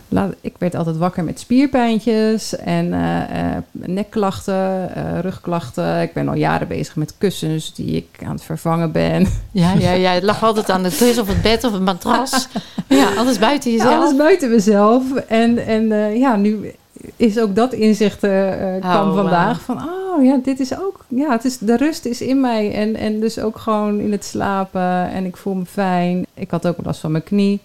Laat, 0.08 0.34
ik 0.42 0.56
werd 0.58 0.76
altijd 0.76 0.98
wakker 0.98 1.24
met 1.24 1.40
spierpijntjes 1.40 2.56
en 2.56 2.86
uh, 2.86 3.58
nekklachten, 3.72 4.90
rugklachten. 5.22 6.02
Ik 6.02 6.14
ben 6.14 6.28
al 6.28 6.36
jaren 6.36 6.68
bezig 6.68 6.96
met 6.96 7.14
kussens 7.18 7.74
die 7.74 7.96
ik 7.96 8.24
aan 8.26 8.32
het 8.32 8.44
vervangen 8.44 8.92
ben. 8.92 9.28
Ja, 9.52 9.74
ja, 9.74 9.92
ja. 9.92 10.12
Het 10.12 10.24
lag 10.24 10.44
altijd 10.44 10.70
aan 10.70 10.84
de 10.84 10.96
kus 10.98 11.20
of 11.20 11.28
het 11.28 11.42
bed 11.42 11.64
of 11.64 11.72
het 11.72 11.82
matras. 11.82 12.48
Ja, 12.88 13.16
alles 13.18 13.40
buiten 13.40 13.72
jezelf. 13.72 13.92
Ja, 13.92 13.98
alles 13.98 14.16
buiten 14.16 14.50
mezelf. 14.50 15.14
En, 15.14 15.66
en 15.66 15.88
ja, 16.18 16.36
nu 16.36 16.74
is 17.16 17.40
ook 17.40 17.56
dat 17.56 17.74
inzicht 17.74 18.24
uh, 18.24 18.52
kwam 18.80 19.10
Oh, 19.10 19.16
vandaag. 19.16 19.62
Van, 19.62 19.78
oh 20.18 20.24
ja, 20.26 20.40
dit 20.44 20.60
is 20.60 20.80
ook... 20.80 21.06
Ja, 21.08 21.32
het 21.32 21.46
is, 21.46 21.58
de 21.58 21.78
rust 21.78 22.06
is 22.06 22.22
in 22.22 22.42
mij. 22.42 22.74
En, 22.74 22.96
en 22.96 23.20
dus 23.20 23.40
ook 23.40 23.58
gewoon 23.58 24.00
in 24.00 24.12
het 24.12 24.26
slapen. 24.26 25.10
En 25.12 25.26
ik 25.26 25.38
voel 25.38 25.54
me 25.54 25.66
fijn. 25.66 26.26
Ik 26.34 26.52
had 26.52 26.68
ook 26.68 26.78
last 26.84 27.00
van 27.00 27.12
mijn 27.12 27.24
knie. 27.24 27.60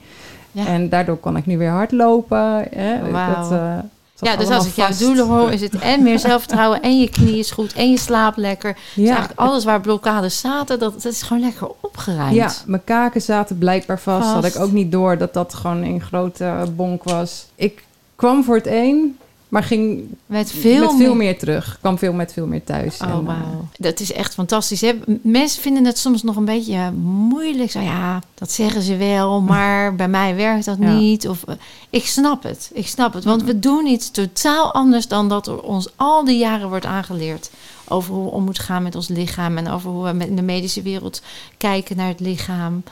Ja. 0.52 0.66
En 0.66 0.88
daardoor 0.88 1.16
kan 1.16 1.36
ik 1.36 1.46
nu 1.46 1.58
weer 1.58 1.70
hardlopen. 1.70 2.66
Hè? 2.70 3.12
Dat, 3.12 3.52
uh, 3.52 3.78
ja, 4.22 4.36
dus 4.36 4.48
als 4.48 4.66
ik 4.66 4.74
jouw 4.74 4.90
doelen 4.98 5.26
hoor, 5.26 5.50
is 5.52 5.60
het 5.60 5.78
en 5.78 6.02
meer 6.02 6.18
zelfvertrouwen 6.18 6.82
en 6.82 7.00
je 7.00 7.10
knie 7.10 7.38
is 7.38 7.50
goed 7.50 7.72
en 7.72 7.90
je 7.90 7.98
slaapt 7.98 8.36
lekker. 8.36 8.72
Dus 8.72 9.04
Ja, 9.04 9.10
eigenlijk 9.10 9.40
alles 9.40 9.64
waar 9.64 9.80
blokkades 9.80 10.40
zaten, 10.40 10.78
dat, 10.78 11.02
dat 11.02 11.12
is 11.12 11.22
gewoon 11.22 11.42
lekker 11.42 11.68
opgeruimd. 11.80 12.34
ja, 12.34 12.52
mijn 12.66 12.84
kaken 12.84 13.22
zaten 13.22 13.58
blijkbaar 13.58 14.00
vast. 14.00 14.24
Vast. 14.24 14.34
Had 14.34 14.44
ik 14.44 14.60
ook 14.60 14.72
niet 14.72 14.92
door 14.92 15.18
dat 15.18 15.34
dat 15.34 15.54
gewoon 15.54 15.82
een 15.82 16.00
grote 16.00 16.54
bonk 16.76 17.04
was. 17.04 17.46
Ik 17.54 17.84
kwam 18.16 18.44
voor 18.44 18.56
het 18.56 18.66
een, 18.66 19.18
maar 19.52 19.62
ging 19.62 20.04
Met 20.26 20.50
veel, 20.52 20.80
met 20.80 20.96
veel 20.96 20.98
meer 20.98 21.16
meer 21.16 21.38
terug. 21.38 21.78
Kwam 21.80 21.98
veel 21.98 22.12
met 22.12 22.32
veel 22.32 22.46
meer 22.46 22.64
thuis. 22.64 23.00
Oh, 23.00 23.08
En, 23.08 23.26
eh. 23.26 23.36
Dat 23.78 24.00
is 24.00 24.12
echt 24.12 24.34
fantastisch. 24.34 24.80
Hè? 24.80 24.92
Mensen 25.22 25.62
vinden 25.62 25.84
het 25.84 25.98
soms 25.98 26.22
nog 26.22 26.36
een 26.36 26.44
beetje 26.44 26.90
moeilijk. 27.02 27.70
Zo, 27.70 27.80
ja, 27.80 28.22
dat 28.34 28.50
zeggen 28.52 28.82
ze 28.82 28.96
wel, 28.96 29.40
maar 29.52 29.94
bij 29.94 30.08
mij 30.08 30.34
werkt 30.34 30.64
dat 30.64 30.76
Ja. 30.80 30.92
niet. 30.94 31.28
Of, 31.28 31.44
eh, 31.44 31.54
ik 31.90 32.06
snap 32.06 32.42
het. 32.42 32.70
Ik 32.74 32.86
snap 32.86 33.12
het. 33.12 33.24
Want 33.24 33.42
we 33.42 33.58
doen 33.58 33.86
iets 33.86 34.10
totaal 34.10 34.72
anders 34.72 35.08
dan 35.08 35.28
dat 35.28 35.46
er 35.46 35.62
ons 35.62 35.88
al 35.96 36.24
die 36.24 36.38
jaren 36.38 36.68
wordt 36.68 36.86
aangeleerd. 36.86 37.50
Over 37.88 38.14
hoe 38.14 38.24
we 38.24 38.30
om 38.30 38.44
moeten 38.44 38.64
gaan 38.64 38.82
met 38.82 38.94
ons 38.94 39.08
lichaam. 39.08 39.56
En 39.58 39.68
over 39.68 39.90
hoe 39.90 40.04
we 40.04 40.12
met 40.12 40.28
in 40.28 40.36
de 40.36 40.42
medische 40.42 40.82
wereld 40.82 41.22
kijken 41.56 41.96
naar 41.96 42.08
het 42.08 42.20
lichaam. 42.20 42.82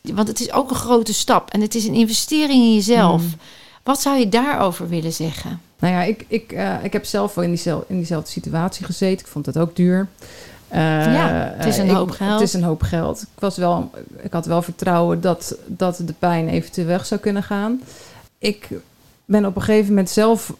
Want 0.00 0.28
het 0.28 0.40
is 0.40 0.52
ook 0.52 0.70
een 0.70 0.76
grote 0.76 1.14
stap. 1.14 1.50
En 1.50 1.60
het 1.60 1.74
is 1.74 1.86
een 1.86 1.94
investering 1.94 2.62
in 2.62 2.74
jezelf. 2.74 3.22
Mm. 3.22 3.30
Wat 3.82 4.00
zou 4.00 4.18
je 4.18 4.28
daarover 4.28 4.88
willen 4.88 5.12
zeggen? 5.12 5.60
Nou 5.78 5.94
ja, 5.94 6.02
ik, 6.02 6.24
ik, 6.28 6.52
eh, 6.52 6.74
ik 6.84 6.92
heb 6.92 7.04
zelf 7.04 7.34
wel 7.34 7.44
in, 7.44 7.50
diezelfde, 7.50 7.86
in 7.88 7.96
diezelfde 7.96 8.30
situatie 8.30 8.84
gezeten. 8.84 9.26
Ik 9.26 9.32
vond 9.32 9.46
het 9.46 9.58
ook 9.58 9.76
duur. 9.76 10.06
Uh, 10.72 10.78
Ja, 11.14 11.52
het 11.56 11.66
is 11.66 11.78
een 11.78 11.84
ik- 11.86 11.90
hoop 11.92 12.10
geld. 12.10 12.30
Het 12.32 12.40
is 12.40 12.52
een 12.54 12.62
hoop 12.62 12.82
geld. 12.82 13.22
Ik, 13.22 13.28
was 13.40 13.56
wel, 13.56 13.90
ik 14.22 14.32
had 14.32 14.46
wel 14.46 14.62
vertrouwen 14.62 15.20
dat, 15.20 15.56
dat 15.66 16.00
de 16.04 16.14
pijn 16.18 16.48
eventueel 16.48 16.86
weg 16.86 17.06
zou 17.06 17.20
kunnen 17.20 17.42
gaan. 17.42 17.80
Ik 18.38 18.68
ben 19.24 19.44
op 19.46 19.56
een 19.56 19.62
gegeven 19.62 19.88
moment 19.88 20.10
zelf... 20.10 20.52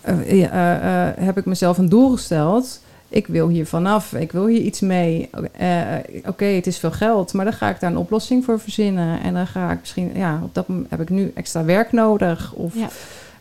eh, 0.00 0.42
eh, 0.44 1.08
eh, 1.08 1.16
heb 1.18 1.38
ik 1.38 1.44
mezelf 1.44 1.78
een 1.78 1.88
doel 1.88 2.10
gesteld. 2.10 2.80
Ik 3.08 3.26
wil 3.26 3.48
hier 3.48 3.66
vanaf. 3.66 4.12
Ik 4.12 4.32
wil 4.32 4.46
hier 4.46 4.60
iets 4.60 4.80
mee. 4.80 5.30
Eh, 5.52 5.78
Oké, 6.26 6.44
het 6.44 6.66
is 6.66 6.78
veel 6.78 6.90
geld. 6.90 7.32
Maar 7.32 7.44
dan 7.44 7.54
ga 7.54 7.68
ik 7.68 7.80
daar 7.80 7.90
een 7.90 7.96
oplossing 7.96 8.44
voor 8.44 8.60
verzinnen. 8.60 9.20
En 9.22 9.34
dan 9.34 9.46
ga 9.46 9.70
ik 9.70 9.80
misschien... 9.80 10.10
Ja, 10.14 10.40
op 10.42 10.54
dat 10.54 10.68
moment 10.68 10.90
heb 10.90 11.00
ik 11.00 11.08
nu 11.10 11.32
extra 11.34 11.64
werk 11.64 11.92
nodig. 11.92 12.52
Of 12.52 12.74
Ja. 12.74 12.88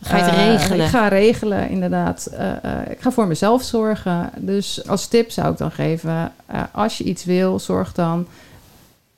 Ga 0.04 0.18
je 0.18 0.24
het 0.24 0.34
eh, 0.34 0.46
regelen? 0.46 0.86
Ik 0.86 0.92
ga 0.92 1.08
regelen, 1.08 1.70
inderdaad. 1.70 2.26
Eh, 2.26 2.50
eh, 2.64 2.92
ik 2.92 3.02
ga 3.02 3.12
voor 3.12 3.28
mezelf 3.28 3.64
zorgen. 3.64 4.30
Dus 4.38 4.88
als 4.88 5.08
tip 5.08 5.32
zou 5.32 5.52
ik 5.52 5.58
dan 5.58 5.72
geven: 5.72 6.32
als 6.72 6.98
je 6.98 7.04
iets 7.04 7.26
wil, 7.26 7.60
zorg 7.60 7.94
dan 7.94 8.28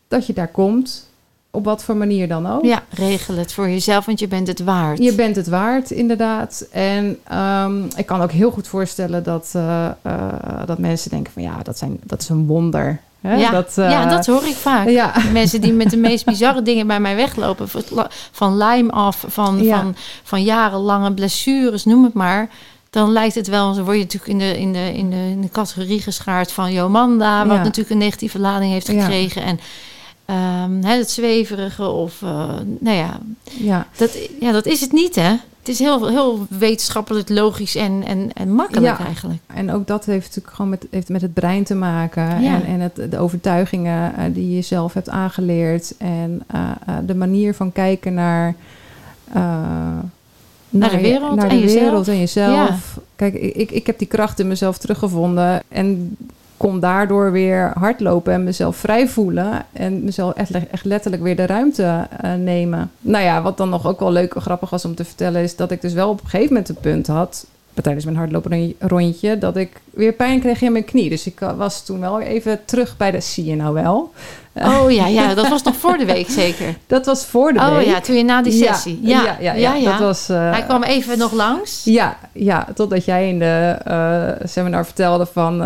dat 0.07 0.25
je 0.25 0.33
daar 0.33 0.47
komt. 0.47 1.09
op 1.51 1.65
wat 1.65 1.83
voor 1.83 1.97
manier 1.97 2.27
dan 2.27 2.47
ook. 2.47 2.65
Ja, 2.65 2.83
regel 2.89 3.35
het 3.35 3.53
voor 3.53 3.69
jezelf, 3.69 4.05
want 4.05 4.19
je 4.19 4.27
bent 4.27 4.47
het 4.47 4.63
waard. 4.63 5.03
Je 5.03 5.15
bent 5.15 5.35
het 5.35 5.47
waard, 5.47 5.91
inderdaad. 5.91 6.67
En 6.71 7.19
ehm, 7.23 7.83
ik 7.95 8.05
kan 8.05 8.21
ook 8.21 8.31
heel 8.31 8.51
goed 8.51 8.67
voorstellen 8.67 9.23
dat, 9.23 9.51
dat 10.65 10.77
mensen 10.77 11.09
denken 11.09 11.33
van 11.33 11.41
ja, 11.41 11.63
dat, 11.63 11.77
zijn, 11.77 11.99
dat 12.03 12.21
is 12.21 12.29
een 12.29 12.45
wonder. 12.45 12.99
Hè? 13.25 13.35
Ja, 13.35 13.51
dat, 13.51 13.77
eh, 13.77 13.89
ja, 13.89 14.05
dat 14.05 14.25
hoor 14.25 14.43
ik 14.43 14.55
vaak. 14.55 14.89
Ja. 14.89 15.13
Mensen 15.33 15.61
die 15.61 15.73
met 15.73 15.89
de 15.89 15.97
meest 15.97 16.25
bizarre 16.25 16.61
dingen 16.61 16.87
bij 16.87 16.99
mij 16.99 17.15
weglopen. 17.15 17.67
van- 18.31 18.57
lijm 18.57 18.89
af, 18.89 19.23
van, 19.27 19.63
Ja. 19.63 19.77
van, 19.81 19.95
van 20.23 20.43
jarenlange 20.43 21.11
blessures, 21.13 21.85
noem 21.85 22.03
het 22.03 22.13
maar. 22.13 22.49
Dan 22.89 23.11
lijkt 23.11 23.35
het 23.35 23.47
wel, 23.47 23.73
dan 23.73 23.83
word 23.83 23.97
je 23.97 24.03
natuurlijk 24.03 24.31
in 24.31 24.37
de, 24.39 24.59
in 24.59 24.73
de, 24.73 24.93
in 24.97 25.09
de, 25.09 25.15
in 25.15 25.41
de 25.41 25.49
categorie 25.49 26.01
geschaard 26.01 26.51
van 26.51 26.73
Jomanda. 26.73 27.45
Wat 27.47 27.57
Ja. 27.57 27.63
natuurlijk 27.63 27.89
een 27.89 27.97
negatieve 27.97 28.39
lading 28.39 28.71
heeft 28.71 28.87
Ja. 28.87 29.01
gekregen. 29.01 29.43
En 29.43 29.59
ehm, 30.25 30.83
het 30.83 31.09
zweverige 31.11 31.87
of, 31.89 32.21
eh, 32.21 32.49
nou 32.79 32.97
ja, 32.97 33.19
ja. 33.43 33.87
dat, 33.97 34.17
ja, 34.39 34.51
dat 34.51 34.65
is 34.65 34.81
het 34.81 34.91
niet 34.91 35.15
hè. 35.15 35.35
Het 35.65 35.73
is 35.73 35.79
heel, 35.79 36.07
heel 36.09 36.45
wetenschappelijk, 36.49 37.29
logisch 37.29 37.75
en, 37.75 38.03
en, 38.05 38.33
en 38.33 38.53
makkelijk 38.53 38.97
Ja. 38.97 39.05
eigenlijk. 39.05 39.39
En 39.47 39.71
ook 39.71 39.87
dat 39.87 40.05
heeft 40.05 40.25
natuurlijk 40.27 40.55
gewoon 40.55 40.71
met, 40.71 40.87
heeft 40.89 41.09
met 41.09 41.21
het 41.21 41.33
brein 41.33 41.63
te 41.63 41.75
maken. 41.75 42.41
Ja. 42.41 42.55
En, 42.55 42.65
en 42.65 42.79
het, 42.79 43.11
de 43.11 43.17
overtuigingen 43.19 44.15
eh, 44.15 44.23
die 44.33 44.55
je 44.55 44.61
zelf 44.61 44.93
hebt 44.93 45.09
aangeleerd. 45.09 45.93
En 45.97 46.43
eh, 46.47 46.59
eh, 46.85 46.95
de 47.05 47.15
manier 47.15 47.53
van 47.53 47.71
kijken 47.71 48.13
naar... 48.13 48.55
Naar 50.69 50.89
de 50.89 50.95
je- 50.95 51.01
wereld 51.01 51.35
naar 51.35 51.47
en 51.49 51.55
de 51.55 51.61
jezelf. 51.61 51.81
wereld 51.83 52.07
en 52.07 52.17
jezelf. 52.19 52.99
Kijk, 53.15 53.33
ik- 53.33 53.71
ik 53.71 53.85
heb 53.85 53.97
die 53.99 54.07
kracht 54.07 54.39
in 54.39 54.47
mezelf 54.47 54.77
teruggevonden. 54.77 55.61
En 55.67 56.17
kon 56.57 56.79
daardoor 56.79 57.31
weer 57.31 57.71
hardlopen 57.77 58.33
en 58.33 58.43
mezelf 58.43 58.75
vrij 58.75 59.07
voelen. 59.07 59.65
En 59.73 60.03
mezelf 60.03 60.33
echt, 60.33 60.51
echt 60.51 60.85
letterlijk 60.85 61.23
weer 61.23 61.35
de 61.35 61.45
ruimte 61.45 62.07
eh, 62.21 62.33
nemen. 62.33 62.91
Nou 63.01 63.23
ja, 63.23 63.41
wat 63.41 63.57
dan 63.57 63.69
nog 63.69 63.87
ook 63.87 63.99
wel 63.99 64.11
leuk 64.11 64.35
en 64.35 64.41
grappig 64.41 64.69
was 64.69 64.85
om 64.85 64.95
te 64.95 65.05
vertellen... 65.05 65.41
is 65.41 65.55
dat 65.55 65.71
ik 65.71 65.81
dus 65.81 65.93
wel 65.93 66.09
op 66.09 66.21
een 66.21 66.29
gegeven 66.29 66.53
moment 66.53 66.67
het 66.67 66.81
punt 66.81 67.07
had... 67.07 67.45
tijdens 67.83 68.05
mijn 68.05 68.17
hardlooprondje... 68.17 69.37
dat 69.37 69.57
ik 69.57 69.69
weer 69.93 70.13
pijn 70.13 70.39
kreeg 70.39 70.61
in 70.61 70.71
mijn 70.71 70.85
knie. 70.85 71.09
Dus 71.09 71.25
ik 71.25 71.41
eh, 71.41 71.57
was 71.57 71.85
toen 71.85 71.99
wel 71.99 72.19
even 72.21 72.65
terug 72.65 72.97
bij 72.97 73.11
de... 73.11 73.19
zie 73.21 73.45
je 73.45 73.55
nou 73.55 73.73
wel? 73.73 74.11
Oh 74.53 74.91
ja, 74.91 75.07
ja, 75.07 75.33
dat 75.33 75.47
was 75.49 75.63
nog 75.63 75.75
voor 75.75 75.97
de 75.97 76.05
week 76.05 76.29
zeker. 76.29 76.75
Dat 76.87 77.05
was 77.05 77.25
voor 77.25 77.53
de 77.53 77.59
Oh 77.59 77.75
week. 77.77 77.85
ja, 77.85 77.99
toen 77.99 78.15
je 78.15 78.23
na 78.23 78.41
die 78.41 78.51
sessie. 78.65 78.99
Ja, 79.01 79.37
ja, 79.39 79.53
ja, 79.53 79.73
ja, 79.73 79.89
dat 79.91 79.99
was... 79.99 80.29
eh, 80.29 80.51
Hij 80.51 80.63
kwam 80.63 80.83
even 80.83 81.17
nog 81.17 81.31
langs. 81.31 81.81
Ja, 81.83 82.17
ja, 82.33 82.67
totdat 82.75 83.05
jij 83.05 83.29
in 83.29 83.39
de 83.39 83.77
eh, 83.83 84.47
seminar 84.47 84.85
vertelde 84.85 85.25
van 85.25 85.57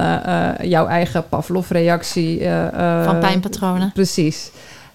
jouw 0.62 0.88
eigen 0.88 1.28
Pavlov-reactie. 1.30 2.42
Van 3.04 3.20
pijnpatronen. 3.20 3.92
Precies. 3.94 4.52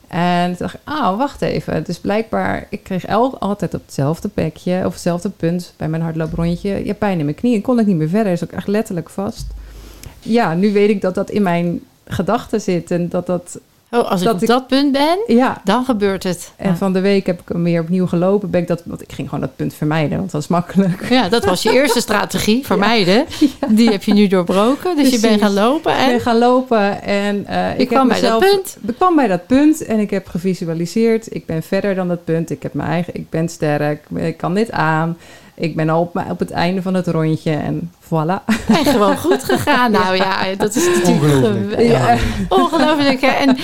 En 0.09 0.49
toen 0.49 0.57
dacht 0.59 0.75
ik, 0.75 0.81
ah, 0.85 1.17
wacht 1.17 1.43
even. 1.43 1.85
Dus 1.85 1.99
blijkbaar, 1.99 2.67
ik 2.71 2.83
kreeg 2.83 3.07
altijd 3.39 3.75
op 3.75 3.83
hetzelfde 3.85 4.29
plekje, 4.29 4.83
of 4.87 4.93
hetzelfde 4.93 5.31
punt 5.31 5.73
bij 5.77 5.89
mijn 5.89 6.03
hardlooprondje, 6.03 6.85
ja, 6.85 6.95
pijn 6.95 7.19
in 7.19 7.25
mijn 7.25 7.37
knie. 7.37 7.55
En 7.55 7.63
kon 7.63 7.79
ik 7.79 7.87
niet 7.87 7.97
meer 7.97 8.09
verder, 8.09 8.33
is 8.33 8.45
ook 8.45 8.53
echt 8.53 8.67
letterlijk 8.67 9.11
vast. 9.11 9.47
Ja, 10.21 10.55
nu 10.55 10.73
weet 10.73 10.91
ik 10.91 11.01
dat 11.01 11.15
dat 11.15 11.31
in 11.31 11.43
mijn 11.43 11.81
gedachten 12.05 12.61
zit 12.61 12.91
en 12.91 13.09
dat 13.09 13.27
dat, 13.27 13.59
Oh, 13.95 14.11
als 14.11 14.21
ik 14.21 14.27
Dat 14.27 14.35
op 14.35 14.43
ik- 14.43 14.49
dat 14.49 14.67
punt 14.67 14.93
ben, 14.93 15.19
ja. 15.27 15.61
dan 15.65 15.85
gebeurt 15.85 16.23
het. 16.23 16.53
En 16.57 16.69
Ja. 16.71 16.77
van 16.77 16.93
de 16.93 17.01
week 17.01 17.27
heb 17.27 17.41
ik 17.41 17.49
hem 17.49 17.65
weer 17.65 17.81
opnieuw 17.81 18.07
gelopen. 18.07 18.51
Ben 18.51 18.61
ik 18.61 18.67
dat, 18.69 18.83
want 18.85 19.03
ik 19.03 19.13
ging 19.13 19.29
gewoon 19.29 19.45
dat 19.45 19.57
punt 19.57 19.75
vermijden, 19.75 20.19
want 20.19 20.31
dat 20.31 20.41
was 20.41 20.47
makkelijk. 20.51 21.09
Ja, 21.09 21.29
dat 21.29 21.45
was 21.45 21.63
je 21.63 21.73
eerste 21.81 22.01
strategie, 22.01 22.65
vermijden. 22.67 23.25
Die 23.69 23.91
heb 23.91 24.03
je 24.03 24.13
nu 24.15 24.27
doorbroken. 24.27 24.97
Dus 24.97 25.11
je 25.11 25.21
bent 25.21 25.41
gaan 25.41 25.53
lopen 25.53 25.93
Ik 25.93 25.99
ben 25.99 26.15
en 26.15 26.21
gaan 26.21 26.39
lopen 26.39 27.03
en 27.03 27.47
eh, 27.47 27.71
ik 27.73 27.79
heb 27.79 27.89
kwam 27.89 28.09
bij 28.09 28.21
dat 28.21 28.41
mezelf- 28.41 28.55
punt. 28.55 28.77
Ik 28.87 28.95
kwam 28.97 29.17
bij 29.17 29.27
dat 29.27 29.47
punt 29.47 29.85
en 29.85 29.99
ik 29.99 30.11
heb 30.11 30.27
gevisualiseerd. 30.29 31.35
Ik 31.35 31.47
ben 31.47 31.63
verder 31.63 31.95
dan 31.95 32.09
dat 32.09 32.25
punt. 32.25 32.51
Ik 32.51 32.63
heb 32.63 32.75
mijn 32.75 32.89
eigen. 32.89 33.15
Ik 33.15 33.31
ben 33.31 33.49
sterk. 33.49 34.05
Ik 34.15 34.37
kan 34.37 34.55
dit 34.55 34.71
aan. 34.71 35.17
Ik 35.57 35.77
ben 35.77 35.89
al 35.89 36.01
op, 36.01 36.25
op 36.31 36.39
het 36.39 36.51
einde 36.51 36.83
van 36.83 36.95
het 36.95 37.07
rondje 37.07 37.51
en 37.51 37.93
voilà. 38.05 38.45
en 38.69 38.85
gewoon 38.85 39.17
goed 39.19 39.45
gegaan. 39.45 39.91
Nou 40.05 40.17
ja, 40.17 40.55
dat 40.59 40.75
is 40.75 40.87
natuurlijk 40.87 41.35
Ongelooflijk. 41.35 41.81
Ja. 41.81 42.17
Ongelooflijk. 42.49 43.21
Hè? 43.21 43.27
En 43.27 43.57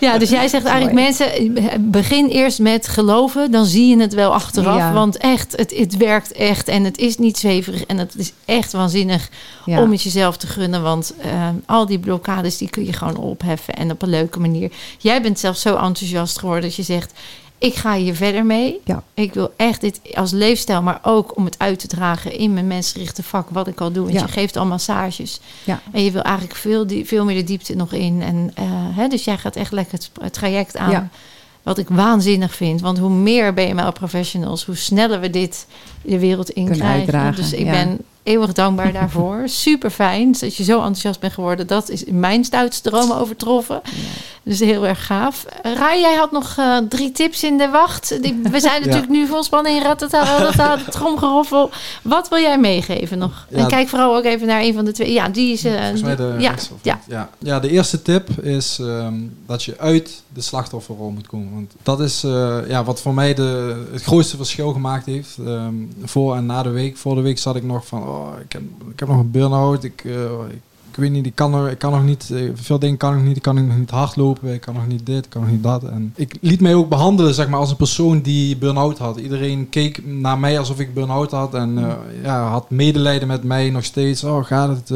ja, 0.00 0.18
dus 0.18 0.30
jij 0.30 0.48
zegt 0.48 0.64
eigenlijk 0.64 0.94
Mooi. 0.96 1.14
mensen, 1.58 1.90
begin 1.90 2.26
eerst 2.26 2.58
met 2.58 2.88
geloven, 2.88 3.50
dan 3.50 3.66
zie 3.66 3.86
je 3.86 4.00
het 4.00 4.14
wel 4.14 4.32
achteraf. 4.32 4.76
Ja. 4.76 4.92
Want 4.92 5.16
echt, 5.16 5.56
het, 5.56 5.76
het 5.76 5.96
werkt 5.96 6.32
echt 6.32 6.68
en 6.68 6.84
het 6.84 6.98
is 6.98 7.16
niet 7.18 7.38
zweverig 7.38 7.84
en 7.84 7.98
het 7.98 8.14
is 8.16 8.32
echt 8.44 8.72
waanzinnig 8.72 9.28
Ja. 9.64 9.82
om 9.82 9.90
het 9.90 10.02
jezelf 10.02 10.36
te 10.36 10.46
gunnen. 10.46 10.82
Want 10.82 11.14
eh, 11.20 11.48
al 11.66 11.86
die 11.86 11.98
blokkades, 11.98 12.56
die 12.58 12.70
kun 12.70 12.84
je 12.86 12.92
gewoon 12.92 13.16
opheffen 13.16 13.74
en 13.74 13.90
op 13.90 14.02
een 14.02 14.08
leuke 14.08 14.40
manier. 14.40 14.70
Jij 14.98 15.22
bent 15.22 15.38
zelf 15.38 15.56
zo 15.56 15.76
enthousiast 15.76 16.38
geworden 16.38 16.62
dat 16.64 16.74
je 16.76 16.82
zegt, 16.82 17.12
ik 17.58 17.74
ga 17.74 17.94
hier 17.94 18.14
verder 18.14 18.44
mee. 18.46 18.80
Ja. 18.84 19.02
Ik 19.14 19.34
wil 19.34 19.52
echt 19.56 19.80
dit 19.80 20.00
als 20.14 20.30
leefstijl, 20.32 20.82
maar 20.82 20.98
ook 21.02 21.36
om 21.36 21.44
het 21.44 21.58
uit 21.58 21.78
te 21.78 21.86
dragen 21.86 22.32
in 22.38 22.52
mijn 22.54 22.66
mensgerichte 22.66 23.22
vak, 23.22 23.48
wat 23.50 23.66
ik 23.68 23.80
al 23.80 23.92
doe. 23.92 24.02
Want 24.04 24.14
Ja. 24.14 24.20
je 24.26 24.28
geeft 24.32 24.56
al 24.56 24.66
massages. 24.66 25.40
Ja. 25.64 25.80
En 25.92 26.04
je 26.04 26.10
wil 26.10 26.22
eigenlijk 26.22 26.56
veel, 26.58 26.86
die, 26.86 27.06
veel 27.06 27.24
meer 27.24 27.36
de 27.36 27.44
diepte 27.44 27.74
nog 27.76 27.92
in. 27.92 28.22
En, 28.22 28.50
eh, 28.54 28.64
hè, 28.70 29.08
dus 29.08 29.24
jij 29.24 29.38
gaat 29.38 29.56
echt 29.56 29.72
lekker 29.72 29.92
het, 29.94 30.10
het 30.20 30.32
traject 30.32 30.76
aan. 30.76 30.90
Ja. 30.90 31.08
Wat 31.62 31.78
ik 31.78 31.88
waanzinnig 31.88 32.54
vind. 32.54 32.80
Want 32.80 32.98
hoe 32.98 33.10
meer 33.10 33.54
BML 33.54 33.92
professionals, 33.92 34.64
hoe 34.64 34.76
sneller 34.76 35.20
we 35.20 35.30
dit 35.30 35.66
de 36.02 36.18
wereld 36.18 36.50
in 36.50 36.62
Kunnen 36.64 36.80
krijgen. 36.80 37.00
uitdragen, 37.00 37.36
Dus 37.42 37.52
ik 37.52 37.64
ja. 37.64 37.70
ben 37.70 37.98
eeuwig 38.26 38.52
dankbaar 38.52 38.92
daarvoor. 39.00 39.42
Super 39.44 39.90
fijn 39.90 40.32
dat 40.40 40.56
je 40.56 40.64
zo 40.64 40.76
enthousiast 40.76 41.20
bent 41.20 41.32
geworden. 41.32 41.66
Dat 41.66 41.88
is 41.90 42.04
mijn 42.06 42.44
stoutste 42.44 42.90
dromen 42.90 43.16
overtroffen. 43.16 43.80
Dus 44.42 44.60
heel 44.60 44.86
erg 44.86 45.06
gaaf. 45.06 45.44
Rai, 45.62 46.00
jij 46.00 46.14
had 46.14 46.32
nog 46.32 46.54
eh, 46.58 46.76
drie 46.88 47.12
tips 47.12 47.44
in 47.44 47.58
de 47.58 47.68
wacht. 47.68 48.22
Die, 48.22 48.40
we 48.50 48.60
zijn 48.60 48.74
Ja. 48.80 48.86
natuurlijk 48.86 49.12
nu 49.12 49.26
vol 49.26 49.42
spanning. 49.42 49.82
Ratata, 49.82 50.38
ratata, 50.38 50.90
tromgeroffel. 50.98 51.70
Wat 52.02 52.28
wil 52.28 52.38
jij 52.38 52.58
meegeven 52.58 53.18
nog? 53.18 53.46
Ja. 53.50 53.56
En 53.58 53.66
kijk 53.68 53.88
vooral 53.88 54.16
ook 54.16 54.24
even 54.24 54.46
naar 54.46 54.60
een 54.62 54.74
van 54.74 54.84
de 54.84 54.92
twee. 54.92 55.12
Ja, 55.12 55.28
die 55.28 55.52
is... 55.52 55.64
eh, 55.64 55.72
Volgens 55.80 56.02
mij 56.02 56.16
de 56.16 56.34
ja, 56.38 56.54
ja. 57.06 57.30
Ja, 57.38 57.60
de 57.60 57.68
eerste 57.70 58.02
tip 58.02 58.30
is 58.42 58.78
ehm, 58.80 59.14
dat 59.46 59.64
je 59.64 59.78
uit 59.78 60.22
de 60.32 60.40
slachtofferrol 60.40 61.10
moet 61.10 61.26
komen. 61.26 61.54
Want 61.54 61.72
dat 61.82 62.00
is 62.00 62.24
eh, 62.24 62.58
ja, 62.68 62.84
wat 62.84 63.00
voor 63.00 63.14
mij 63.14 63.34
de, 63.34 63.84
het 63.92 64.02
grootste 64.02 64.36
verschil 64.36 64.72
gemaakt 64.72 65.06
heeft. 65.06 65.36
Ehm, 65.46 65.74
voor 66.04 66.36
en 66.36 66.46
na 66.46 66.62
de 66.62 66.70
week. 66.70 66.96
Voor 66.96 67.14
de 67.14 67.20
week 67.20 67.38
zat 67.38 67.56
ik 67.56 67.62
nog 67.64 67.86
van, 67.86 68.02
oh, 68.16 68.32
ik, 68.44 68.52
heb, 68.52 68.62
ik 68.92 68.98
heb 68.98 69.08
nog 69.08 69.18
een 69.18 69.30
burn-out. 69.30 69.84
Ik, 69.84 70.02
eh, 70.04 70.12
ik, 70.48 70.60
ik 70.90 70.96
weet 71.02 71.10
niet, 71.10 71.26
ik 71.26 71.34
kan, 71.34 71.54
er, 71.54 71.70
ik 71.70 71.78
kan 71.78 71.92
nog 71.92 72.04
niet, 72.04 72.30
eh, 72.32 72.40
veel 72.54 72.78
dingen 72.78 72.96
kan 72.96 73.16
ik 73.18 73.22
niet. 73.24 73.36
Ik 73.36 73.42
kan 73.42 73.66
nog 73.66 73.78
niet 73.78 73.90
hardlopen, 73.90 74.52
ik 74.54 74.60
kan 74.60 74.74
nog 74.74 74.86
niet 74.86 75.06
dit, 75.06 75.24
ik 75.24 75.30
kan 75.30 75.42
nog 75.42 75.50
niet 75.50 75.62
dat. 75.62 75.82
En 75.84 76.12
ik 76.16 76.36
liet 76.40 76.60
mij 76.60 76.74
ook 76.74 76.88
behandelen 76.88 77.34
zeg 77.34 77.48
maar, 77.48 77.60
als 77.60 77.70
een 77.70 77.76
persoon 77.76 78.20
die 78.20 78.56
burn-out 78.56 78.98
had. 78.98 79.16
Iedereen 79.16 79.68
keek 79.68 80.06
naar 80.06 80.38
mij 80.38 80.58
alsof 80.58 80.80
ik 80.80 80.94
burn-out 80.94 81.30
had. 81.30 81.54
En 81.54 81.78
eh, 81.78 81.94
ja, 82.22 82.48
had 82.48 82.70
medelijden 82.70 83.28
met 83.28 83.42
mij 83.44 83.70
nog 83.70 83.84
steeds. 83.84 84.24
Oh, 84.24 84.44
gaat 84.44 84.68
het? 84.68 84.88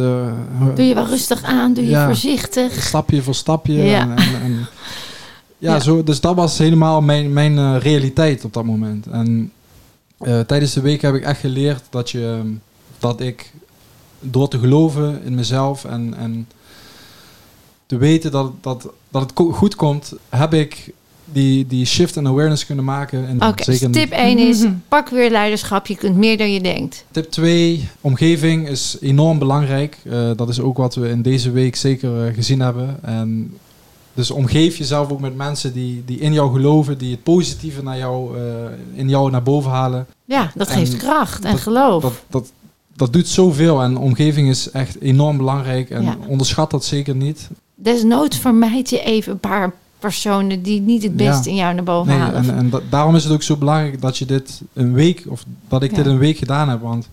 Doe 0.74 0.86
je 0.86 0.94
wel 0.94 1.06
rustig 1.06 1.42
aan, 1.42 1.74
doe 1.74 1.84
je 1.84 1.90
Ja. 1.90 2.06
voorzichtig. 2.06 2.82
stapje 2.82 3.22
voor 3.22 3.34
stapje. 3.34 3.72
Ja. 3.74 4.00
En, 4.00 4.10
en, 4.16 4.42
en- 4.42 4.58
ja, 5.58 5.74
Ja. 5.74 5.80
Zo, 5.80 6.02
dus 6.04 6.20
dat 6.20 6.34
was 6.34 6.58
helemaal 6.58 7.00
mijn, 7.00 7.32
mijn 7.32 7.78
realiteit 7.78 8.44
op 8.44 8.52
dat 8.52 8.64
moment. 8.64 9.06
En 9.06 9.52
tijdens 10.46 10.72
de 10.72 10.80
week 10.80 11.02
heb 11.02 11.14
ik 11.14 11.24
echt 11.24 11.40
geleerd 11.40 11.82
dat, 11.90 12.10
je, 12.10 12.40
dat 13.00 13.20
ik 13.20 13.52
door 14.20 14.48
te 14.48 14.58
geloven 14.58 15.22
in 15.24 15.34
mezelf 15.34 15.84
en, 15.84 16.14
en 16.18 16.48
te 17.86 17.96
weten 17.96 18.30
dat, 18.30 18.52
dat, 18.60 18.88
dat 19.10 19.22
het 19.22 19.32
goed 19.54 19.74
komt, 19.74 20.12
heb 20.28 20.54
ik 20.54 20.92
die, 21.32 21.66
die 21.66 21.84
shift 21.86 22.16
in 22.16 22.26
awareness 22.26 22.66
kunnen 22.66 22.84
maken. 22.84 23.26
En 23.28 23.42
Oké, 23.48 23.64
dus 23.64 23.78
zeker 23.78 23.90
tip 23.90 24.10
1 24.10 24.38
is 24.38 24.62
Mhm. 24.62 24.72
pak 24.88 25.08
weer 25.08 25.30
leiderschap. 25.30 25.86
Je 25.86 25.96
kunt 25.96 26.16
meer 26.16 26.38
dan 26.38 26.52
je 26.52 26.60
denkt. 26.60 27.04
Tip 27.10 27.30
2, 27.30 27.88
omgeving 28.00 28.68
is 28.68 28.96
enorm 29.00 29.38
belangrijk. 29.38 29.98
Eh, 30.04 30.30
dat 30.36 30.48
is 30.48 30.60
ook 30.60 30.76
wat 30.76 30.94
we 30.94 31.08
in 31.08 31.22
deze 31.22 31.50
week 31.50 31.76
zeker 31.76 32.26
eh, 32.26 32.34
gezien 32.34 32.60
hebben. 32.60 32.98
En 33.02 33.56
dus 34.14 34.30
omgeef 34.30 34.76
jezelf 34.76 35.10
ook 35.10 35.20
met 35.20 35.36
mensen 35.36 35.72
die, 35.72 36.02
die 36.06 36.18
in 36.18 36.32
jou 36.32 36.52
geloven, 36.52 36.98
die 36.98 37.10
het 37.10 37.22
positieve 37.22 37.82
naar 37.82 37.98
jou, 37.98 38.38
eh, 38.38 38.42
in 38.92 39.08
jou 39.08 39.30
naar 39.30 39.42
boven 39.42 39.70
halen. 39.70 40.06
Ja, 40.24 40.50
dat 40.54 40.68
En 40.68 40.74
geeft 40.74 40.96
kracht 40.96 41.44
en 41.44 41.50
dat- 41.52 41.60
geloof. 41.60 42.02
Dat, 42.02 42.12
dat, 42.28 42.52
dat 43.00 43.12
doet 43.12 43.28
zoveel 43.28 43.82
en 43.82 43.96
omgeving 43.96 44.48
is 44.48 44.70
echt 44.70 45.00
enorm 45.00 45.36
belangrijk. 45.36 45.90
En 45.90 46.02
Ja. 46.02 46.16
onderschat 46.26 46.70
dat 46.70 46.84
zeker 46.84 47.14
niet. 47.16 47.48
Desnoods 47.74 48.36
vermijd 48.38 48.90
je 48.90 49.02
even 49.02 49.32
een 49.32 49.38
paar 49.38 49.72
personen 49.98 50.62
die 50.62 50.80
niet 50.80 51.02
het 51.02 51.16
best 51.16 51.44
Ja. 51.44 51.50
in 51.50 51.56
jou 51.56 51.74
naar 51.74 51.84
boven 51.84 52.12
Nee, 52.12 52.20
halen. 52.20 52.42
en 52.42 52.56
en 52.56 52.70
da- 52.70 52.80
daarom 52.90 53.14
is 53.14 53.24
het 53.24 53.32
ook 53.32 53.42
zo 53.42 53.56
belangrijk 53.56 54.00
dat 54.00 54.18
je 54.18 54.26
dit 54.26 54.60
een 54.72 54.92
week, 54.92 55.24
of 55.28 55.44
dat 55.68 55.82
ik 55.82 55.90
Ja. 55.90 55.96
dit 55.96 56.06
een 56.06 56.18
week 56.18 56.36
gedaan 56.38 56.68
heb. 56.68 56.80
Want 56.82 57.08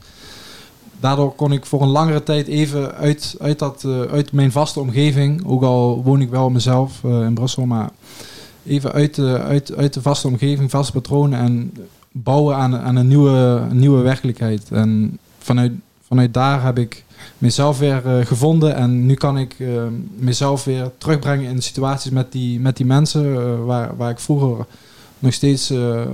daardoor 1.00 1.36
kon 1.36 1.52
ik 1.52 1.66
voor 1.66 1.82
een 1.82 1.88
langere 1.88 2.24
tijd 2.24 2.48
even 2.48 2.94
uit, 2.96 3.36
uit, 3.40 3.60
dat, 3.60 3.84
eh, 3.84 4.02
uit 4.02 4.32
mijn 4.32 4.52
vaste 4.52 4.80
omgeving, 4.80 5.46
ook 5.46 5.64
al 5.64 6.02
woon 6.04 6.22
ik 6.22 6.30
wel 6.30 6.50
mezelf 6.50 7.04
eh, 7.04 7.22
in 7.22 7.34
Brussel, 7.34 7.66
maar 7.66 7.90
even 8.66 8.92
uit 8.92 9.16
de, 9.16 9.40
uit, 9.40 9.76
uit 9.76 9.94
de 9.94 10.02
vaste 10.02 10.28
omgeving, 10.28 10.70
vaste 10.70 10.92
patronen 10.92 11.40
en 11.40 11.74
bouwen 12.12 12.56
aan, 12.56 12.78
aan 12.78 12.96
een, 12.96 13.08
nieuwe, 13.08 13.62
nieuwe 13.72 14.02
werkelijkheid. 14.02 14.62
En 14.72 15.18
vanuit, 15.48 15.72
vanuit 16.08 16.34
daar 16.34 16.64
heb 16.64 16.78
ik 16.80 17.04
mezelf 17.38 17.80
weer 17.80 18.02
eh, 18.20 18.26
gevonden. 18.26 18.76
En 18.76 19.06
nu 19.06 19.14
kan 19.14 19.38
ik 19.38 19.56
eh, 19.60 19.68
mezelf 20.16 20.64
weer 20.64 20.92
terugbrengen 20.98 21.50
in 21.52 21.62
situaties 21.62 22.12
met 22.12 22.32
die, 22.32 22.60
met 22.60 22.78
die 22.78 22.86
mensen 22.86 23.36
eh, 23.36 23.66
waar, 23.66 23.98
waar 23.98 24.10
ik 24.10 24.20
vroeger 24.20 24.66
nog 25.20 25.34
steeds, 25.34 25.72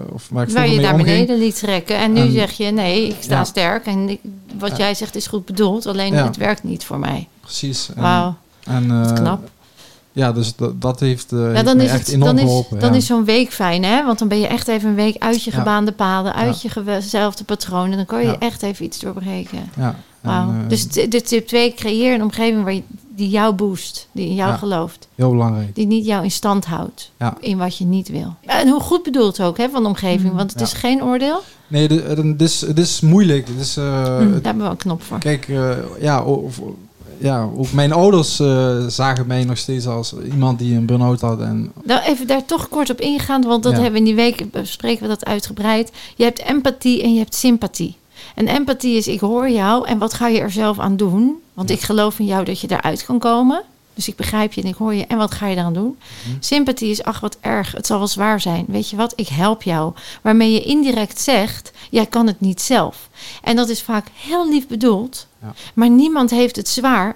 of 0.09 0.27
waar 0.31 0.47
ik 0.47 0.53
Waar 0.53 0.67
je 0.69 0.79
naar 0.79 0.95
beneden 0.95 1.37
liet 1.39 1.59
trekken. 1.59 1.97
En 1.97 2.13
nu 2.13 2.19
En- 2.19 2.31
zeg 2.31 2.51
je, 2.51 2.71
nee, 2.71 3.07
ik 3.07 3.15
sta 3.19 3.35
Ja. 3.37 3.43
sterk. 3.43 3.85
En 3.85 4.09
ik- 4.09 4.19
wat 4.59 4.77
jij 4.77 4.93
zegt 4.95 5.15
is 5.15 5.27
goed 5.27 5.45
bedoeld. 5.45 5.85
Alleen 5.85 6.13
Ja. 6.13 6.25
het 6.25 6.37
werkt 6.37 6.63
niet 6.63 6.83
voor 6.85 6.99
mij. 6.99 7.27
Precies. 7.41 7.89
Wauw. 7.95 8.35
En, 8.63 8.87
knap. 9.15 9.49
Ja, 10.15 10.31
dus 10.31 10.55
dat, 10.55 10.81
dat 10.81 10.99
heeft, 10.99 11.31
eh 11.31 11.53
Ja, 11.53 11.63
dan 11.63 11.81
is, 11.81 11.89
echt 11.89 11.99
het, 11.99 12.07
enorm 12.15 12.25
dan 12.25 12.37
is, 12.37 12.43
geholpen. 12.43 12.79
dan 12.79 12.91
ja. 12.91 12.95
is 12.97 13.05
zo'n 13.05 13.25
week 13.25 13.53
fijn, 13.53 13.83
hè? 13.83 14.05
Want 14.05 14.19
dan 14.19 14.27
ben 14.27 14.39
je 14.39 14.47
echt 14.47 14.67
even 14.67 14.89
een 14.89 14.95
week 14.95 15.15
uit 15.17 15.43
je 15.43 15.51
gebaande 15.51 15.91
paden, 15.91 16.33
uit 16.33 16.61
je 16.61 16.69
gezelfde 16.69 17.43
patronen. 17.43 17.97
Dan 17.97 18.05
kan 18.05 18.21
je 18.25 18.37
echt 18.37 18.61
even 18.63 18.85
iets 18.85 18.99
doorbreken. 18.99 19.69
ja. 19.77 19.95
En, 20.21 20.31
eh, 20.31 20.69
dus 20.69 20.87
de 20.87 21.21
tip 21.21 21.47
2, 21.47 21.73
creëer 21.73 22.13
een 22.13 22.21
omgeving 22.21 22.63
waar 22.63 22.73
je, 22.73 22.83
die 23.15 23.29
jou 23.29 23.53
boost, 23.53 24.07
die 24.11 24.27
in 24.27 24.35
jou 24.35 24.49
Ja. 24.51 24.57
gelooft. 24.57 25.07
heel 25.15 25.29
belangrijk. 25.31 25.75
Die 25.75 25.87
niet 25.87 26.05
jou 26.05 26.23
in 26.23 26.31
stand 26.31 26.65
houdt 26.65 27.11
Ja. 27.19 27.37
in 27.39 27.57
wat 27.57 27.77
je 27.77 27.85
niet 27.85 28.09
wil. 28.09 28.35
En 28.45 28.67
hoe 28.69 28.79
goed 28.79 29.03
bedoeld 29.03 29.41
ook 29.41 29.57
hè, 29.57 29.69
van 29.69 29.81
de 29.83 29.87
omgeving, 29.89 30.31
Mm. 30.31 30.37
want 30.37 30.49
het 30.51 30.59
Ja. 30.59 30.65
is 30.65 30.73
geen 30.73 31.03
oordeel. 31.03 31.41
Nee, 31.67 31.87
het 31.87 32.41
is, 32.41 32.63
is 32.63 33.01
moeilijk. 33.01 33.47
Is, 33.59 33.77
eh, 33.77 34.03
het- 34.17 34.19
Daar 34.19 34.41
hebben 34.43 34.63
we 34.63 34.69
een 34.69 34.77
knop 34.77 35.03
voor. 35.03 35.19
Kijk, 35.19 35.47
ja, 36.01 36.23
of, 36.23 36.59
ja, 37.23 37.49
ook 37.57 37.71
mijn 37.71 37.91
ouders 37.91 38.39
eh, 38.39 38.77
zagen 38.87 39.27
mij 39.27 39.43
nog 39.43 39.57
steeds 39.57 39.87
als 39.87 40.13
iemand 40.31 40.59
die 40.59 40.75
een 40.75 40.85
burn-out 40.85 41.21
had. 41.21 41.39
En, 41.39 41.71
Nou, 41.83 42.01
even 42.01 42.27
daar 42.27 42.45
toch 42.45 42.69
kort 42.69 42.89
op 42.89 42.99
ingaan, 43.01 43.41
want 43.41 43.63
dat 43.63 43.71
Ja. 43.71 43.81
hebben 43.81 44.01
we 44.03 44.07
in 44.09 44.15
die 44.15 44.23
week 44.23 44.51
bespreken 44.51 45.01
we 45.01 45.07
dat 45.07 45.25
uitgebreid. 45.25 45.91
Je 46.15 46.23
hebt 46.23 46.39
empathie 46.41 47.01
en 47.03 47.13
je 47.13 47.19
hebt 47.19 47.35
sympathie. 47.35 47.95
En 48.35 48.47
empathie 48.47 48.97
is 48.97 49.07
ik 49.07 49.19
hoor 49.19 49.49
jou 49.49 49.87
en 49.87 49.97
wat 49.97 50.13
ga 50.13 50.27
je 50.27 50.39
er 50.39 50.51
zelf 50.51 50.79
aan 50.79 50.97
doen? 50.97 51.35
Want 51.53 51.69
Ja. 51.69 51.75
ik 51.75 51.81
geloof 51.81 52.19
in 52.19 52.25
jou 52.25 52.45
dat 52.45 52.59
je 52.59 52.67
daaruit 52.67 53.05
kan 53.05 53.19
komen. 53.19 53.61
Dus 53.93 54.07
ik 54.07 54.15
begrijp 54.15 54.53
je 54.53 54.61
en 54.61 54.67
ik 54.67 54.75
hoor 54.75 54.93
je 54.93 55.05
en 55.07 55.17
wat 55.17 55.33
ga 55.33 55.47
je 55.47 55.55
eraan 55.55 55.73
doen? 55.73 55.97
Mhm. 56.27 56.35
Sympathie 56.39 56.89
is 56.89 57.03
ach 57.03 57.19
wat 57.19 57.37
erg, 57.41 57.71
het 57.71 57.85
zal 57.85 57.97
wel 57.97 58.07
zwaar 58.07 58.39
zijn. 58.41 58.65
Weet 58.67 58.89
je 58.89 58.95
wat, 58.95 59.13
ik 59.15 59.27
help 59.27 59.63
jou. 59.63 59.93
Waarmee 60.21 60.51
je 60.51 60.61
indirect 60.61 61.21
zegt, 61.21 61.71
jij 61.89 62.05
kan 62.05 62.27
het 62.27 62.39
niet 62.39 62.61
zelf. 62.61 63.09
En 63.43 63.55
dat 63.55 63.69
is 63.69 63.81
vaak 63.81 64.07
heel 64.13 64.49
lief 64.49 64.67
bedoeld, 64.67 65.27
Ja. 65.41 65.53
maar 65.73 65.89
niemand 65.89 66.29
heeft 66.29 66.55
het 66.55 66.67
zwaar 66.69 67.15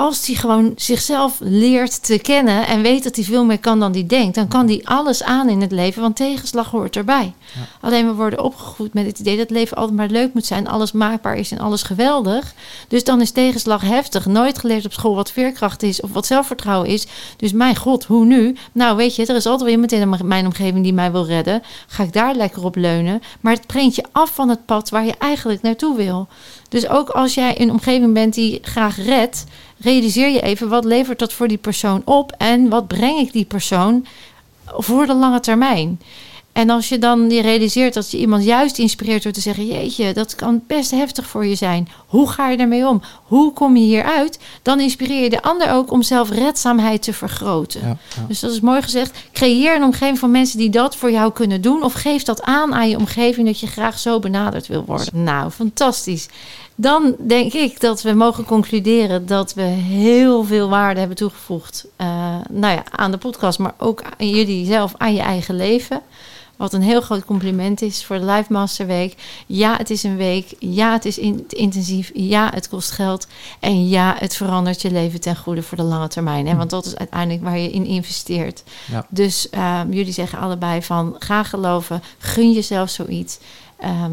als 0.00 0.26
hij 0.26 0.36
gewoon 0.36 0.72
zichzelf 0.76 1.36
leert 1.40 2.04
te 2.04 2.18
kennen 2.18 2.66
en 2.66 2.82
weet 2.82 3.02
dat 3.02 3.16
hij 3.16 3.24
veel 3.24 3.44
meer 3.44 3.58
kan 3.58 3.80
dan 3.80 3.92
hij 3.92 4.06
denkt, 4.06 4.34
dan 4.34 4.48
kan 4.48 4.66
hij 4.66 4.80
alles 4.84 5.22
aan 5.22 5.48
in 5.48 5.60
het 5.60 5.72
leven, 5.72 6.02
want 6.02 6.16
tegenslag 6.16 6.70
hoort 6.70 6.96
erbij. 6.96 7.34
Ja. 7.54 7.60
Alleen 7.80 8.06
we 8.06 8.14
worden 8.14 8.42
opgegroeid 8.42 8.94
met 8.94 9.06
het 9.06 9.18
idee 9.18 9.36
dat 9.36 9.48
het 9.48 9.56
leven 9.56 9.76
altijd 9.76 9.96
maar 9.96 10.08
leuk 10.08 10.34
moet 10.34 10.46
zijn, 10.46 10.68
alles 10.68 10.92
maakbaar 10.92 11.36
is 11.36 11.50
en 11.50 11.58
alles 11.58 11.82
geweldig. 11.82 12.54
Dus 12.88 13.04
dan 13.04 13.20
is 13.20 13.30
tegenslag 13.30 13.82
heftig. 13.82 14.26
Nooit 14.26 14.58
geleerd 14.58 14.84
op 14.84 14.92
school 14.92 15.14
wat 15.14 15.32
veerkracht 15.32 15.82
is 15.82 16.00
of 16.00 16.12
wat 16.12 16.26
zelfvertrouwen 16.26 16.88
is. 16.88 17.06
Dus 17.36 17.52
mijn 17.52 17.76
god, 17.76 18.04
hoe 18.04 18.24
nu? 18.24 18.56
Nou, 18.72 18.96
weet 18.96 19.16
je, 19.16 19.26
er 19.26 19.36
is 19.36 19.46
altijd 19.46 19.62
wel 19.62 19.70
iemand 19.70 19.92
in 19.92 20.26
mijn 20.28 20.46
omgeving 20.46 20.82
die 20.82 20.92
mij 20.92 21.12
wil 21.12 21.26
redden. 21.26 21.62
Ga 21.86 22.02
ik 22.02 22.12
daar 22.12 22.34
lekker 22.34 22.64
op 22.64 22.76
leunen? 22.76 23.22
Maar 23.40 23.52
het 23.52 23.66
brengt 23.66 23.94
je 23.94 24.04
af 24.12 24.34
van 24.34 24.48
het 24.48 24.64
pad 24.64 24.90
waar 24.90 25.04
je 25.04 25.14
eigenlijk 25.18 25.62
naartoe 25.62 25.96
wil. 25.96 26.28
Dus 26.70 26.88
ook 26.88 27.08
als 27.08 27.34
jij 27.34 27.60
een 27.60 27.70
omgeving 27.70 28.14
bent 28.14 28.34
die 28.34 28.58
graag 28.62 28.96
redt, 28.96 29.44
realiseer 29.80 30.28
je 30.28 30.40
even 30.40 30.68
wat 30.68 30.84
levert 30.84 31.18
dat 31.18 31.32
voor 31.32 31.48
die 31.48 31.58
persoon 31.58 32.02
op 32.04 32.34
en 32.38 32.68
wat 32.68 32.86
breng 32.86 33.18
ik 33.18 33.32
die 33.32 33.44
persoon 33.44 34.06
voor 34.66 35.06
de 35.06 35.14
lange 35.14 35.40
termijn. 35.40 36.00
En 36.52 36.70
als 36.70 36.88
je 36.88 36.98
dan 36.98 37.30
je 37.30 37.42
realiseert 37.42 37.94
dat 37.94 38.10
je 38.10 38.18
iemand 38.18 38.44
juist 38.44 38.78
inspireert 38.78 39.22
door 39.22 39.32
te 39.32 39.40
zeggen: 39.40 39.66
Jeetje, 39.66 40.12
dat 40.12 40.34
kan 40.34 40.62
best 40.66 40.90
heftig 40.90 41.26
voor 41.26 41.46
je 41.46 41.54
zijn. 41.54 41.88
Hoe 42.06 42.30
ga 42.30 42.50
je 42.50 42.56
daarmee 42.56 42.88
om? 42.88 43.02
Hoe 43.24 43.52
kom 43.52 43.76
je 43.76 43.84
hieruit? 43.84 44.38
Dan 44.62 44.80
inspireer 44.80 45.22
je 45.22 45.30
de 45.30 45.42
ander 45.42 45.72
ook 45.72 45.90
om 45.90 46.02
zelfredzaamheid 46.02 47.02
te 47.02 47.12
vergroten. 47.12 47.80
ja, 47.80 47.86
ja. 47.86 48.24
Dus 48.28 48.40
dat 48.40 48.50
is 48.50 48.60
mooi 48.60 48.82
gezegd. 48.82 49.18
Creëer 49.32 49.76
een 49.76 49.82
omgeving 49.82 50.18
van 50.18 50.30
mensen 50.30 50.58
die 50.58 50.70
dat 50.70 50.96
voor 50.96 51.10
jou 51.10 51.32
kunnen 51.32 51.60
doen. 51.60 51.82
Of 51.82 51.92
geef 51.92 52.22
dat 52.22 52.42
aan 52.42 52.74
aan 52.74 52.88
je 52.88 52.96
omgeving 52.96 53.46
dat 53.46 53.60
je 53.60 53.66
graag 53.66 53.98
zo 53.98 54.18
benaderd 54.18 54.66
wil 54.66 54.84
worden. 54.84 55.22
Nou, 55.22 55.50
fantastisch. 55.50 56.28
Dan 56.80 57.14
denk 57.18 57.52
ik 57.52 57.80
dat 57.80 58.02
we 58.02 58.12
mogen 58.12 58.44
concluderen 58.44 59.26
dat 59.26 59.54
we 59.54 59.62
heel 59.62 60.44
veel 60.44 60.68
waarde 60.68 60.98
hebben 60.98 61.16
toegevoegd. 61.16 61.86
eh, 61.96 62.06
nou 62.50 62.74
ja, 62.74 62.82
aan 62.90 63.10
de 63.10 63.16
podcast, 63.18 63.58
maar 63.58 63.74
ook 63.78 64.02
aan 64.18 64.28
jullie 64.28 64.66
zelf, 64.66 64.92
aan 64.96 65.14
je 65.14 65.20
eigen 65.20 65.56
leven. 65.56 66.00
Wat 66.56 66.72
een 66.72 66.82
heel 66.82 67.00
groot 67.00 67.24
compliment 67.24 67.82
is 67.82 68.04
voor 68.04 68.18
de 68.18 68.24
Live 68.24 68.52
Master 68.52 68.86
Week. 68.86 69.14
Ja, 69.46 69.76
het 69.76 69.90
is 69.90 70.02
een 70.02 70.16
week. 70.16 70.52
Ja, 70.58 70.92
het 70.92 71.04
is 71.04 71.18
in- 71.18 71.44
intensief. 71.48 72.10
Ja, 72.14 72.50
het 72.54 72.68
kost 72.68 72.90
geld. 72.90 73.26
En 73.60 73.88
ja, 73.88 74.14
het 74.18 74.36
verandert 74.36 74.82
je 74.82 74.90
leven 74.90 75.20
ten 75.20 75.36
goede 75.36 75.62
voor 75.62 75.76
de 75.76 75.82
lange 75.82 76.08
termijn. 76.08 76.46
Hè? 76.46 76.56
Want 76.56 76.70
dat 76.70 76.86
is 76.86 76.96
uiteindelijk 76.96 77.42
waar 77.44 77.58
je 77.58 77.70
in 77.70 77.84
investeert. 77.86 78.62
Ja. 78.90 79.06
Dus 79.08 79.50
ehm, 79.50 79.92
jullie 79.92 80.12
zeggen 80.12 80.38
allebei 80.38 80.82
van 80.82 81.16
ga 81.18 81.42
geloven. 81.42 82.02
Gun 82.18 82.52
jezelf 82.52 82.90
zoiets. 82.90 83.38
Ehm, 83.80 84.12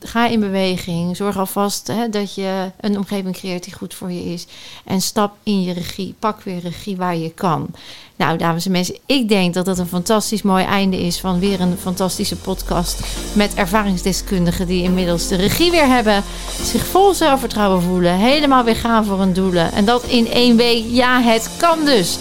ga 0.00 0.26
in 0.26 0.40
beweging. 0.40 1.16
Zorg 1.16 1.38
alvast 1.38 1.86
hè, 1.86 2.08
dat 2.08 2.34
je 2.34 2.70
een 2.80 2.96
omgeving 2.96 3.34
creëert 3.34 3.64
die 3.64 3.74
goed 3.74 3.94
voor 3.94 4.12
je 4.12 4.24
is. 4.24 4.46
En 4.84 5.00
stap 5.00 5.32
in 5.42 5.62
je 5.62 5.72
regie. 5.72 6.14
Pak 6.18 6.42
weer 6.42 6.60
regie 6.60 6.96
waar 6.96 7.16
je 7.16 7.30
kan. 7.30 7.68
Nou, 8.16 8.38
dames 8.38 8.66
en 8.66 8.72
mensen, 8.72 8.98
ik 9.06 9.28
denk 9.28 9.54
dat 9.54 9.64
dat 9.64 9.78
een 9.78 9.86
fantastisch 9.86 10.42
mooi 10.42 10.64
einde 10.64 11.00
is 11.00 11.20
van 11.20 11.38
weer 11.38 11.60
een 11.60 11.76
fantastische 11.80 12.36
podcast. 12.36 13.00
Met 13.32 13.54
ervaringsdeskundigen 13.54 14.66
die 14.66 14.82
inmiddels 14.82 15.28
de 15.28 15.36
regie 15.36 15.70
weer 15.70 15.86
hebben. 15.86 16.22
Zich 16.62 16.86
vol 16.86 17.14
zelfvertrouwen 17.14 17.82
voelen. 17.82 18.18
Helemaal 18.18 18.64
weer 18.64 18.76
gaan 18.76 19.04
voor 19.04 19.18
hun 19.18 19.32
doelen. 19.32 19.72
En 19.72 19.84
dat 19.84 20.04
in 20.04 20.28
één 20.28 20.56
week. 20.56 20.84
Ja, 20.88 21.20
het 21.20 21.50
kan 21.56 21.84
dus. 21.84 22.18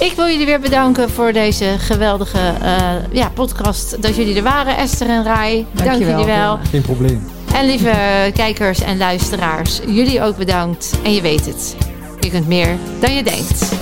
Ik 0.00 0.12
wil 0.12 0.26
jullie 0.26 0.46
weer 0.46 0.60
bedanken 0.60 1.10
voor 1.10 1.32
deze 1.32 1.74
geweldige 1.78 2.38
eh, 2.62 2.92
ja, 3.12 3.28
podcast. 3.28 4.02
Dat 4.02 4.16
jullie 4.16 4.36
er 4.36 4.42
waren, 4.42 4.76
Esther 4.76 5.08
en 5.08 5.24
Rai. 5.24 5.66
Dank 5.72 5.98
jullie 5.98 6.24
wel. 6.24 6.58
Geen 6.70 6.82
probleem. 6.82 7.26
En 7.54 7.66
lieve 7.66 7.92
kijkers 8.34 8.80
en 8.80 8.98
luisteraars, 8.98 9.80
jullie 9.86 10.22
ook 10.22 10.36
bedankt. 10.36 10.94
En 11.04 11.12
je 11.12 11.20
weet 11.20 11.46
het, 11.46 11.76
je 12.20 12.30
kunt 12.30 12.46
meer 12.46 12.76
dan 13.00 13.14
je 13.14 13.22
denkt. 13.22 13.72